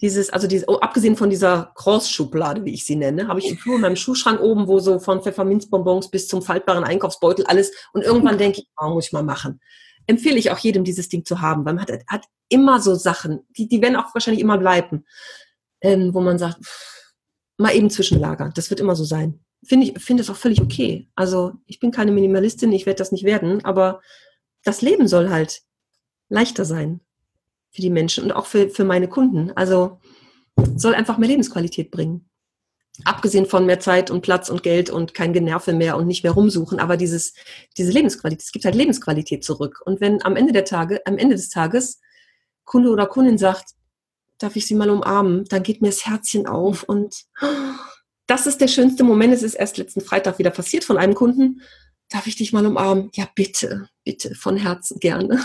dieses, 0.00 0.30
also 0.30 0.46
diese, 0.46 0.66
oh, 0.68 0.76
abgesehen 0.76 1.16
von 1.16 1.30
dieser 1.30 1.72
Cross-Schublade, 1.74 2.64
wie 2.64 2.74
ich 2.74 2.86
sie 2.86 2.96
nenne, 2.96 3.26
habe 3.26 3.40
ich 3.40 3.48
im 3.50 3.58
Flur 3.58 3.76
in 3.76 3.80
meinem 3.80 3.96
Schuhschrank 3.96 4.40
oben, 4.40 4.68
wo 4.68 4.78
so 4.78 4.98
von 5.00 5.22
Pfefferminzbonbons 5.22 6.10
bis 6.10 6.28
zum 6.28 6.42
faltbaren 6.42 6.84
Einkaufsbeutel 6.84 7.46
alles 7.46 7.72
und 7.92 8.02
irgendwann 8.02 8.38
denke 8.38 8.60
ich, 8.60 8.68
oh, 8.80 8.90
muss 8.90 9.06
ich 9.06 9.12
mal 9.12 9.24
machen. 9.24 9.60
Empfehle 10.06 10.36
ich 10.36 10.50
auch 10.50 10.58
jedem, 10.58 10.84
dieses 10.84 11.08
Ding 11.08 11.24
zu 11.24 11.40
haben, 11.40 11.64
weil 11.64 11.74
man 11.74 11.82
hat, 11.82 11.90
hat 12.06 12.24
immer 12.48 12.80
so 12.80 12.94
Sachen, 12.94 13.40
die, 13.56 13.68
die 13.68 13.82
werden 13.82 13.96
auch 13.96 14.14
wahrscheinlich 14.14 14.40
immer 14.40 14.56
bleiben, 14.56 15.04
ähm, 15.80 16.14
wo 16.14 16.20
man 16.20 16.38
sagt, 16.38 16.64
pff, 16.64 17.14
mal 17.58 17.74
eben 17.74 17.90
zwischenlagern. 17.90 18.52
Das 18.54 18.70
wird 18.70 18.80
immer 18.80 18.94
so 18.94 19.04
sein. 19.04 19.40
Finde 19.64 19.86
ich, 19.86 20.02
finde 20.02 20.22
es 20.22 20.30
auch 20.30 20.36
völlig 20.36 20.60
okay. 20.60 21.08
Also 21.16 21.54
ich 21.66 21.80
bin 21.80 21.90
keine 21.90 22.12
Minimalistin, 22.12 22.72
ich 22.72 22.86
werde 22.86 22.98
das 22.98 23.10
nicht 23.10 23.24
werden, 23.24 23.64
aber 23.64 24.00
das 24.62 24.80
Leben 24.80 25.08
soll 25.08 25.28
halt 25.28 25.62
leichter 26.28 26.64
sein 26.64 27.00
für 27.78 27.82
die 27.82 27.90
Menschen 27.90 28.24
und 28.24 28.32
auch 28.32 28.46
für, 28.46 28.68
für 28.70 28.82
meine 28.82 29.06
Kunden. 29.06 29.52
Also 29.52 30.00
soll 30.74 30.96
einfach 30.96 31.16
mehr 31.16 31.28
Lebensqualität 31.28 31.92
bringen. 31.92 32.28
Abgesehen 33.04 33.46
von 33.46 33.66
mehr 33.66 33.78
Zeit 33.78 34.10
und 34.10 34.22
Platz 34.22 34.48
und 34.48 34.64
Geld 34.64 34.90
und 34.90 35.14
kein 35.14 35.32
Generve 35.32 35.72
mehr 35.72 35.96
und 35.96 36.08
nicht 36.08 36.24
mehr 36.24 36.32
rumsuchen, 36.32 36.80
aber 36.80 36.96
dieses, 36.96 37.34
diese 37.76 37.92
Lebensqualität, 37.92 38.42
es 38.42 38.50
gibt 38.50 38.64
halt 38.64 38.74
Lebensqualität 38.74 39.44
zurück. 39.44 39.80
Und 39.84 40.00
wenn 40.00 40.24
am 40.24 40.34
Ende 40.34 40.52
der 40.52 40.64
Tage, 40.64 41.00
am 41.06 41.18
Ende 41.18 41.36
des 41.36 41.50
Tages 41.50 42.00
Kunde 42.64 42.90
oder 42.90 43.06
Kundin 43.06 43.38
sagt, 43.38 43.74
darf 44.38 44.56
ich 44.56 44.66
Sie 44.66 44.74
mal 44.74 44.90
umarmen, 44.90 45.44
dann 45.44 45.62
geht 45.62 45.80
mir 45.80 45.90
das 45.90 46.04
Herzchen 46.04 46.48
auf 46.48 46.82
und 46.82 47.26
das 48.26 48.48
ist 48.48 48.60
der 48.60 48.66
schönste 48.66 49.04
Moment. 49.04 49.32
Es 49.32 49.44
ist 49.44 49.54
erst 49.54 49.78
letzten 49.78 50.00
Freitag 50.00 50.40
wieder 50.40 50.50
passiert 50.50 50.82
von 50.82 50.98
einem 50.98 51.14
Kunden. 51.14 51.62
Darf 52.08 52.26
ich 52.26 52.34
dich 52.34 52.52
mal 52.52 52.66
umarmen? 52.66 53.10
Ja, 53.14 53.28
bitte, 53.36 53.88
bitte, 54.02 54.34
von 54.34 54.56
Herzen 54.56 54.98
gerne. 54.98 55.40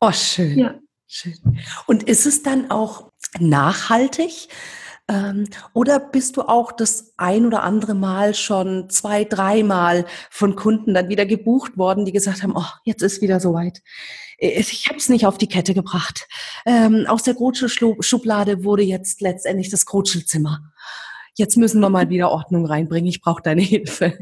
Oh, 0.00 0.12
schön. 0.12 0.56
Ja. 0.56 0.78
Schön. 1.10 1.58
Und 1.86 2.02
ist 2.02 2.26
es 2.26 2.42
dann 2.42 2.70
auch 2.70 3.12
nachhaltig? 3.40 4.48
Ähm, 5.08 5.48
oder 5.72 6.00
bist 6.00 6.36
du 6.36 6.42
auch 6.42 6.70
das 6.70 7.14
ein 7.16 7.46
oder 7.46 7.62
andere 7.62 7.94
Mal 7.94 8.34
schon 8.34 8.90
zwei, 8.90 9.24
dreimal 9.24 10.04
von 10.30 10.54
Kunden 10.54 10.92
dann 10.92 11.08
wieder 11.08 11.24
gebucht 11.24 11.78
worden, 11.78 12.04
die 12.04 12.12
gesagt 12.12 12.42
haben, 12.42 12.52
oh, 12.54 12.66
jetzt 12.84 13.02
ist 13.02 13.22
wieder 13.22 13.40
soweit. 13.40 13.80
Äh, 14.36 14.60
ich 14.60 14.86
habe 14.88 14.98
es 14.98 15.08
nicht 15.08 15.24
auf 15.24 15.38
die 15.38 15.48
Kette 15.48 15.72
gebracht. 15.72 16.28
Ähm, 16.66 17.06
aus 17.08 17.22
der 17.22 17.34
Grotschel-Schublade 17.34 18.64
wurde 18.64 18.82
jetzt 18.82 19.22
letztendlich 19.22 19.70
das 19.70 19.86
Grotschelzimmer. 19.86 20.60
Jetzt 21.34 21.56
müssen 21.56 21.80
wir 21.80 21.88
mal 21.88 22.08
wieder 22.10 22.30
Ordnung 22.30 22.66
reinbringen. 22.66 23.08
Ich 23.08 23.22
brauche 23.22 23.42
deine 23.42 23.62
Hilfe. 23.62 24.18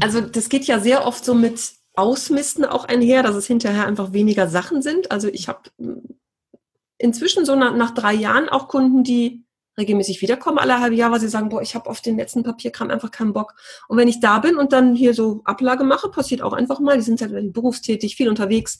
Also 0.00 0.20
das 0.20 0.50
geht 0.50 0.66
ja 0.66 0.80
sehr 0.80 1.06
oft 1.06 1.24
so 1.24 1.34
mit 1.34 1.60
Ausmisten 1.94 2.64
auch 2.64 2.84
einher, 2.84 3.22
dass 3.22 3.36
es 3.36 3.46
hinterher 3.46 3.86
einfach 3.86 4.12
weniger 4.12 4.48
Sachen 4.48 4.82
sind. 4.82 5.10
Also 5.10 5.28
ich 5.28 5.48
habe 5.48 5.62
hm, 5.78 6.02
inzwischen 6.98 7.44
so 7.44 7.54
nach, 7.54 7.74
nach, 7.76 7.92
drei 7.92 8.12
Jahren 8.12 8.48
auch 8.48 8.68
Kunden, 8.68 9.04
die 9.04 9.44
regelmäßig 9.76 10.22
wiederkommen, 10.22 10.58
alle 10.58 10.80
halbe 10.80 10.96
Jahr, 10.96 11.10
weil 11.10 11.20
sie 11.20 11.28
sagen, 11.28 11.48
boah, 11.48 11.60
ich 11.60 11.74
habe 11.74 11.90
auf 11.90 12.00
den 12.00 12.16
letzten 12.16 12.42
Papierkram 12.44 12.90
einfach 12.90 13.10
keinen 13.10 13.32
Bock. 13.32 13.54
Und 13.88 13.98
wenn 13.98 14.08
ich 14.08 14.20
da 14.20 14.38
bin 14.38 14.56
und 14.56 14.72
dann 14.72 14.94
hier 14.94 15.14
so 15.14 15.42
Ablage 15.44 15.84
mache, 15.84 16.10
passiert 16.10 16.42
auch 16.42 16.52
einfach 16.52 16.78
mal, 16.78 16.96
die 16.96 17.02
sind 17.02 17.20
halt 17.20 17.52
berufstätig, 17.52 18.16
viel 18.16 18.28
unterwegs, 18.28 18.78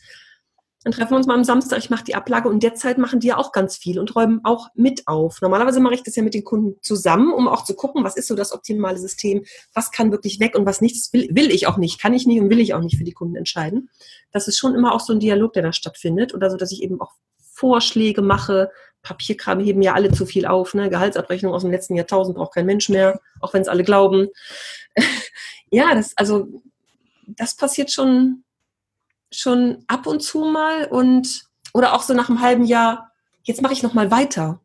dann 0.85 0.93
treffen 0.93 1.13
wir 1.13 1.17
uns 1.17 1.27
mal 1.27 1.35
am 1.35 1.45
Samstag, 1.45 1.79
ich 1.79 1.89
mache 1.89 2.05
die 2.05 2.15
Ablage 2.15 2.49
und 2.49 2.63
derzeit 2.63 2.99
machen 2.99 3.19
die 3.19 3.29
ja 3.29 3.39
auch 3.39 3.53
ganz 3.53 3.77
viel 3.77 3.99
und 3.99 4.15
räumen 4.15 4.41
auch 4.45 4.69
mit 4.75 5.09
auf. 5.09 5.41
Normalerweise 5.41 5.81
mache 5.81 5.95
ich 5.95 6.03
das 6.03 6.15
ja 6.15 6.23
mit 6.23 6.35
den 6.35 6.45
Kunden 6.45 6.77
zusammen, 6.83 7.33
um 7.33 7.49
auch 7.49 7.65
zu 7.65 7.75
gucken, 7.75 8.05
was 8.05 8.17
ist 8.17 8.29
so 8.29 8.37
das 8.37 8.53
optimale 8.53 8.99
System, 8.99 9.45
was 9.73 9.91
kann 9.91 10.13
wirklich 10.13 10.41
weg 10.41 10.55
und 10.55 10.67
was 10.67 10.83
nicht. 10.83 10.97
Das 10.97 11.13
will, 11.15 11.29
will 11.33 11.51
ich 11.51 11.67
auch 11.67 11.79
nicht, 11.79 12.01
kann 12.01 12.13
ich 12.13 12.27
nicht 12.27 12.39
und 12.39 12.51
will 12.51 12.61
ich 12.61 12.75
auch 12.75 12.81
nicht 12.81 12.99
für 12.99 13.05
die 13.05 13.13
Kunden 13.13 13.35
entscheiden. 13.35 13.89
Das 14.31 14.47
ist 14.47 14.59
schon 14.59 14.75
immer 14.75 14.95
auch 14.95 15.01
so 15.01 15.15
ein 15.15 15.21
Dialog, 15.21 15.55
der 15.55 15.63
da 15.63 15.73
stattfindet 15.73 16.35
oder 16.35 16.51
so, 16.51 16.59
dass 16.59 16.71
ich 16.71 16.83
eben 16.83 17.01
auch 17.01 17.13
Vorschläge 17.39 18.21
mache. 18.21 18.71
Papierkram 19.01 19.61
heben 19.61 19.81
ja 19.81 19.95
alle 19.95 20.13
zu 20.13 20.27
viel 20.27 20.45
auf. 20.45 20.75
Ne? 20.75 20.91
Gehaltsabrechnung 20.91 21.55
aus 21.55 21.63
dem 21.63 21.71
letzten 21.71 21.95
Jahrtausend 21.95 22.37
braucht 22.37 22.55
kein 22.55 22.67
Mensch 22.67 22.91
mehr, 22.91 23.21
auch 23.41 23.55
wenn 23.55 23.63
es 23.63 23.69
alle 23.69 23.85
glauben. 23.85 24.29
ja, 25.71 25.95
das, 25.95 26.13
also, 26.17 26.63
das 27.27 27.57
passiert 27.57 27.91
schon 27.91 28.45
schon 29.39 29.85
ab 29.89 30.07
und 30.07 30.23
zu 30.23 30.45
mal 30.45 30.87
und 30.87 31.45
oder 31.73 31.95
auch 31.95 32.03
so 32.03 32.15
nach 32.15 32.29
einem 32.29 32.41
halben 32.41 32.65
Jahr, 32.65 33.13
jetzt 33.43 33.63
mache 33.63 33.73
ich 33.73 33.83
noch 33.83 33.95
mal 33.95 34.11
weiter. 34.11 34.61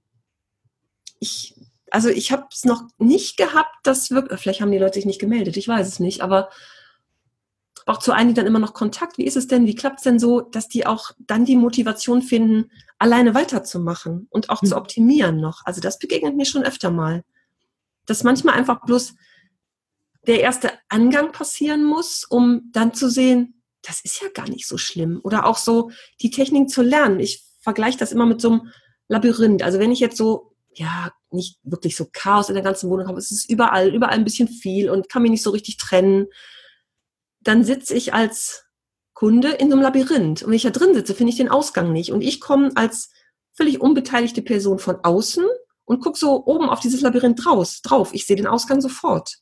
ich, 1.20 1.55
also 1.91 2.09
ich 2.09 2.32
habe 2.32 2.45
es 2.51 2.65
noch 2.65 2.84
nicht 2.97 3.38
gehabt, 3.38 3.76
dass 3.84 4.11
wirklich, 4.11 4.39
vielleicht 4.39 4.61
haben 4.61 4.72
die 4.72 4.78
Leute 4.78 4.95
sich 4.95 5.05
nicht 5.05 5.20
gemeldet, 5.20 5.57
ich 5.57 5.67
weiß 5.67 5.88
es 5.88 5.99
nicht, 5.99 6.22
aber 6.22 6.49
auch 7.89 7.97
zu 7.97 8.11
einigen 8.11 8.36
dann 8.36 8.45
immer 8.45 8.59
noch 8.59 8.74
Kontakt. 8.74 9.17
Wie 9.17 9.26
ist 9.26 9.36
es 9.36 9.47
denn? 9.47 9.65
Wie 9.65 9.76
klappt 9.76 9.97
es 9.97 10.03
denn 10.03 10.20
so, 10.20 10.41
dass 10.41 10.67
die 10.67 10.86
auch 10.86 11.11
dann 11.17 11.45
die 11.45 11.55
Motivation 11.55 12.22
finden, 12.22 12.72
alleine 12.99 13.34
weiterzumachen 13.34 14.28
und 14.30 14.49
auch 14.49 14.61
mhm. 14.61 14.67
zu 14.67 14.76
hm. 14.76 14.82
optimieren 14.82 15.39
noch? 15.41 15.65
Also 15.65 15.82
das 15.82 15.97
begegnet 15.97 16.36
mir 16.36 16.45
schon 16.45 16.63
öfter 16.63 16.91
mal. 16.91 17.24
Dass 18.05 18.24
manchmal 18.24 18.55
einfach 18.55 18.82
bloß 18.86 19.15
der 20.28 20.41
erste 20.41 20.72
Angang 20.89 21.32
passieren 21.32 21.84
muss, 21.84 22.26
um 22.26 22.70
dann 22.72 22.93
zu 22.93 23.09
sehen, 23.09 23.59
das 23.82 24.01
ist 24.01 24.21
ja 24.21 24.27
gar 24.34 24.49
nicht 24.49 24.67
so 24.67 24.77
schlimm. 24.77 25.19
Oder 25.23 25.45
auch 25.45 25.57
so 25.57 25.91
die 26.21 26.32
Technik 26.32 26.69
zu 26.69 26.82
lernen. 26.82 27.19
Ich 27.19 27.43
vergleiche 27.61 27.97
das 27.97 28.11
immer 28.11 28.25
mit 28.25 28.41
so 28.41 28.51
einem 28.51 28.71
Labyrinth. 29.07 29.63
Also 29.63 29.80
wenn 29.80 29.91
ich 29.91 29.99
jetzt 29.99 30.17
so, 30.17 30.55
ja, 30.73 31.11
nicht 31.32 31.59
wirklich 31.63 31.95
so 31.95 32.07
Chaos 32.11 32.49
in 32.49 32.55
der 32.55 32.63
ganzen 32.63 32.89
Wohnung 32.89 33.07
habe, 33.07 33.19
es 33.19 33.32
ist 33.32 33.49
überall, 33.49 33.93
überall 33.93 34.15
ein 34.15 34.23
bisschen 34.23 34.47
viel 34.47 34.89
und 34.89 35.09
kann 35.09 35.21
mich 35.21 35.32
nicht 35.32 35.43
so 35.43 35.51
richtig 35.51 35.77
trennen, 35.77 36.27
dann 37.41 37.63
sitze 37.63 37.95
ich 37.95 38.13
als 38.13 38.65
Kunde 39.13 39.49
in 39.49 39.69
so 39.69 39.75
einem 39.75 39.84
Labyrinth. 39.84 40.43
Und 40.43 40.49
wenn 40.49 40.55
ich 40.55 40.63
da 40.63 40.69
drin 40.69 40.93
sitze, 40.93 41.15
finde 41.15 41.32
ich 41.32 41.38
den 41.38 41.49
Ausgang 41.49 41.91
nicht. 41.91 42.11
Und 42.11 42.21
ich 42.21 42.39
komme 42.39 42.71
als 42.75 43.09
völlig 43.53 43.82
unbeteiligte 43.82 44.41
Person 44.41 44.80
von 44.80 44.97
außen 45.03 45.45
und 45.86 46.01
gucke 46.01 46.17
so 46.17 46.45
oben 46.45 46.69
auf 46.69 46.80
dieses 46.80 47.01
Labyrinth 47.01 47.43
draus, 47.43 47.82
drauf. 47.82 48.13
Ich 48.13 48.25
sehe 48.25 48.36
den 48.36 48.47
Ausgang 48.47 48.80
sofort. 48.80 49.39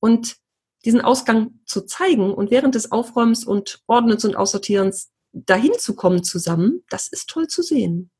Und 0.00 0.36
diesen 0.84 1.00
Ausgang 1.00 1.60
zu 1.64 1.82
zeigen 1.82 2.32
und 2.32 2.50
während 2.50 2.74
des 2.74 2.92
Aufräumens 2.92 3.44
und 3.44 3.82
Ordnens 3.86 4.24
und 4.24 4.36
Aussortierens 4.36 5.10
dahin 5.32 5.72
zu 5.78 5.94
kommen 5.94 6.22
zusammen, 6.22 6.82
das 6.88 7.08
ist 7.08 7.28
toll 7.28 7.48
zu 7.48 7.62
sehen. 7.62 8.10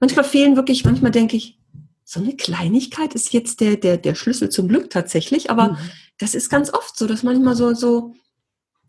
Manchmal 0.00 0.24
fehlen 0.24 0.56
wirklich, 0.56 0.84
manchmal 0.84 1.10
denke 1.10 1.36
ich, 1.36 1.58
so 2.04 2.20
eine 2.20 2.36
Kleinigkeit 2.36 3.14
ist 3.14 3.32
jetzt 3.32 3.60
der, 3.60 3.76
der, 3.76 3.96
der 3.96 4.14
Schlüssel 4.14 4.50
zum 4.50 4.68
Glück 4.68 4.90
tatsächlich, 4.90 5.50
aber 5.50 5.72
mhm. 5.72 5.78
das 6.18 6.34
ist 6.34 6.50
ganz 6.50 6.72
oft 6.72 6.96
so, 6.96 7.06
dass 7.06 7.22
manchmal 7.22 7.56
so, 7.56 7.72
so, 7.74 8.14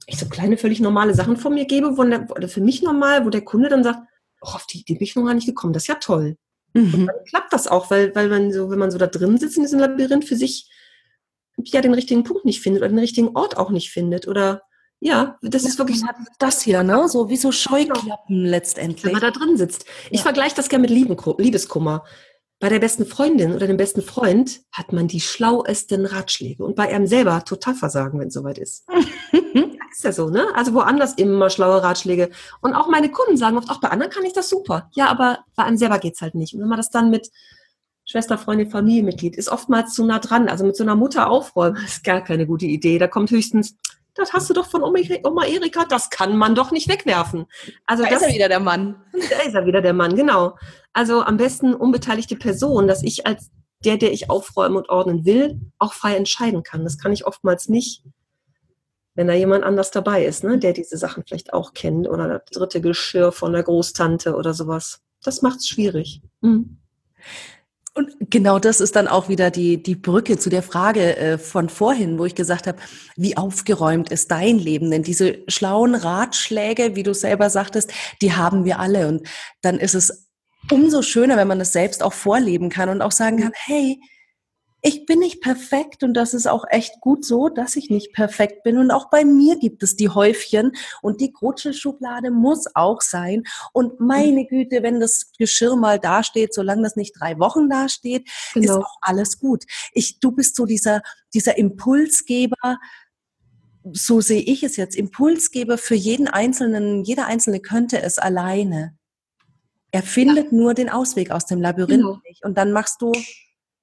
ich 0.07 0.17
so 0.17 0.27
kleine, 0.27 0.57
völlig 0.57 0.79
normale 0.79 1.13
Sachen 1.13 1.37
von 1.37 1.53
mir 1.53 1.65
gebe, 1.65 1.97
wo 1.97 2.03
der, 2.03 2.29
oder 2.29 2.49
für 2.49 2.61
mich 2.61 2.81
normal, 2.81 3.25
wo 3.25 3.29
der 3.29 3.45
Kunde 3.45 3.69
dann 3.69 3.83
sagt, 3.83 3.99
oh, 4.41 4.49
auf 4.49 4.65
die 4.67 4.81
Idee 4.81 4.95
bin 4.95 5.03
ich 5.03 5.15
noch 5.15 5.25
gar 5.25 5.33
nicht 5.33 5.45
gekommen, 5.45 5.73
das 5.73 5.83
ist 5.83 5.87
ja 5.87 5.95
toll. 5.95 6.35
Mhm. 6.73 6.93
Und 6.93 7.05
dann 7.07 7.25
klappt 7.29 7.53
das 7.53 7.67
auch, 7.67 7.89
weil, 7.89 8.13
weil 8.15 8.27
man 8.27 8.51
so, 8.51 8.69
wenn 8.69 8.79
man 8.79 8.91
so 8.91 8.97
da 8.97 9.07
drin 9.07 9.37
sitzt 9.37 9.57
in 9.57 9.63
diesem 9.63 9.79
Labyrinth 9.79 10.25
für 10.25 10.35
sich 10.35 10.69
ja 11.57 11.81
den 11.81 11.93
richtigen 11.93 12.23
Punkt 12.23 12.45
nicht 12.45 12.61
findet 12.61 12.81
oder 12.81 12.89
den 12.89 12.99
richtigen 12.99 13.35
Ort 13.35 13.57
auch 13.57 13.69
nicht 13.69 13.91
findet 13.91 14.27
oder 14.27 14.63
ja, 14.99 15.37
das 15.41 15.65
ist 15.65 15.77
wirklich 15.79 16.01
das 16.39 16.61
hier, 16.61 16.81
ne? 16.81 17.09
So 17.09 17.27
wie 17.27 17.35
so 17.35 17.51
Scheuklappen 17.51 18.35
genau. 18.35 18.49
letztendlich. 18.49 19.03
Wenn 19.03 19.11
man 19.11 19.21
da 19.21 19.31
drin 19.31 19.57
sitzt. 19.57 19.85
Ich 20.09 20.19
ja. 20.19 20.23
vergleiche 20.23 20.55
das 20.55 20.69
gerne 20.69 20.87
mit 20.87 20.91
Liebeskummer. 20.91 22.05
Bei 22.61 22.69
der 22.69 22.79
besten 22.79 23.05
Freundin 23.05 23.53
oder 23.53 23.67
dem 23.67 23.75
besten 23.75 24.01
Freund 24.01 24.61
hat 24.71 24.93
man 24.93 25.09
die 25.09 25.19
schlauesten 25.19 26.05
Ratschläge 26.05 26.63
und 26.63 26.77
bei 26.77 26.87
einem 26.87 27.05
selber 27.05 27.43
total 27.43 27.75
versagen, 27.75 28.17
wenn 28.17 28.29
es 28.29 28.33
soweit 28.33 28.57
ist. 28.57 28.87
ist 29.91 30.03
ja 30.03 30.11
so, 30.11 30.29
ne? 30.29 30.47
Also 30.55 30.73
woanders 30.73 31.13
immer 31.15 31.49
schlaue 31.49 31.83
Ratschläge. 31.83 32.29
Und 32.61 32.73
auch 32.73 32.87
meine 32.87 33.11
Kunden 33.11 33.37
sagen 33.37 33.57
oft, 33.57 33.69
auch 33.69 33.81
bei 33.81 33.89
anderen 33.89 34.11
kann 34.11 34.25
ich 34.25 34.33
das 34.33 34.49
super. 34.49 34.89
Ja, 34.95 35.07
aber 35.07 35.39
bei 35.55 35.63
einem 35.63 35.77
selber 35.77 35.99
geht's 35.99 36.21
halt 36.21 36.35
nicht. 36.35 36.53
Und 36.53 36.61
wenn 36.61 36.69
man 36.69 36.77
das 36.77 36.89
dann 36.89 37.09
mit 37.09 37.29
Schwester, 38.13 38.37
Freundin, 38.37 38.69
Familienmitglied 38.69 39.35
ist 39.37 39.49
oftmals 39.49 39.95
zu 39.95 40.05
nah 40.05 40.19
dran. 40.19 40.47
Also 40.47 40.63
mit 40.63 40.75
so 40.75 40.83
einer 40.83 40.95
Mutter 40.95 41.31
aufräumen 41.31 41.77
ist 41.83 42.03
gar 42.03 42.23
keine 42.23 42.45
gute 42.45 42.67
Idee. 42.67 42.99
Da 42.99 43.07
kommt 43.07 43.31
höchstens, 43.31 43.75
das 44.13 44.33
hast 44.33 44.47
du 44.51 44.53
doch 44.53 44.67
von 44.67 44.83
Oma, 44.83 44.99
Erika, 44.99 45.85
das 45.85 46.11
kann 46.11 46.37
man 46.37 46.53
doch 46.53 46.69
nicht 46.69 46.87
wegwerfen. 46.87 47.47
Also 47.87 48.03
da 48.03 48.09
das, 48.11 48.21
ist 48.21 48.27
er 48.27 48.33
wieder 48.35 48.49
der 48.49 48.59
Mann. 48.59 49.01
Da 49.31 49.39
ist 49.39 49.55
er 49.55 49.65
wieder 49.65 49.81
der 49.81 49.93
Mann, 49.93 50.15
genau. 50.15 50.55
Also 50.93 51.23
am 51.23 51.37
besten 51.37 51.73
unbeteiligte 51.73 52.35
Person, 52.35 52.87
dass 52.87 53.01
ich 53.01 53.25
als 53.25 53.49
der, 53.83 53.97
der 53.97 54.11
ich 54.11 54.29
aufräumen 54.29 54.77
und 54.77 54.89
ordnen 54.89 55.25
will, 55.25 55.59
auch 55.79 55.93
frei 55.93 56.15
entscheiden 56.15 56.61
kann. 56.61 56.83
Das 56.83 56.99
kann 56.99 57.13
ich 57.13 57.25
oftmals 57.25 57.67
nicht, 57.67 58.03
wenn 59.15 59.25
da 59.25 59.33
jemand 59.33 59.63
anders 59.63 59.89
dabei 59.89 60.23
ist, 60.23 60.43
ne, 60.43 60.59
der 60.59 60.73
diese 60.73 60.97
Sachen 60.97 61.23
vielleicht 61.27 61.51
auch 61.51 61.73
kennt 61.73 62.07
oder 62.07 62.27
das 62.27 62.43
dritte 62.51 62.79
Geschirr 62.79 63.31
von 63.31 63.53
der 63.53 63.63
Großtante 63.63 64.35
oder 64.35 64.53
sowas. 64.53 65.01
Das 65.23 65.41
macht 65.41 65.61
es 65.61 65.67
schwierig. 65.67 66.21
Mhm. 66.41 66.77
Und 67.95 68.11
genau 68.31 68.57
das 68.57 68.79
ist 68.81 68.95
dann 68.95 69.07
auch 69.07 69.29
wieder 69.29 69.51
die, 69.51 69.81
die 69.81 69.95
Brücke 69.95 70.39
zu 70.39 70.49
der 70.49 70.63
Frage 70.63 71.15
äh, 71.15 71.37
von 71.37 71.69
vorhin, 71.69 72.17
wo 72.17 72.25
ich 72.25 72.33
gesagt 72.33 72.65
habe, 72.65 72.79
wie 73.15 73.37
aufgeräumt 73.37 74.11
ist 74.11 74.31
dein 74.31 74.57
Leben? 74.57 74.89
Denn 74.89 75.03
diese 75.03 75.39
schlauen 75.47 75.93
Ratschläge, 75.93 76.95
wie 76.95 77.03
du 77.03 77.13
selber 77.13 77.51
sagtest, 77.51 77.91
die 78.21 78.33
haben 78.33 78.65
wir 78.65 78.79
alle. 78.79 79.07
Und 79.07 79.27
dann 79.61 79.77
ist 79.77 79.93
es 79.93 80.27
umso 80.71 81.03
schöner, 81.03 81.37
wenn 81.37 81.47
man 81.47 81.61
es 81.61 81.71
selbst 81.71 82.01
auch 82.01 82.13
vorleben 82.13 82.69
kann 82.69 82.89
und 82.89 83.03
auch 83.03 83.11
sagen 83.11 83.37
kann, 83.37 83.51
hey, 83.53 83.99
ich 84.85 85.05
bin 85.05 85.19
nicht 85.19 85.41
perfekt 85.41 86.03
und 86.03 86.13
das 86.13 86.33
ist 86.33 86.45
auch 86.45 86.65
echt 86.69 86.99
gut 86.99 87.23
so, 87.23 87.47
dass 87.47 87.77
ich 87.77 87.89
nicht 87.89 88.11
perfekt 88.11 88.63
bin. 88.63 88.77
Und 88.77 88.91
auch 88.91 89.09
bei 89.09 89.23
mir 89.23 89.57
gibt 89.57 89.81
es 89.81 89.95
die 89.95 90.09
Häufchen 90.09 90.73
und 91.01 91.21
die 91.21 91.31
Krutschelschublade 91.31 92.31
muss 92.31 92.65
auch 92.75 92.99
sein. 92.99 93.43
Und 93.71 94.01
meine 94.01 94.45
Güte, 94.45 94.83
wenn 94.83 94.99
das 94.99 95.31
Geschirr 95.39 95.77
mal 95.77 95.99
dasteht, 95.99 96.53
solange 96.53 96.83
das 96.83 96.97
nicht 96.97 97.13
drei 97.17 97.39
Wochen 97.39 97.69
dasteht, 97.69 98.29
genau. 98.53 98.65
ist 98.65 98.83
auch 98.83 98.97
alles 98.99 99.39
gut. 99.39 99.63
Ich, 99.93 100.19
du 100.19 100.33
bist 100.33 100.57
so 100.57 100.65
dieser, 100.65 101.01
dieser 101.33 101.57
Impulsgeber, 101.57 102.77
so 103.93 104.19
sehe 104.19 104.41
ich 104.41 104.63
es 104.63 104.75
jetzt, 104.75 104.97
Impulsgeber 104.97 105.77
für 105.77 105.95
jeden 105.95 106.27
Einzelnen, 106.27 107.05
jeder 107.05 107.27
Einzelne 107.27 107.61
könnte 107.61 108.01
es 108.01 108.19
alleine. 108.19 108.97
Er 109.91 110.03
findet 110.03 110.51
ja. 110.51 110.57
nur 110.57 110.73
den 110.73 110.89
Ausweg 110.89 111.31
aus 111.31 111.45
dem 111.45 111.61
Labyrinth 111.61 112.01
genau. 112.01 112.19
nicht. 112.27 112.43
Und 112.43 112.57
dann 112.57 112.73
machst 112.73 113.01
du 113.01 113.13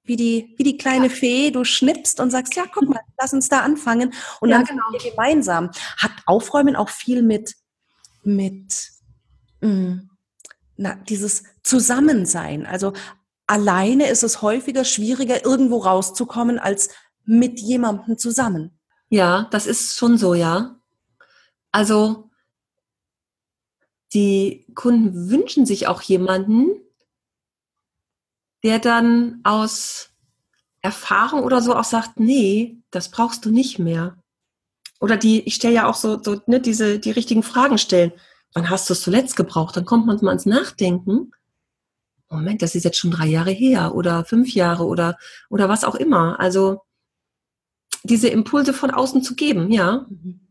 wie 0.03 0.15
die, 0.15 0.55
wie 0.57 0.63
die 0.63 0.77
kleine 0.77 1.09
Fee, 1.09 1.51
du 1.51 1.63
schnippst 1.63 2.19
und 2.19 2.31
sagst, 2.31 2.55
ja, 2.55 2.63
guck 2.71 2.89
mal, 2.89 3.01
lass 3.19 3.33
uns 3.33 3.49
da 3.49 3.61
anfangen. 3.61 4.13
Und 4.39 4.49
ja, 4.49 4.57
dann 4.57 4.65
genau. 4.65 4.83
wir 4.91 5.11
gemeinsam. 5.11 5.69
Hat 5.97 6.11
Aufräumen 6.25 6.75
auch 6.75 6.89
viel 6.89 7.21
mit, 7.21 7.55
mit, 8.23 8.89
mh, 9.61 9.69
mm, 9.69 10.09
na, 10.77 10.95
dieses 11.07 11.43
Zusammensein. 11.63 12.65
Also 12.65 12.93
alleine 13.45 14.07
ist 14.07 14.23
es 14.23 14.41
häufiger 14.41 14.85
schwieriger, 14.85 15.45
irgendwo 15.45 15.77
rauszukommen, 15.77 16.57
als 16.57 16.89
mit 17.25 17.59
jemandem 17.59 18.17
zusammen. 18.17 18.79
Ja, 19.09 19.47
das 19.51 19.67
ist 19.67 19.97
schon 19.97 20.17
so, 20.17 20.33
ja. 20.33 20.79
Also, 21.71 22.29
die 24.13 24.65
Kunden 24.73 25.29
wünschen 25.29 25.65
sich 25.65 25.87
auch 25.87 26.01
jemanden, 26.01 26.71
der 28.63 28.79
dann 28.79 29.41
aus 29.43 30.09
Erfahrung 30.81 31.43
oder 31.43 31.61
so 31.61 31.75
auch 31.75 31.83
sagt, 31.83 32.19
nee, 32.19 32.77
das 32.91 33.09
brauchst 33.09 33.45
du 33.45 33.51
nicht 33.51 33.79
mehr. 33.79 34.17
Oder 34.99 35.17
die, 35.17 35.41
ich 35.41 35.55
stelle 35.55 35.73
ja 35.73 35.87
auch 35.87 35.95
so, 35.95 36.21
so 36.21 36.41
ne, 36.45 36.59
diese, 36.59 36.99
die 36.99 37.11
richtigen 37.11 37.43
Fragen 37.43 37.77
stellen. 37.77 38.11
Wann 38.53 38.69
hast 38.69 38.89
du 38.89 38.93
es 38.93 39.01
zuletzt 39.01 39.35
gebraucht? 39.35 39.75
Dann 39.77 39.85
kommt 39.85 40.05
man 40.05 40.19
mal 40.21 40.33
ins 40.33 40.45
Nachdenken. 40.45 41.31
Moment, 42.29 42.61
das 42.61 42.75
ist 42.75 42.83
jetzt 42.83 42.97
schon 42.97 43.11
drei 43.11 43.27
Jahre 43.27 43.51
her 43.51 43.93
oder 43.95 44.25
fünf 44.25 44.53
Jahre 44.53 44.85
oder, 44.85 45.17
oder 45.49 45.69
was 45.69 45.83
auch 45.83 45.95
immer. 45.95 46.39
Also 46.39 46.81
diese 48.03 48.29
Impulse 48.29 48.73
von 48.73 48.91
außen 48.91 49.21
zu 49.21 49.35
geben, 49.35 49.71
ja. 49.71 50.05
Mhm. 50.09 50.50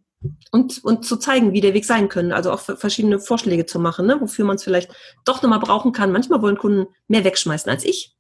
Und, 0.51 0.85
und 0.85 1.07
zu 1.07 1.17
zeigen, 1.17 1.55
wie 1.55 1.63
der 1.63 1.73
Weg 1.73 1.87
sein 1.87 2.11
können. 2.11 2.33
Also 2.33 2.53
auch 2.53 2.61
verschiedene 2.61 3.19
Vorschläge 3.19 3.65
zu 3.65 3.79
machen, 3.79 4.07
ne, 4.07 4.21
wofür 4.21 4.45
man 4.45 4.57
es 4.57 4.65
vielleicht 4.65 4.91
doch 5.25 5.41
nochmal 5.41 5.61
brauchen 5.61 5.93
kann. 5.93 6.13
Manchmal 6.13 6.43
wollen 6.43 6.59
Kunden 6.59 6.93
mehr 7.09 7.25
wegschmeißen 7.25 7.71
als 7.71 7.85
ich. 7.85 8.15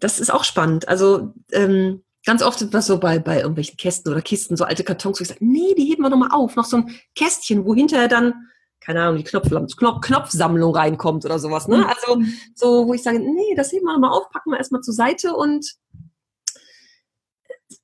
Das 0.00 0.18
ist 0.18 0.32
auch 0.32 0.42
spannend. 0.42 0.88
Also 0.88 1.32
ähm, 1.52 2.02
ganz 2.24 2.42
oft 2.42 2.60
ist 2.60 2.74
das 2.74 2.86
so 2.86 2.98
bei, 2.98 3.18
bei 3.18 3.38
irgendwelchen 3.38 3.76
Kästen 3.76 4.10
oder 4.10 4.22
Kisten, 4.22 4.56
so 4.56 4.64
alte 4.64 4.82
Kartons, 4.82 5.20
wo 5.20 5.22
ich 5.22 5.28
sage, 5.28 5.44
nee, 5.44 5.74
die 5.74 5.84
heben 5.84 6.02
wir 6.02 6.10
nochmal 6.10 6.32
auf. 6.32 6.56
Noch 6.56 6.64
so 6.64 6.78
ein 6.78 7.00
Kästchen, 7.14 7.64
wo 7.64 7.74
hinterher 7.74 8.08
dann, 8.08 8.34
keine 8.80 9.02
Ahnung, 9.02 9.18
die 9.18 9.24
Knopf, 9.24 9.48
Knopf, 9.48 10.00
Knopfsammlung 10.00 10.74
reinkommt 10.74 11.24
oder 11.24 11.38
sowas. 11.38 11.68
Ne? 11.68 11.78
Mhm. 11.78 11.84
Also 11.84 12.22
so, 12.54 12.88
wo 12.88 12.94
ich 12.94 13.02
sage, 13.02 13.20
nee, 13.20 13.54
das 13.54 13.72
heben 13.72 13.86
wir 13.86 13.92
nochmal 13.92 14.10
auf, 14.10 14.28
packen 14.30 14.50
wir 14.50 14.58
erstmal 14.58 14.82
zur 14.82 14.94
Seite 14.94 15.34
und 15.34 15.74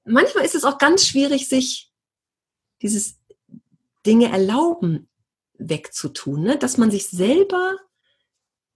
manchmal 0.04 0.44
ist 0.44 0.54
es 0.54 0.64
auch 0.64 0.78
ganz 0.78 1.06
schwierig, 1.06 1.48
sich 1.48 1.89
dieses 2.82 3.18
Dinge 4.06 4.30
erlauben 4.30 5.08
wegzutun, 5.58 6.42
ne? 6.42 6.58
dass 6.58 6.78
man 6.78 6.90
sich 6.90 7.08
selber 7.08 7.76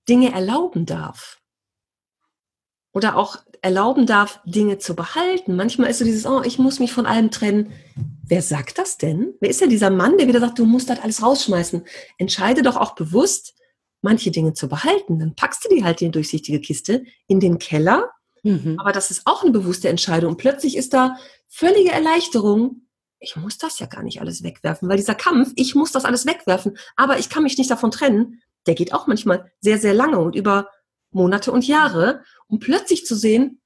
Dinge 0.08 0.32
erlauben 0.32 0.86
darf. 0.86 1.40
Oder 2.92 3.16
auch 3.16 3.38
erlauben 3.62 4.06
darf, 4.06 4.40
Dinge 4.44 4.78
zu 4.78 4.94
behalten. 4.94 5.56
Manchmal 5.56 5.90
ist 5.90 5.98
so 5.98 6.04
dieses, 6.04 6.26
oh, 6.26 6.42
ich 6.42 6.58
muss 6.58 6.78
mich 6.78 6.92
von 6.92 7.06
allem 7.06 7.30
trennen. 7.30 7.72
Wer 8.22 8.42
sagt 8.42 8.78
das 8.78 8.98
denn? 8.98 9.34
Wer 9.40 9.50
ist 9.50 9.60
denn 9.60 9.70
dieser 9.70 9.90
Mann, 9.90 10.18
der 10.18 10.28
wieder 10.28 10.40
sagt, 10.40 10.58
du 10.58 10.66
musst 10.66 10.90
das 10.90 11.00
alles 11.00 11.22
rausschmeißen? 11.22 11.82
Entscheide 12.18 12.62
doch 12.62 12.76
auch 12.76 12.94
bewusst, 12.94 13.54
manche 14.02 14.30
Dinge 14.30 14.52
zu 14.52 14.68
behalten. 14.68 15.18
Dann 15.18 15.34
packst 15.34 15.64
du 15.64 15.74
die 15.74 15.82
halt 15.82 16.02
in 16.02 16.08
die 16.08 16.12
durchsichtige 16.12 16.60
Kiste 16.60 17.04
in 17.26 17.40
den 17.40 17.58
Keller. 17.58 18.10
Mhm. 18.42 18.76
Aber 18.78 18.92
das 18.92 19.10
ist 19.10 19.22
auch 19.24 19.42
eine 19.42 19.50
bewusste 19.50 19.88
Entscheidung. 19.88 20.32
Und 20.32 20.36
plötzlich 20.36 20.76
ist 20.76 20.92
da 20.92 21.16
völlige 21.48 21.90
Erleichterung, 21.90 22.82
ich 23.24 23.36
muss 23.36 23.58
das 23.58 23.78
ja 23.78 23.86
gar 23.86 24.02
nicht 24.02 24.20
alles 24.20 24.42
wegwerfen, 24.42 24.88
weil 24.88 24.96
dieser 24.96 25.14
Kampf, 25.14 25.52
ich 25.56 25.74
muss 25.74 25.92
das 25.92 26.04
alles 26.04 26.26
wegwerfen, 26.26 26.76
aber 26.96 27.18
ich 27.18 27.28
kann 27.28 27.42
mich 27.42 27.58
nicht 27.58 27.70
davon 27.70 27.90
trennen, 27.90 28.42
der 28.66 28.74
geht 28.74 28.92
auch 28.92 29.06
manchmal 29.06 29.50
sehr, 29.60 29.78
sehr 29.78 29.94
lange 29.94 30.18
und 30.18 30.36
über 30.36 30.68
Monate 31.10 31.52
und 31.52 31.66
Jahre, 31.66 32.22
um 32.48 32.58
plötzlich 32.58 33.06
zu 33.06 33.14
sehen, 33.14 33.60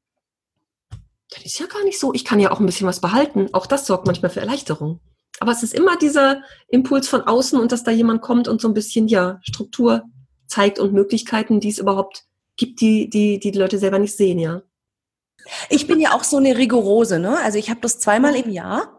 das 1.31 1.45
ist 1.45 1.59
ja 1.59 1.67
gar 1.67 1.85
nicht 1.85 1.99
so. 1.99 2.15
Ich 2.15 2.25
kann 2.25 2.41
ja 2.41 2.51
auch 2.51 2.61
ein 2.61 2.67
bisschen 2.67 2.87
was 2.87 3.01
behalten. 3.01 3.49
Auch 3.53 3.67
das 3.67 3.87
sorgt 3.87 4.07
manchmal 4.07 4.31
für 4.31 4.41
Erleichterung. 4.41 5.01
Aber 5.41 5.53
es 5.53 5.63
ist 5.63 5.75
immer 5.75 5.97
dieser 5.97 6.43
Impuls 6.69 7.09
von 7.09 7.23
außen 7.23 7.61
und 7.61 7.71
dass 7.71 7.85
da 7.85 7.91
jemand 7.91 8.23
kommt 8.23 8.49
und 8.49 8.61
so 8.61 8.69
ein 8.69 8.75
bisschen, 8.75 9.09
ja, 9.09 9.39
Struktur 9.43 10.05
zeigt 10.47 10.79
und 10.79 10.95
Möglichkeiten, 10.95 11.61
die 11.61 11.69
es 11.69 11.79
überhaupt 11.79 12.25
gibt, 12.57 12.81
die, 12.81 13.11
die, 13.11 13.39
die, 13.39 13.53
die 13.53 13.59
Leute 13.59 13.79
selber 13.79 13.99
nicht 13.99 14.17
sehen, 14.17 14.39
ja. 14.39 14.63
Ich 15.71 15.87
bin 15.87 16.01
ja 16.01 16.13
auch 16.15 16.25
so 16.25 16.39
eine 16.39 16.57
rigorose, 16.57 17.19
ne? 17.19 17.39
Also 17.39 17.59
ich 17.59 17.71
habe 17.71 17.81
das 17.81 17.99
zweimal 17.99 18.35
im 18.35 18.51
Jahr. 18.51 18.98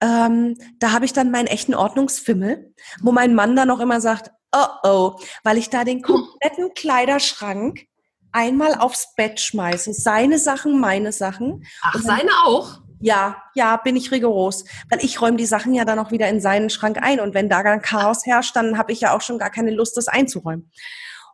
Ähm, 0.00 0.56
da 0.78 0.92
habe 0.92 1.04
ich 1.04 1.12
dann 1.12 1.30
meinen 1.30 1.48
echten 1.48 1.74
Ordnungsfimmel, 1.74 2.72
wo 3.00 3.12
mein 3.12 3.34
Mann 3.34 3.56
dann 3.56 3.70
auch 3.70 3.80
immer 3.80 4.00
sagt, 4.00 4.30
oh 4.52 4.66
oh, 4.84 5.20
weil 5.44 5.58
ich 5.58 5.70
da 5.70 5.84
den 5.84 6.02
kompletten 6.02 6.72
Kleiderschrank 6.74 7.86
einmal 8.32 8.74
aufs 8.74 9.14
Bett 9.16 9.40
schmeiße. 9.40 9.92
Seine 9.92 10.38
Sachen, 10.38 10.80
meine 10.80 11.12
Sachen. 11.12 11.64
Ach, 11.82 11.92
dann, 11.94 12.02
seine 12.02 12.30
auch? 12.44 12.80
Ja, 13.00 13.42
ja, 13.54 13.76
bin 13.76 13.96
ich 13.96 14.10
rigoros. 14.10 14.64
Weil 14.90 15.04
ich 15.04 15.20
räume 15.20 15.36
die 15.36 15.46
Sachen 15.46 15.74
ja 15.74 15.84
dann 15.84 15.98
auch 15.98 16.10
wieder 16.10 16.28
in 16.28 16.40
seinen 16.40 16.70
Schrank 16.70 16.98
ein. 17.00 17.20
Und 17.20 17.34
wenn 17.34 17.48
da 17.48 17.62
dann 17.62 17.82
Chaos 17.82 18.26
herrscht, 18.26 18.56
dann 18.56 18.78
habe 18.78 18.92
ich 18.92 19.00
ja 19.00 19.16
auch 19.16 19.20
schon 19.20 19.38
gar 19.38 19.50
keine 19.50 19.70
Lust, 19.70 19.96
das 19.96 20.08
einzuräumen. 20.08 20.70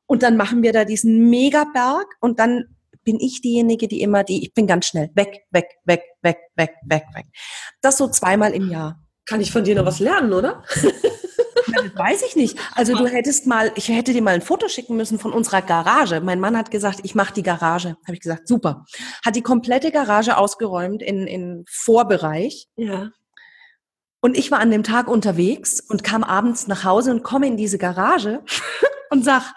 Und 0.06 0.22
dann 0.22 0.36
machen 0.36 0.62
wir 0.62 0.72
da 0.72 0.84
diesen 0.84 1.30
Megaberg 1.30 2.06
und 2.20 2.38
dann 2.38 2.64
bin 3.04 3.20
ich 3.20 3.40
diejenige, 3.40 3.88
die 3.88 4.00
immer 4.00 4.24
die, 4.24 4.42
ich 4.42 4.54
bin 4.54 4.66
ganz 4.66 4.86
schnell 4.86 5.10
weg, 5.14 5.42
weg, 5.50 5.68
weg, 5.84 6.02
weg, 6.22 6.38
weg, 6.56 6.72
weg, 6.84 7.04
weg. 7.14 7.26
Das 7.80 7.98
so 7.98 8.08
zweimal 8.08 8.52
im 8.52 8.70
Jahr. 8.70 9.00
Kann 9.26 9.40
ich 9.40 9.52
von 9.52 9.64
dir 9.64 9.74
noch 9.74 9.86
was 9.86 10.00
lernen, 10.00 10.32
oder? 10.32 10.62
das 10.74 11.96
weiß 11.96 12.22
ich 12.22 12.36
nicht. 12.36 12.58
Also 12.74 12.94
du 12.94 13.06
hättest 13.06 13.46
mal, 13.46 13.72
ich 13.74 13.88
hätte 13.88 14.12
dir 14.12 14.22
mal 14.22 14.34
ein 14.34 14.42
Foto 14.42 14.68
schicken 14.68 14.96
müssen 14.96 15.18
von 15.18 15.32
unserer 15.32 15.62
Garage. 15.62 16.20
Mein 16.20 16.40
Mann 16.40 16.56
hat 16.56 16.70
gesagt, 16.70 17.00
ich 17.02 17.14
mache 17.14 17.32
die 17.32 17.42
Garage. 17.42 17.96
Habe 18.04 18.14
ich 18.14 18.20
gesagt, 18.20 18.48
super. 18.48 18.84
Hat 19.24 19.36
die 19.36 19.42
komplette 19.42 19.90
Garage 19.90 20.36
ausgeräumt 20.36 21.02
in, 21.02 21.26
in 21.26 21.64
Vorbereich. 21.68 22.68
Ja. 22.76 23.10
Und 24.20 24.36
ich 24.36 24.50
war 24.50 24.60
an 24.60 24.70
dem 24.70 24.82
Tag 24.82 25.08
unterwegs 25.08 25.80
und 25.80 26.02
kam 26.02 26.24
abends 26.24 26.66
nach 26.66 26.84
Hause 26.84 27.10
und 27.10 27.22
komme 27.22 27.46
in 27.46 27.56
diese 27.56 27.78
Garage 27.78 28.42
und 29.10 29.24
sag, 29.24 29.52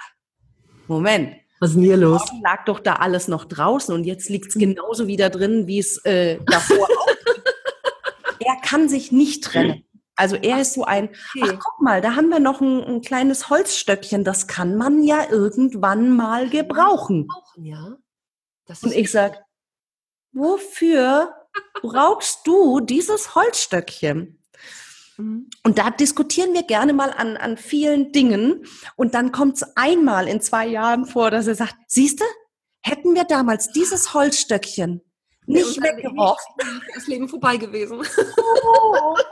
Moment, 0.87 1.35
was 1.59 1.71
ist 1.71 1.75
denn 1.75 1.83
hier 1.83 1.97
los? 1.97 2.21
Lag 2.43 2.65
doch 2.65 2.79
da 2.79 2.93
alles 2.93 3.27
noch 3.27 3.45
draußen 3.45 3.93
und 3.93 4.03
jetzt 4.03 4.29
liegt 4.29 4.49
es 4.49 4.55
genauso 4.55 5.07
wieder 5.07 5.29
drin, 5.29 5.67
wie 5.67 5.79
es 5.79 5.97
äh, 6.05 6.39
davor 6.45 6.83
auch. 6.83 7.07
er 8.39 8.55
kann 8.61 8.89
sich 8.89 9.11
nicht 9.11 9.43
trennen. 9.43 9.83
Also 10.15 10.35
er 10.35 10.61
ist 10.61 10.73
so 10.73 10.83
ein, 10.83 11.09
ach 11.41 11.59
guck 11.59 11.81
mal, 11.81 12.01
da 12.01 12.15
haben 12.15 12.29
wir 12.29 12.39
noch 12.39 12.59
ein, 12.59 12.83
ein, 12.83 13.01
kleines 13.01 13.49
Holzstöckchen, 13.49 14.23
das 14.23 14.47
kann 14.47 14.75
man 14.75 15.03
ja 15.03 15.29
irgendwann 15.29 16.15
mal 16.15 16.49
gebrauchen. 16.49 17.27
Ja. 17.55 17.97
und 18.81 18.93
ich 18.93 19.11
sag, 19.11 19.43
wofür 20.31 21.35
brauchst 21.81 22.47
du 22.47 22.79
dieses 22.79 23.35
Holzstöckchen? 23.35 24.36
Mhm. 25.17 25.49
Und 25.63 25.77
da 25.77 25.89
diskutieren 25.89 26.53
wir 26.53 26.63
gerne 26.63 26.93
mal 26.93 27.11
an, 27.11 27.37
an 27.37 27.57
vielen 27.57 28.11
Dingen. 28.11 28.65
Und 28.95 29.13
dann 29.13 29.31
kommt 29.31 29.57
es 29.57 29.75
einmal 29.75 30.27
in 30.27 30.41
zwei 30.41 30.67
Jahren 30.67 31.05
vor, 31.05 31.31
dass 31.31 31.47
er 31.47 31.55
sagt, 31.55 31.75
siehste, 31.87 32.23
hätten 32.81 33.15
wir 33.15 33.25
damals 33.25 33.71
dieses 33.71 34.13
Holzstöckchen 34.13 35.01
nicht 35.45 35.81
weggeworfen. 35.81 36.55
Das 36.93 37.07
Leben 37.07 37.27
vorbei 37.27 37.57
gewesen. 37.57 38.01
Oh. 38.63 39.15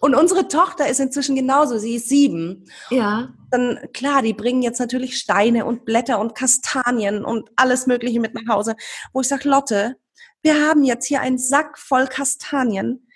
Und 0.00 0.16
unsere 0.16 0.48
Tochter 0.48 0.88
ist 0.88 0.98
inzwischen 0.98 1.36
genauso, 1.36 1.78
sie 1.78 1.94
ist 1.94 2.08
sieben. 2.08 2.64
Ja. 2.90 3.32
Dann, 3.50 3.78
klar, 3.92 4.22
die 4.22 4.32
bringen 4.32 4.62
jetzt 4.62 4.80
natürlich 4.80 5.16
Steine 5.16 5.64
und 5.64 5.84
Blätter 5.84 6.18
und 6.18 6.34
Kastanien 6.34 7.24
und 7.24 7.48
alles 7.54 7.86
Mögliche 7.86 8.18
mit 8.18 8.34
nach 8.34 8.52
Hause. 8.52 8.74
Wo 9.12 9.20
ich 9.20 9.28
sage, 9.28 9.48
Lotte, 9.48 9.96
wir 10.42 10.66
haben 10.66 10.84
jetzt 10.84 11.06
hier 11.06 11.20
einen 11.20 11.38
Sack 11.38 11.78
voll 11.78 12.06
Kastanien. 12.06 13.08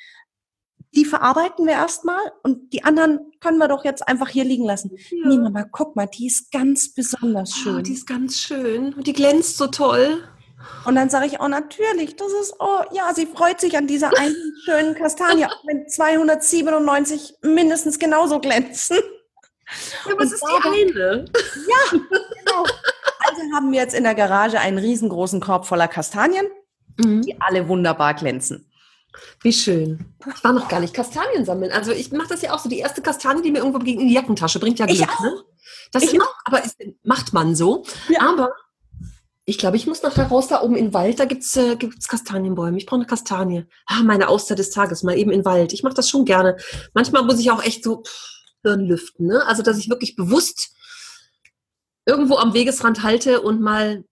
Die 0.95 1.05
verarbeiten 1.05 1.66
wir 1.66 1.74
erstmal 1.74 2.33
und 2.43 2.72
die 2.72 2.85
anderen 2.85 3.33
können 3.41 3.59
wir 3.59 3.68
doch 3.68 3.85
jetzt 3.85 4.07
einfach 4.09 4.29
hier 4.29 4.45
liegen 4.45 4.64
lassen. 4.64 4.97
Ja. 5.11 5.29
Nee, 5.29 5.37
Mama, 5.37 5.64
guck 5.70 5.95
mal, 5.95 6.07
die 6.07 6.27
ist 6.27 6.51
ganz 6.51 6.95
besonders 6.95 7.53
ah, 7.53 7.57
schön. 7.57 7.77
Oh, 7.77 7.81
die 7.83 7.93
ist 7.93 8.07
ganz 8.07 8.39
schön 8.39 8.95
und 8.95 9.07
die 9.07 9.12
glänzt 9.12 9.59
so 9.59 9.66
toll. 9.66 10.27
Und 10.87 10.95
dann 10.95 11.11
sage 11.11 11.27
ich, 11.27 11.41
oh 11.41 11.49
natürlich, 11.49 12.16
das 12.16 12.33
ist, 12.41 12.55
oh 12.61 12.81
ja, 12.93 13.12
sie 13.14 13.27
freut 13.27 13.61
sich 13.61 13.77
an 13.77 13.87
dieser 13.87 14.16
einen 14.16 14.37
schönen 14.64 14.95
Kastanie, 14.95 15.45
auch 15.45 15.64
wenn 15.66 15.87
297 15.87 17.35
mindestens 17.43 17.99
genauso 17.99 18.41
glänzen. 18.41 18.97
Ja, 20.07 20.12
aber 20.12 20.22
es 20.22 20.33
ist 20.33 20.43
die 20.43 20.68
eine. 20.68 21.24
Ja, 21.68 21.91
genau. 21.91 22.64
Also 23.29 23.43
haben 23.55 23.72
wir 23.72 23.81
jetzt 23.81 23.95
in 23.95 24.05
der 24.05 24.14
Garage 24.14 24.61
einen 24.61 24.79
riesengroßen 24.79 25.41
Korb 25.41 25.66
voller 25.66 25.89
Kastanien, 25.89 26.47
mhm. 26.99 27.22
die 27.22 27.40
alle 27.40 27.68
wunderbar 27.68 28.14
glänzen. 28.14 28.70
Wie 29.42 29.53
schön. 29.53 30.14
Ich 30.34 30.44
war 30.44 30.53
noch 30.53 30.68
gar 30.68 30.80
nicht 30.80 30.92
Kastanien 30.92 31.44
sammeln. 31.44 31.72
Also 31.72 31.92
ich 31.92 32.12
mache 32.12 32.28
das 32.28 32.42
ja 32.42 32.53
auch 32.53 32.59
so. 32.59 32.68
Die 32.68 32.78
erste 32.78 33.01
Kastanie, 33.01 33.42
die 33.42 33.51
mir 33.51 33.59
irgendwo 33.59 33.78
begegnet 33.78 34.03
in 34.03 34.09
die 34.09 34.14
Jackentasche, 34.14 34.59
bringt 34.59 34.78
ja 34.78 34.86
Glück. 34.86 34.99
Ich 34.99 35.09
auch. 35.09 35.20
Ne? 35.20 35.42
Das 35.92 36.03
ich 36.03 36.20
auch. 36.20 36.34
Aber 36.44 36.62
ist, 36.62 36.76
macht 37.03 37.32
man 37.32 37.55
so. 37.55 37.84
Ja. 38.09 38.28
Aber 38.28 38.51
ich 39.44 39.59
glaube, 39.59 39.76
ich 39.76 39.86
muss 39.86 40.03
noch 40.03 40.18
raus, 40.18 40.49
da 40.49 40.61
oben 40.61 40.76
in 40.76 40.86
den 40.86 40.94
Wald, 40.94 41.20
da 41.20 41.24
gibt's 41.24 41.57
äh, 41.57 41.76
gibt's 41.76 42.09
Kastanienbäume. 42.09 42.76
Ich 42.78 42.86
brauche 42.86 42.97
eine 42.97 43.07
Kastanie. 43.07 43.64
Ah, 43.86 44.03
meine 44.03 44.28
Auszeit 44.28 44.59
des 44.59 44.70
Tages, 44.70 45.05
mal 45.05 45.16
eben 45.16 45.30
in 45.30 45.40
den 45.40 45.44
Wald. 45.44 45.72
Ich 45.72 45.82
mache 45.82 45.94
das 45.94 46.11
schon 46.11 46.24
gerne. 46.24 46.57
Manchmal 46.94 47.24
muss 47.24 47.38
ich 47.38 47.51
auch 47.51 47.62
echt 47.62 47.84
so 47.84 48.03
Hirn 48.62 48.80
lüften, 48.80 49.26
ne? 49.26 49.47
Also, 49.47 49.62
dass 49.62 49.78
ich 49.78 49.88
wirklich 49.88 50.16
bewusst 50.16 50.72
irgendwo 52.07 52.36
am 52.36 52.55
Wegesrand 52.55 53.03
halte 53.05 53.40
und 53.40 53.61
mal 53.61 54.05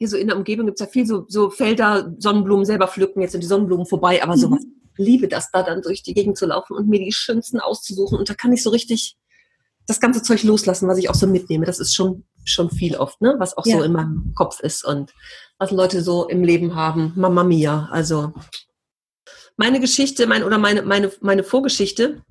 hier 0.00 0.08
so 0.08 0.16
in 0.16 0.28
der 0.28 0.36
Umgebung 0.38 0.64
gibt's 0.64 0.80
ja 0.80 0.86
viel 0.86 1.06
so, 1.06 1.26
so 1.28 1.50
Felder, 1.50 2.14
Sonnenblumen 2.18 2.64
selber 2.64 2.88
pflücken. 2.88 3.20
Jetzt 3.20 3.32
sind 3.32 3.42
die 3.42 3.46
Sonnenblumen 3.46 3.84
vorbei, 3.84 4.22
aber 4.22 4.34
mhm. 4.34 4.40
sowas. 4.40 4.62
Liebe 4.96 5.28
das, 5.28 5.50
da 5.50 5.62
dann 5.62 5.82
durch 5.82 6.02
die 6.02 6.14
Gegend 6.14 6.38
zu 6.38 6.46
laufen 6.46 6.74
und 6.74 6.88
mir 6.88 6.98
die 6.98 7.12
schönsten 7.12 7.60
auszusuchen. 7.60 8.18
Und 8.18 8.30
da 8.30 8.34
kann 8.34 8.52
ich 8.52 8.62
so 8.62 8.70
richtig 8.70 9.16
das 9.86 10.00
ganze 10.00 10.22
Zeug 10.22 10.42
loslassen, 10.42 10.88
was 10.88 10.96
ich 10.96 11.10
auch 11.10 11.14
so 11.14 11.26
mitnehme. 11.26 11.66
Das 11.66 11.80
ist 11.80 11.94
schon 11.94 12.24
schon 12.44 12.70
viel 12.70 12.96
oft, 12.96 13.20
ne? 13.20 13.34
was 13.38 13.56
auch 13.56 13.66
ja. 13.66 13.76
so 13.76 13.82
in 13.82 13.92
meinem 13.92 14.32
Kopf 14.34 14.60
ist 14.60 14.84
und 14.84 15.12
was 15.58 15.70
Leute 15.70 16.02
so 16.02 16.26
im 16.28 16.42
Leben 16.42 16.74
haben. 16.74 17.12
Mama 17.16 17.44
mia. 17.44 17.88
Also 17.92 18.32
meine 19.56 19.80
Geschichte, 19.80 20.26
mein, 20.26 20.42
oder 20.42 20.56
meine, 20.56 20.82
meine, 20.82 21.12
meine 21.20 21.44
Vorgeschichte. 21.44 22.22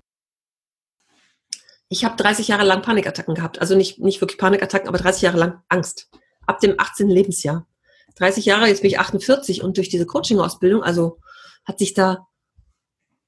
Ich 1.89 2.03
habe 2.03 2.15
30 2.17 2.47
Jahre 2.47 2.65
lang 2.65 2.82
Panikattacken 2.82 3.36
gehabt. 3.36 3.61
Also 3.61 3.76
nicht, 3.76 3.99
nicht 3.99 4.20
wirklich 4.20 4.39
Panikattacken, 4.39 4.88
aber 4.88 4.97
30 4.97 5.22
Jahre 5.22 5.38
lang 5.38 5.61
Angst. 5.70 6.09
Ab 6.49 6.59
dem 6.61 6.75
18. 6.79 7.09
Lebensjahr. 7.09 7.67
30 8.15 8.45
Jahre, 8.45 8.67
jetzt 8.67 8.81
bin 8.81 8.89
ich 8.89 8.99
48 8.99 9.63
und 9.63 9.77
durch 9.77 9.89
diese 9.89 10.05
Coaching-Ausbildung, 10.05 10.83
also 10.83 11.19
hat 11.63 11.79
sich 11.79 11.93
da 11.93 12.27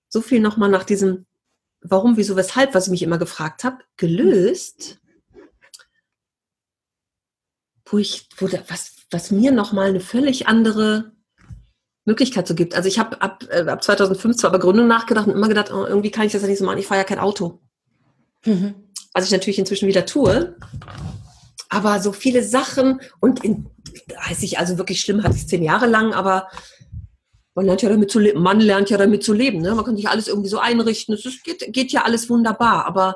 so 0.09 0.21
viel 0.21 0.39
nochmal 0.39 0.69
nach 0.69 0.83
diesem 0.83 1.27
Warum, 1.83 2.17
wieso, 2.17 2.35
weshalb, 2.35 2.75
was 2.75 2.85
ich 2.85 2.91
mich 2.91 3.03
immer 3.03 3.17
gefragt 3.17 3.63
habe, 3.63 3.77
gelöst 3.97 4.99
wo 7.91 7.97
ich, 7.97 8.27
wo 8.37 8.47
da, 8.47 8.59
was, 8.67 8.95
was 9.11 9.31
mir 9.31 9.51
nochmal 9.51 9.89
eine 9.89 9.99
völlig 9.99 10.47
andere 10.47 11.11
Möglichkeit 12.05 12.47
so 12.47 12.55
gibt. 12.55 12.73
Also 12.73 12.87
ich 12.87 12.99
habe 12.99 13.21
ab, 13.21 13.45
äh, 13.49 13.67
ab 13.67 13.83
2005 13.83 14.37
zwar 14.37 14.49
über 14.49 14.59
Gründung 14.59 14.87
nachgedacht 14.87 15.27
und 15.27 15.35
immer 15.35 15.49
gedacht, 15.49 15.71
oh, 15.71 15.85
irgendwie 15.85 16.11
kann 16.11 16.25
ich 16.25 16.31
das 16.31 16.41
ja 16.41 16.47
nicht 16.47 16.59
so 16.59 16.65
machen, 16.65 16.79
ich 16.79 16.87
fahre 16.87 17.01
ja 17.01 17.05
kein 17.05 17.19
Auto. 17.19 17.61
Mhm. 18.45 18.75
Was 19.13 19.25
ich 19.25 19.31
natürlich 19.31 19.59
inzwischen 19.59 19.87
wieder 19.87 20.05
tue. 20.05 20.55
Aber 21.73 22.01
so 22.01 22.11
viele 22.11 22.43
Sachen 22.43 22.99
und 23.21 23.45
in, 23.45 23.69
weiß 24.27 24.43
ich, 24.43 24.59
also 24.59 24.77
wirklich 24.77 24.99
schlimm 24.99 25.23
hatte 25.23 25.37
ich 25.37 25.47
zehn 25.47 25.63
Jahre 25.63 25.87
lang, 25.87 26.13
aber 26.13 26.49
man 27.55 27.65
lernt 27.65 27.81
ja 27.81 27.87
damit 27.87 28.11
zu 28.11 28.19
leben, 28.19 28.41
man 28.41 28.59
lernt 28.59 28.89
ja 28.89 28.97
damit 28.97 29.23
zu 29.23 29.31
leben. 29.31 29.61
Ne? 29.61 29.73
Man 29.73 29.85
kann 29.85 29.95
sich 29.95 30.09
alles 30.09 30.27
irgendwie 30.27 30.49
so 30.49 30.59
einrichten. 30.59 31.15
Es 31.15 31.23
geht, 31.43 31.71
geht 31.71 31.93
ja 31.93 32.03
alles 32.03 32.29
wunderbar. 32.29 32.85
Aber 32.85 33.15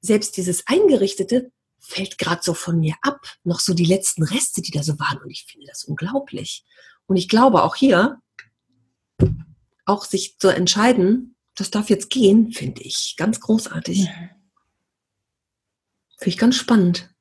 selbst 0.00 0.38
dieses 0.38 0.66
Eingerichtete 0.66 1.52
fällt 1.78 2.16
gerade 2.16 2.40
so 2.42 2.54
von 2.54 2.80
mir 2.80 2.94
ab. 3.02 3.20
Noch 3.44 3.60
so 3.60 3.74
die 3.74 3.84
letzten 3.84 4.22
Reste, 4.22 4.62
die 4.62 4.70
da 4.70 4.82
so 4.82 4.98
waren. 4.98 5.18
Und 5.18 5.30
ich 5.30 5.44
finde 5.44 5.66
das 5.66 5.84
unglaublich. 5.84 6.64
Und 7.06 7.16
ich 7.16 7.28
glaube 7.28 7.62
auch 7.62 7.76
hier, 7.76 8.22
auch 9.84 10.06
sich 10.06 10.38
zu 10.38 10.48
entscheiden, 10.48 11.36
das 11.56 11.70
darf 11.70 11.90
jetzt 11.90 12.08
gehen, 12.08 12.52
finde 12.52 12.80
ich 12.80 13.16
ganz 13.18 13.40
großartig. 13.40 14.00
Mhm. 14.00 14.30
Finde 16.16 16.28
ich 16.28 16.38
ganz 16.38 16.56
spannend. 16.56 17.11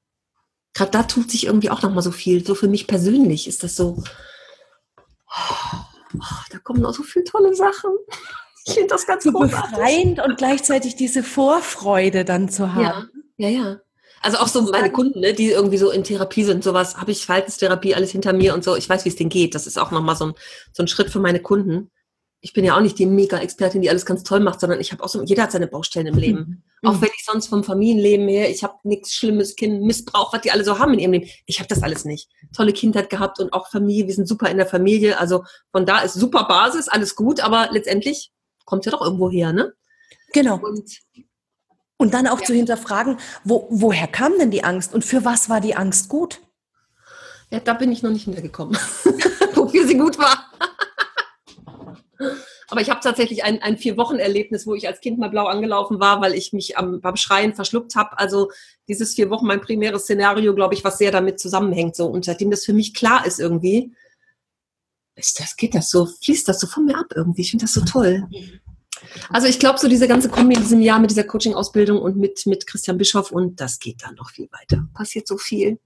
Gerade 0.74 0.92
da 0.92 1.04
tut 1.04 1.32
sich 1.32 1.46
irgendwie 1.46 1.70
auch 1.70 1.82
nochmal 1.82 2.04
so 2.04 2.12
viel. 2.12 2.46
So 2.46 2.56
für 2.56 2.68
mich 2.68 2.88
persönlich 2.88 3.48
ist 3.48 3.64
das 3.64 3.76
so, 3.76 4.04
oh, 5.28 5.78
da 6.50 6.60
kommen 6.60 6.82
noch 6.82 6.94
so 6.94 7.04
viele 7.04 7.26
tolle 7.26 7.56
Sachen. 7.56 7.92
Ich 8.66 8.74
finde 8.74 8.90
das 8.90 9.08
ganz 9.08 9.24
so 9.24 9.32
großartig. 9.32 9.72
befreiend 9.72 10.20
und 10.20 10.38
gleichzeitig 10.38 10.96
diese 10.96 11.24
Vorfreude 11.24 12.26
dann 12.26 12.48
zu 12.50 12.74
haben. 12.74 13.10
Ja, 13.38 13.50
ja, 13.50 13.50
ja. 13.50 13.82
Also 14.22 14.38
auch 14.38 14.48
so 14.48 14.62
meine 14.62 14.92
Kunden, 14.92 15.20
ne, 15.20 15.34
die 15.34 15.50
irgendwie 15.50 15.80
so 15.80 15.90
in 15.90 16.04
Therapie 16.04 16.44
sind, 16.44 16.64
sowas, 16.64 16.98
habe 16.98 17.12
ich 17.12 17.26
Verhaltenstherapie 17.26 17.96
alles 17.96 18.12
hinter 18.12 18.34
mir 18.34 18.54
und 18.54 18.64
so. 18.64 18.76
Ich 18.76 18.88
weiß, 18.88 19.04
wie 19.04 19.10
es 19.10 19.16
denen 19.16 19.32
geht. 19.32 19.56
Das 19.56 19.66
ist 19.66 19.80
auch 19.80 19.90
nochmal 19.90 20.16
so 20.16 20.26
ein, 20.28 20.34
so 20.74 20.84
ein 20.84 20.88
Schritt 20.88 21.10
für 21.10 21.20
meine 21.20 21.40
Kunden. 21.40 21.90
Ich 22.44 22.54
bin 22.54 22.66
ja 22.66 22.76
auch 22.76 22.82
nicht 22.82 22.98
die 22.98 23.06
Mega-Expertin, 23.06 23.84
die 23.84 23.90
alles 23.90 24.06
ganz 24.06 24.24
toll 24.24 24.40
macht, 24.40 24.60
sondern 24.60 24.80
ich 24.80 24.92
habe 24.92 25.04
auch 25.04 25.08
so, 25.08 25.22
jeder 25.22 25.44
hat 25.44 25.52
seine 25.52 25.68
Baustellen 25.68 26.08
im 26.08 26.18
Leben. 26.18 26.64
Mhm. 26.82 26.90
Auch 26.90 27.00
wenn 27.00 27.10
ich 27.16 27.24
sonst 27.24 27.48
vom 27.48 27.64
Familienleben 27.64 28.28
her, 28.28 28.50
ich 28.50 28.64
habe 28.64 28.74
nichts 28.84 29.14
Schlimmes, 29.14 29.56
Kind, 29.56 29.84
Missbrauch, 29.84 30.34
was 30.34 30.42
die 30.42 30.50
alle 30.50 30.64
so 30.64 30.80
haben 30.80 30.94
in 30.94 31.00
ihrem 31.00 31.12
Leben. 31.14 31.30
Ich 31.46 31.60
habe 31.60 31.68
das 31.68 31.84
alles 31.84 32.04
nicht. 32.04 32.30
Tolle 32.56 32.74
Kindheit 32.74 33.12
gehabt 33.12 33.40
und 33.40 33.54
auch 33.54 33.70
Familie, 33.70 34.08
wir 34.08 34.16
sind 34.16 34.28
super 34.28 34.50
in 34.50 34.58
der 34.58 34.66
Familie. 34.66 35.20
Also 35.20 35.44
von 35.72 35.86
da 35.86 36.00
ist 36.00 36.16
super 36.16 36.46
Basis, 36.46 36.88
alles 36.88 37.16
gut, 37.16 37.42
aber 37.42 37.70
letztendlich 37.72 38.32
kommt 38.66 38.86
ja 38.86 38.92
doch 38.92 39.02
irgendwo 39.02 39.30
her, 39.30 39.54
ne? 39.54 39.74
Genau. 40.34 40.56
Und, 40.56 41.00
und 41.98 42.14
dann 42.16 42.26
auch 42.26 42.40
ja. 42.40 42.46
zu 42.46 42.56
hinterfragen, 42.56 43.18
wo, 43.44 43.68
woher 43.70 44.08
kam 44.08 44.40
denn 44.40 44.50
die 44.50 44.64
Angst 44.64 44.96
und 44.96 45.06
für 45.06 45.24
was 45.24 45.48
war 45.48 45.62
die 45.62 45.76
Angst 45.76 46.10
gut? 46.10 46.42
Ja, 47.52 47.60
da 47.60 47.76
bin 47.76 47.92
ich 47.92 48.02
noch 48.02 48.12
nicht 48.12 48.24
hintergekommen, 48.24 48.76
wofür 49.54 49.86
sie 49.86 49.98
gut 49.98 50.18
war. 50.18 50.50
Aber 52.70 52.82
ich 52.82 52.90
habe 52.90 53.02
tatsächlich 53.02 53.44
ein, 53.44 53.62
ein 53.62 53.78
Vier-Wochen-Erlebnis, 53.78 54.66
wo 54.66 54.74
ich 54.74 54.88
als 54.88 55.02
Kind 55.02 55.20
mal 55.20 55.30
blau 55.30 55.48
angelaufen 55.48 56.00
war, 56.00 56.22
weil 56.22 56.34
ich 56.34 56.54
mich 56.54 56.78
am, 56.78 57.02
beim 57.02 57.18
Schreien 57.18 57.54
verschluckt 57.54 57.96
habe. 57.96 58.18
Also 58.18 58.50
dieses 58.88 59.14
vier 59.14 59.30
Wochen, 59.30 59.46
mein 59.46 59.62
primäres 59.62 60.04
Szenario, 60.04 60.56
glaube 60.56 60.74
ich, 60.74 60.84
was 60.84 60.98
sehr 60.98 61.12
damit 61.12 61.40
zusammenhängt. 61.40 61.96
So. 61.96 62.08
Und 62.08 62.26
seitdem 62.26 62.50
das 62.50 62.66
für 62.66 62.74
mich 62.74 62.94
klar 62.94 63.26
ist 63.26 63.40
irgendwie, 63.40 63.92
ist 65.16 65.40
das, 65.40 65.56
geht 65.56 65.76
das 65.76 65.90
so, 65.90 66.06
fließt 66.06 66.48
das 66.48 66.60
so 66.60 66.68
von 66.68 66.86
mir 66.86 66.98
ab 66.98 67.08
irgendwie. 67.16 67.42
Ich 67.42 67.52
finde 67.52 67.66
das 67.66 67.74
so 67.74 67.82
toll. 67.82 68.28
Also 69.30 69.48
ich 69.48 69.60
glaube, 69.60 69.80
so 69.80 69.88
diese 69.88 70.08
ganze 70.08 70.30
Kombi 70.30 70.56
in 70.56 70.62
diesem 70.62 70.82
Jahr 70.82 71.00
mit 71.00 71.10
dieser 71.10 71.24
Coaching-Ausbildung 71.24 72.02
und 72.02 72.18
mit, 72.18 72.46
mit 72.46 72.68
Christian 72.68 72.98
Bischoff 72.98 73.32
und 73.32 73.60
das 73.60 73.80
geht 73.80 74.04
dann 74.04 74.16
noch 74.16 74.30
viel 74.30 74.50
weiter. 74.52 74.88
Passiert 74.94 75.28
so 75.28 75.38
viel. 75.38 75.80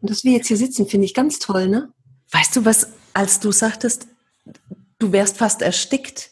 Und 0.00 0.10
dass 0.10 0.24
wir 0.24 0.32
jetzt 0.32 0.48
hier 0.48 0.56
sitzen, 0.56 0.86
finde 0.86 1.06
ich 1.06 1.14
ganz 1.14 1.38
toll, 1.38 1.68
ne? 1.68 1.92
Weißt 2.30 2.56
du, 2.56 2.64
was, 2.64 2.88
als 3.12 3.40
du 3.40 3.52
sagtest, 3.52 4.06
du 4.98 5.12
wärst 5.12 5.36
fast 5.36 5.62
erstickt. 5.62 6.30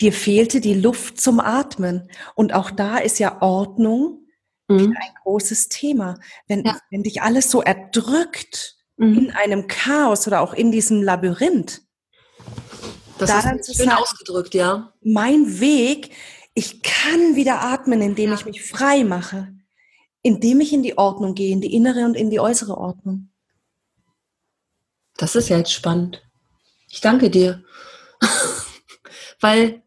Dir 0.00 0.12
fehlte 0.12 0.60
die 0.60 0.74
Luft 0.74 1.20
zum 1.20 1.40
Atmen. 1.40 2.10
Und 2.34 2.52
auch 2.52 2.70
da 2.70 2.98
ist 2.98 3.18
ja 3.18 3.40
Ordnung 3.42 4.26
mhm. 4.68 4.96
ein 4.96 5.14
großes 5.22 5.68
Thema. 5.68 6.18
Wenn, 6.48 6.64
ja. 6.64 6.78
wenn 6.90 7.02
dich 7.02 7.22
alles 7.22 7.50
so 7.50 7.62
erdrückt 7.62 8.76
mhm. 8.96 9.18
in 9.18 9.30
einem 9.30 9.66
Chaos 9.66 10.26
oder 10.26 10.40
auch 10.40 10.54
in 10.54 10.72
diesem 10.72 11.02
Labyrinth, 11.02 11.82
das 13.18 13.30
da 13.30 13.50
ist 13.50 13.76
schön 13.76 13.86
sagen, 13.86 14.02
ausgedrückt, 14.02 14.54
ja. 14.54 14.92
Mein 15.02 15.60
Weg, 15.60 16.10
ich 16.54 16.82
kann 16.82 17.36
wieder 17.36 17.62
atmen, 17.62 18.02
indem 18.02 18.30
ja. 18.30 18.34
ich 18.34 18.44
mich 18.44 18.62
frei 18.62 19.04
mache, 19.04 19.54
indem 20.22 20.60
ich 20.60 20.72
in 20.72 20.82
die 20.82 20.98
Ordnung 20.98 21.34
gehe, 21.34 21.52
in 21.52 21.60
die 21.60 21.74
innere 21.74 22.04
und 22.04 22.16
in 22.16 22.30
die 22.30 22.40
äußere 22.40 22.76
Ordnung. 22.76 23.30
Das 25.16 25.36
ist 25.36 25.48
ja 25.48 25.58
jetzt 25.58 25.72
spannend. 25.72 26.22
Ich 26.88 27.00
danke 27.00 27.30
dir. 27.30 27.62
Weil, 29.40 29.82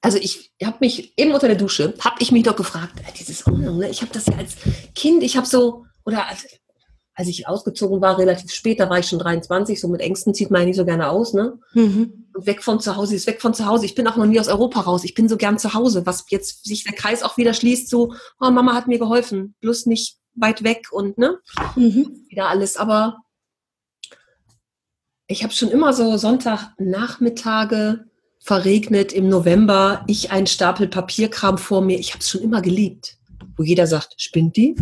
also 0.00 0.18
ich 0.18 0.52
habe 0.62 0.78
mich 0.80 1.12
eben 1.16 1.32
unter 1.32 1.48
der 1.48 1.56
Dusche, 1.56 1.94
habe 2.00 2.16
ich 2.20 2.32
mich 2.32 2.44
doch 2.44 2.56
gefragt, 2.56 3.00
äh, 3.00 3.12
dieses 3.18 3.46
Ordnung, 3.46 3.78
ne? 3.78 3.88
ich 3.88 4.02
habe 4.02 4.12
das 4.12 4.26
ja 4.26 4.36
als 4.36 4.56
Kind, 4.94 5.22
ich 5.22 5.36
habe 5.36 5.46
so, 5.46 5.84
oder 6.04 6.28
als, 6.28 6.46
als 7.14 7.28
ich 7.28 7.48
ausgezogen 7.48 8.00
war, 8.00 8.18
relativ 8.18 8.52
spät, 8.52 8.78
da 8.78 8.90
war 8.90 8.98
ich 8.98 9.08
schon 9.08 9.18
23, 9.18 9.80
so 9.80 9.88
mit 9.88 10.00
Ängsten 10.00 10.34
zieht 10.34 10.50
man 10.50 10.60
ja 10.62 10.66
nicht 10.66 10.76
so 10.76 10.84
gerne 10.84 11.08
aus, 11.08 11.32
ne? 11.32 11.58
Mhm. 11.72 12.26
Und 12.34 12.46
weg 12.46 12.62
von 12.62 12.78
zu 12.78 12.94
Hause, 12.96 13.16
ist 13.16 13.26
weg 13.26 13.40
von 13.40 13.54
zu 13.54 13.64
Hause. 13.64 13.86
Ich 13.86 13.94
bin 13.94 14.06
auch 14.06 14.16
noch 14.16 14.26
nie 14.26 14.38
aus 14.38 14.48
Europa 14.48 14.80
raus. 14.80 15.02
Ich 15.04 15.14
bin 15.14 15.26
so 15.26 15.38
gern 15.38 15.58
zu 15.58 15.72
Hause, 15.72 16.04
was 16.04 16.26
jetzt 16.28 16.66
sich 16.66 16.84
der 16.84 16.92
Kreis 16.92 17.22
auch 17.22 17.38
wieder 17.38 17.54
schließt, 17.54 17.88
so, 17.88 18.12
oh, 18.38 18.50
Mama 18.50 18.74
hat 18.74 18.86
mir 18.86 18.98
geholfen, 18.98 19.54
bloß 19.60 19.86
nicht 19.86 20.18
weit 20.34 20.62
weg 20.62 20.88
und, 20.92 21.16
ne? 21.16 21.38
Mhm. 21.74 22.26
Wieder 22.28 22.48
alles, 22.48 22.76
aber 22.76 23.16
ich 25.28 25.42
habe 25.42 25.52
schon 25.52 25.70
immer 25.70 25.92
so 25.92 26.16
Sonntagnachmittage 26.16 28.04
verregnet 28.38 29.12
im 29.12 29.28
November, 29.28 30.04
ich 30.06 30.30
einen 30.30 30.46
Stapel 30.46 30.86
Papierkram 30.86 31.58
vor 31.58 31.82
mir. 31.82 31.98
Ich 31.98 32.12
habe 32.12 32.20
es 32.20 32.30
schon 32.30 32.42
immer 32.42 32.62
geliebt, 32.62 33.18
wo 33.56 33.64
jeder 33.64 33.86
sagt, 33.86 34.20
spinnt 34.20 34.56
die? 34.56 34.76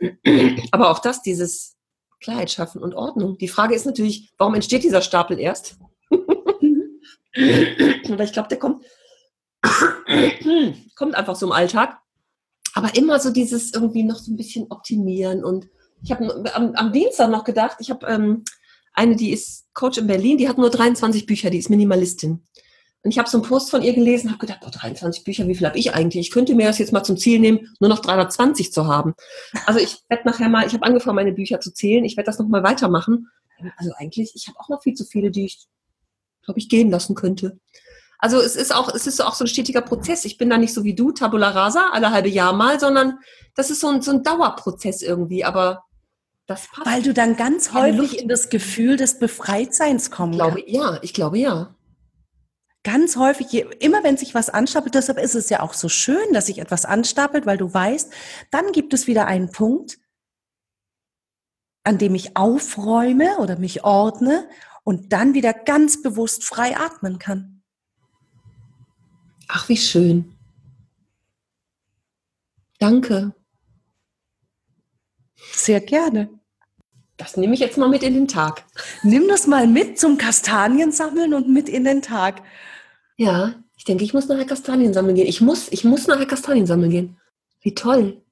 Aber 0.70 0.90
auch 0.90 1.00
das, 1.00 1.22
dieses 1.22 1.76
Klarheit 2.20 2.50
schaffen 2.50 2.82
und 2.82 2.94
Ordnung. 2.94 3.36
Die 3.38 3.48
Frage 3.48 3.74
ist 3.74 3.84
natürlich, 3.84 4.32
warum 4.38 4.54
entsteht 4.54 4.84
dieser 4.84 5.02
Stapel 5.02 5.38
erst? 5.38 5.76
Weil 6.10 8.22
ich 8.22 8.32
glaube, 8.32 8.48
der 8.48 8.58
kommt, 8.58 8.84
kommt 10.96 11.14
einfach 11.14 11.36
so 11.36 11.46
im 11.46 11.52
Alltag. 11.52 11.98
Aber 12.74 12.96
immer 12.96 13.18
so 13.18 13.30
dieses 13.30 13.74
irgendwie 13.74 14.04
noch 14.04 14.16
so 14.16 14.32
ein 14.32 14.36
bisschen 14.36 14.66
optimieren. 14.70 15.44
Und 15.44 15.68
ich 16.02 16.10
habe 16.10 16.44
am, 16.54 16.74
am, 16.74 16.92
Dienstag 16.92 17.30
noch 17.30 17.44
gedacht, 17.44 17.76
ich 17.80 17.90
habe 17.90 18.06
ähm, 18.06 18.44
eine, 18.98 19.16
die 19.16 19.30
ist 19.30 19.66
Coach 19.74 19.98
in 19.98 20.06
Berlin, 20.06 20.38
die 20.38 20.48
hat 20.48 20.58
nur 20.58 20.70
23 20.70 21.24
Bücher, 21.24 21.50
die 21.50 21.58
ist 21.58 21.70
Minimalistin. 21.70 22.42
Und 23.02 23.12
ich 23.12 23.18
habe 23.18 23.30
so 23.30 23.38
einen 23.38 23.46
Post 23.46 23.70
von 23.70 23.82
ihr 23.82 23.94
gelesen, 23.94 24.30
habe 24.30 24.40
gedacht, 24.40 24.60
boah, 24.60 24.70
23 24.70 25.22
Bücher, 25.22 25.46
wie 25.46 25.54
viel 25.54 25.66
habe 25.66 25.78
ich 25.78 25.94
eigentlich? 25.94 26.26
Ich 26.26 26.32
könnte 26.32 26.54
mir 26.54 26.66
das 26.66 26.78
jetzt 26.78 26.92
mal 26.92 27.04
zum 27.04 27.16
Ziel 27.16 27.38
nehmen, 27.38 27.74
nur 27.78 27.88
noch 27.88 28.00
320 28.00 28.72
zu 28.72 28.86
haben. 28.86 29.14
Also 29.66 29.78
ich 29.78 29.98
werde 30.08 30.26
nachher 30.26 30.48
mal, 30.48 30.66
ich 30.66 30.74
habe 30.74 30.84
angefangen, 30.84 31.14
meine 31.14 31.32
Bücher 31.32 31.60
zu 31.60 31.72
zählen, 31.72 32.04
ich 32.04 32.16
werde 32.16 32.26
das 32.26 32.38
nochmal 32.38 32.64
weitermachen. 32.64 33.28
Also 33.76 33.92
eigentlich, 33.96 34.32
ich 34.34 34.48
habe 34.48 34.58
auch 34.58 34.68
noch 34.68 34.82
viel 34.82 34.94
zu 34.94 35.04
viele, 35.04 35.30
die 35.30 35.46
ich, 35.46 35.66
glaube 36.44 36.58
ich, 36.58 36.68
gehen 36.68 36.90
lassen 36.90 37.14
könnte. 37.14 37.58
Also 38.18 38.40
es 38.40 38.56
ist 38.56 38.74
auch, 38.74 38.92
es 38.92 39.06
ist 39.06 39.20
auch 39.20 39.34
so 39.34 39.44
ein 39.44 39.48
stetiger 39.48 39.80
Prozess. 39.80 40.24
Ich 40.24 40.38
bin 40.38 40.50
da 40.50 40.58
nicht 40.58 40.74
so 40.74 40.82
wie 40.82 40.94
du, 40.94 41.12
Tabula 41.12 41.50
Rasa, 41.50 41.90
alle 41.92 42.10
halbe 42.10 42.28
Jahr 42.28 42.52
mal, 42.52 42.80
sondern 42.80 43.18
das 43.54 43.70
ist 43.70 43.80
so 43.80 43.88
ein, 43.88 44.02
so 44.02 44.10
ein 44.10 44.24
Dauerprozess 44.24 45.02
irgendwie. 45.02 45.44
Aber 45.44 45.84
das 46.48 46.66
passt. 46.66 46.86
Weil 46.86 47.02
du 47.02 47.14
dann 47.14 47.36
ganz 47.36 47.72
häufig 47.74 48.18
in 48.18 48.28
das 48.28 48.48
Gefühl 48.48 48.96
des 48.96 49.18
Befreitseins 49.18 50.10
kommst. 50.10 50.40
Ich 50.40 50.44
glaube, 50.44 50.62
ja, 50.66 50.98
ich 51.02 51.12
glaube 51.12 51.38
ja. 51.38 51.76
Ganz 52.84 53.16
häufig, 53.16 53.52
immer 53.80 54.02
wenn 54.02 54.16
sich 54.16 54.34
was 54.34 54.48
anstapelt, 54.48 54.94
deshalb 54.94 55.18
ist 55.18 55.34
es 55.34 55.50
ja 55.50 55.60
auch 55.60 55.74
so 55.74 55.90
schön, 55.90 56.32
dass 56.32 56.46
sich 56.46 56.58
etwas 56.58 56.86
anstapelt, 56.86 57.44
weil 57.44 57.58
du 57.58 57.72
weißt, 57.72 58.10
dann 58.50 58.72
gibt 58.72 58.94
es 58.94 59.06
wieder 59.06 59.26
einen 59.26 59.52
Punkt, 59.52 59.98
an 61.84 61.98
dem 61.98 62.14
ich 62.14 62.36
aufräume 62.36 63.38
oder 63.38 63.58
mich 63.58 63.84
ordne 63.84 64.48
und 64.84 65.12
dann 65.12 65.34
wieder 65.34 65.52
ganz 65.52 66.00
bewusst 66.00 66.44
frei 66.44 66.76
atmen 66.78 67.18
kann. 67.18 67.62
Ach, 69.48 69.68
wie 69.68 69.76
schön. 69.76 70.34
Danke. 72.78 73.34
Sehr 75.52 75.80
gerne. 75.80 76.37
Das 77.18 77.36
nehme 77.36 77.52
ich 77.52 77.60
jetzt 77.60 77.76
mal 77.76 77.88
mit 77.88 78.02
in 78.04 78.14
den 78.14 78.28
Tag. 78.28 78.64
Nimm 79.02 79.28
das 79.28 79.46
mal 79.46 79.66
mit 79.66 79.98
zum 79.98 80.16
Kastanien 80.16 80.92
sammeln 80.92 81.34
und 81.34 81.48
mit 81.48 81.68
in 81.68 81.84
den 81.84 82.00
Tag. 82.00 82.42
Ja, 83.16 83.56
ich 83.76 83.84
denke, 83.84 84.04
ich 84.04 84.14
muss 84.14 84.28
nachher 84.28 84.46
Kastanien 84.46 84.94
sammeln 84.94 85.16
gehen. 85.16 85.26
Ich 85.26 85.40
muss, 85.40 85.66
ich 85.70 85.84
muss 85.84 86.06
nachher 86.06 86.26
Kastanien 86.26 86.66
sammeln 86.66 86.90
gehen. 86.90 87.20
Wie 87.60 87.74
toll. 87.74 88.22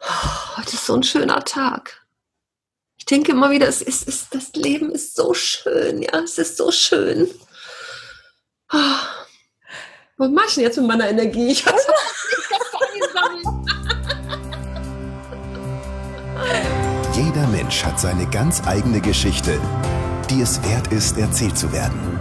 Oh, 0.00 0.56
heute 0.56 0.72
ist 0.72 0.86
so 0.86 0.94
ein 0.94 1.02
schöner 1.02 1.44
Tag. 1.44 2.06
Ich 2.96 3.04
denke 3.04 3.32
immer 3.32 3.50
wieder, 3.50 3.68
es 3.68 3.82
ist, 3.82 4.08
es, 4.08 4.30
das 4.30 4.52
Leben 4.54 4.90
ist 4.90 5.14
so 5.14 5.34
schön, 5.34 6.02
ja, 6.02 6.20
es 6.20 6.38
ist 6.38 6.56
so 6.56 6.72
schön. 6.72 7.28
Oh. 8.72 8.96
Was 10.16 10.30
mache 10.30 10.46
ich 10.48 10.54
denn 10.54 10.64
jetzt 10.64 10.76
mit 10.76 10.86
meiner 10.86 11.08
Energie? 11.08 11.48
Ich 11.48 11.64
muss 11.66 11.74
Mensch 17.70 17.84
hat 17.84 18.00
seine 18.00 18.26
ganz 18.26 18.66
eigene 18.66 19.00
Geschichte, 19.00 19.56
die 20.28 20.40
es 20.40 20.60
wert 20.64 20.88
ist, 20.88 21.16
erzählt 21.16 21.56
zu 21.56 21.72
werden. 21.72 22.18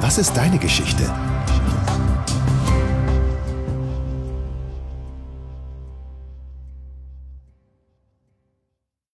Was 0.00 0.18
ist 0.18 0.36
deine 0.36 0.56
Geschichte? 0.56 1.02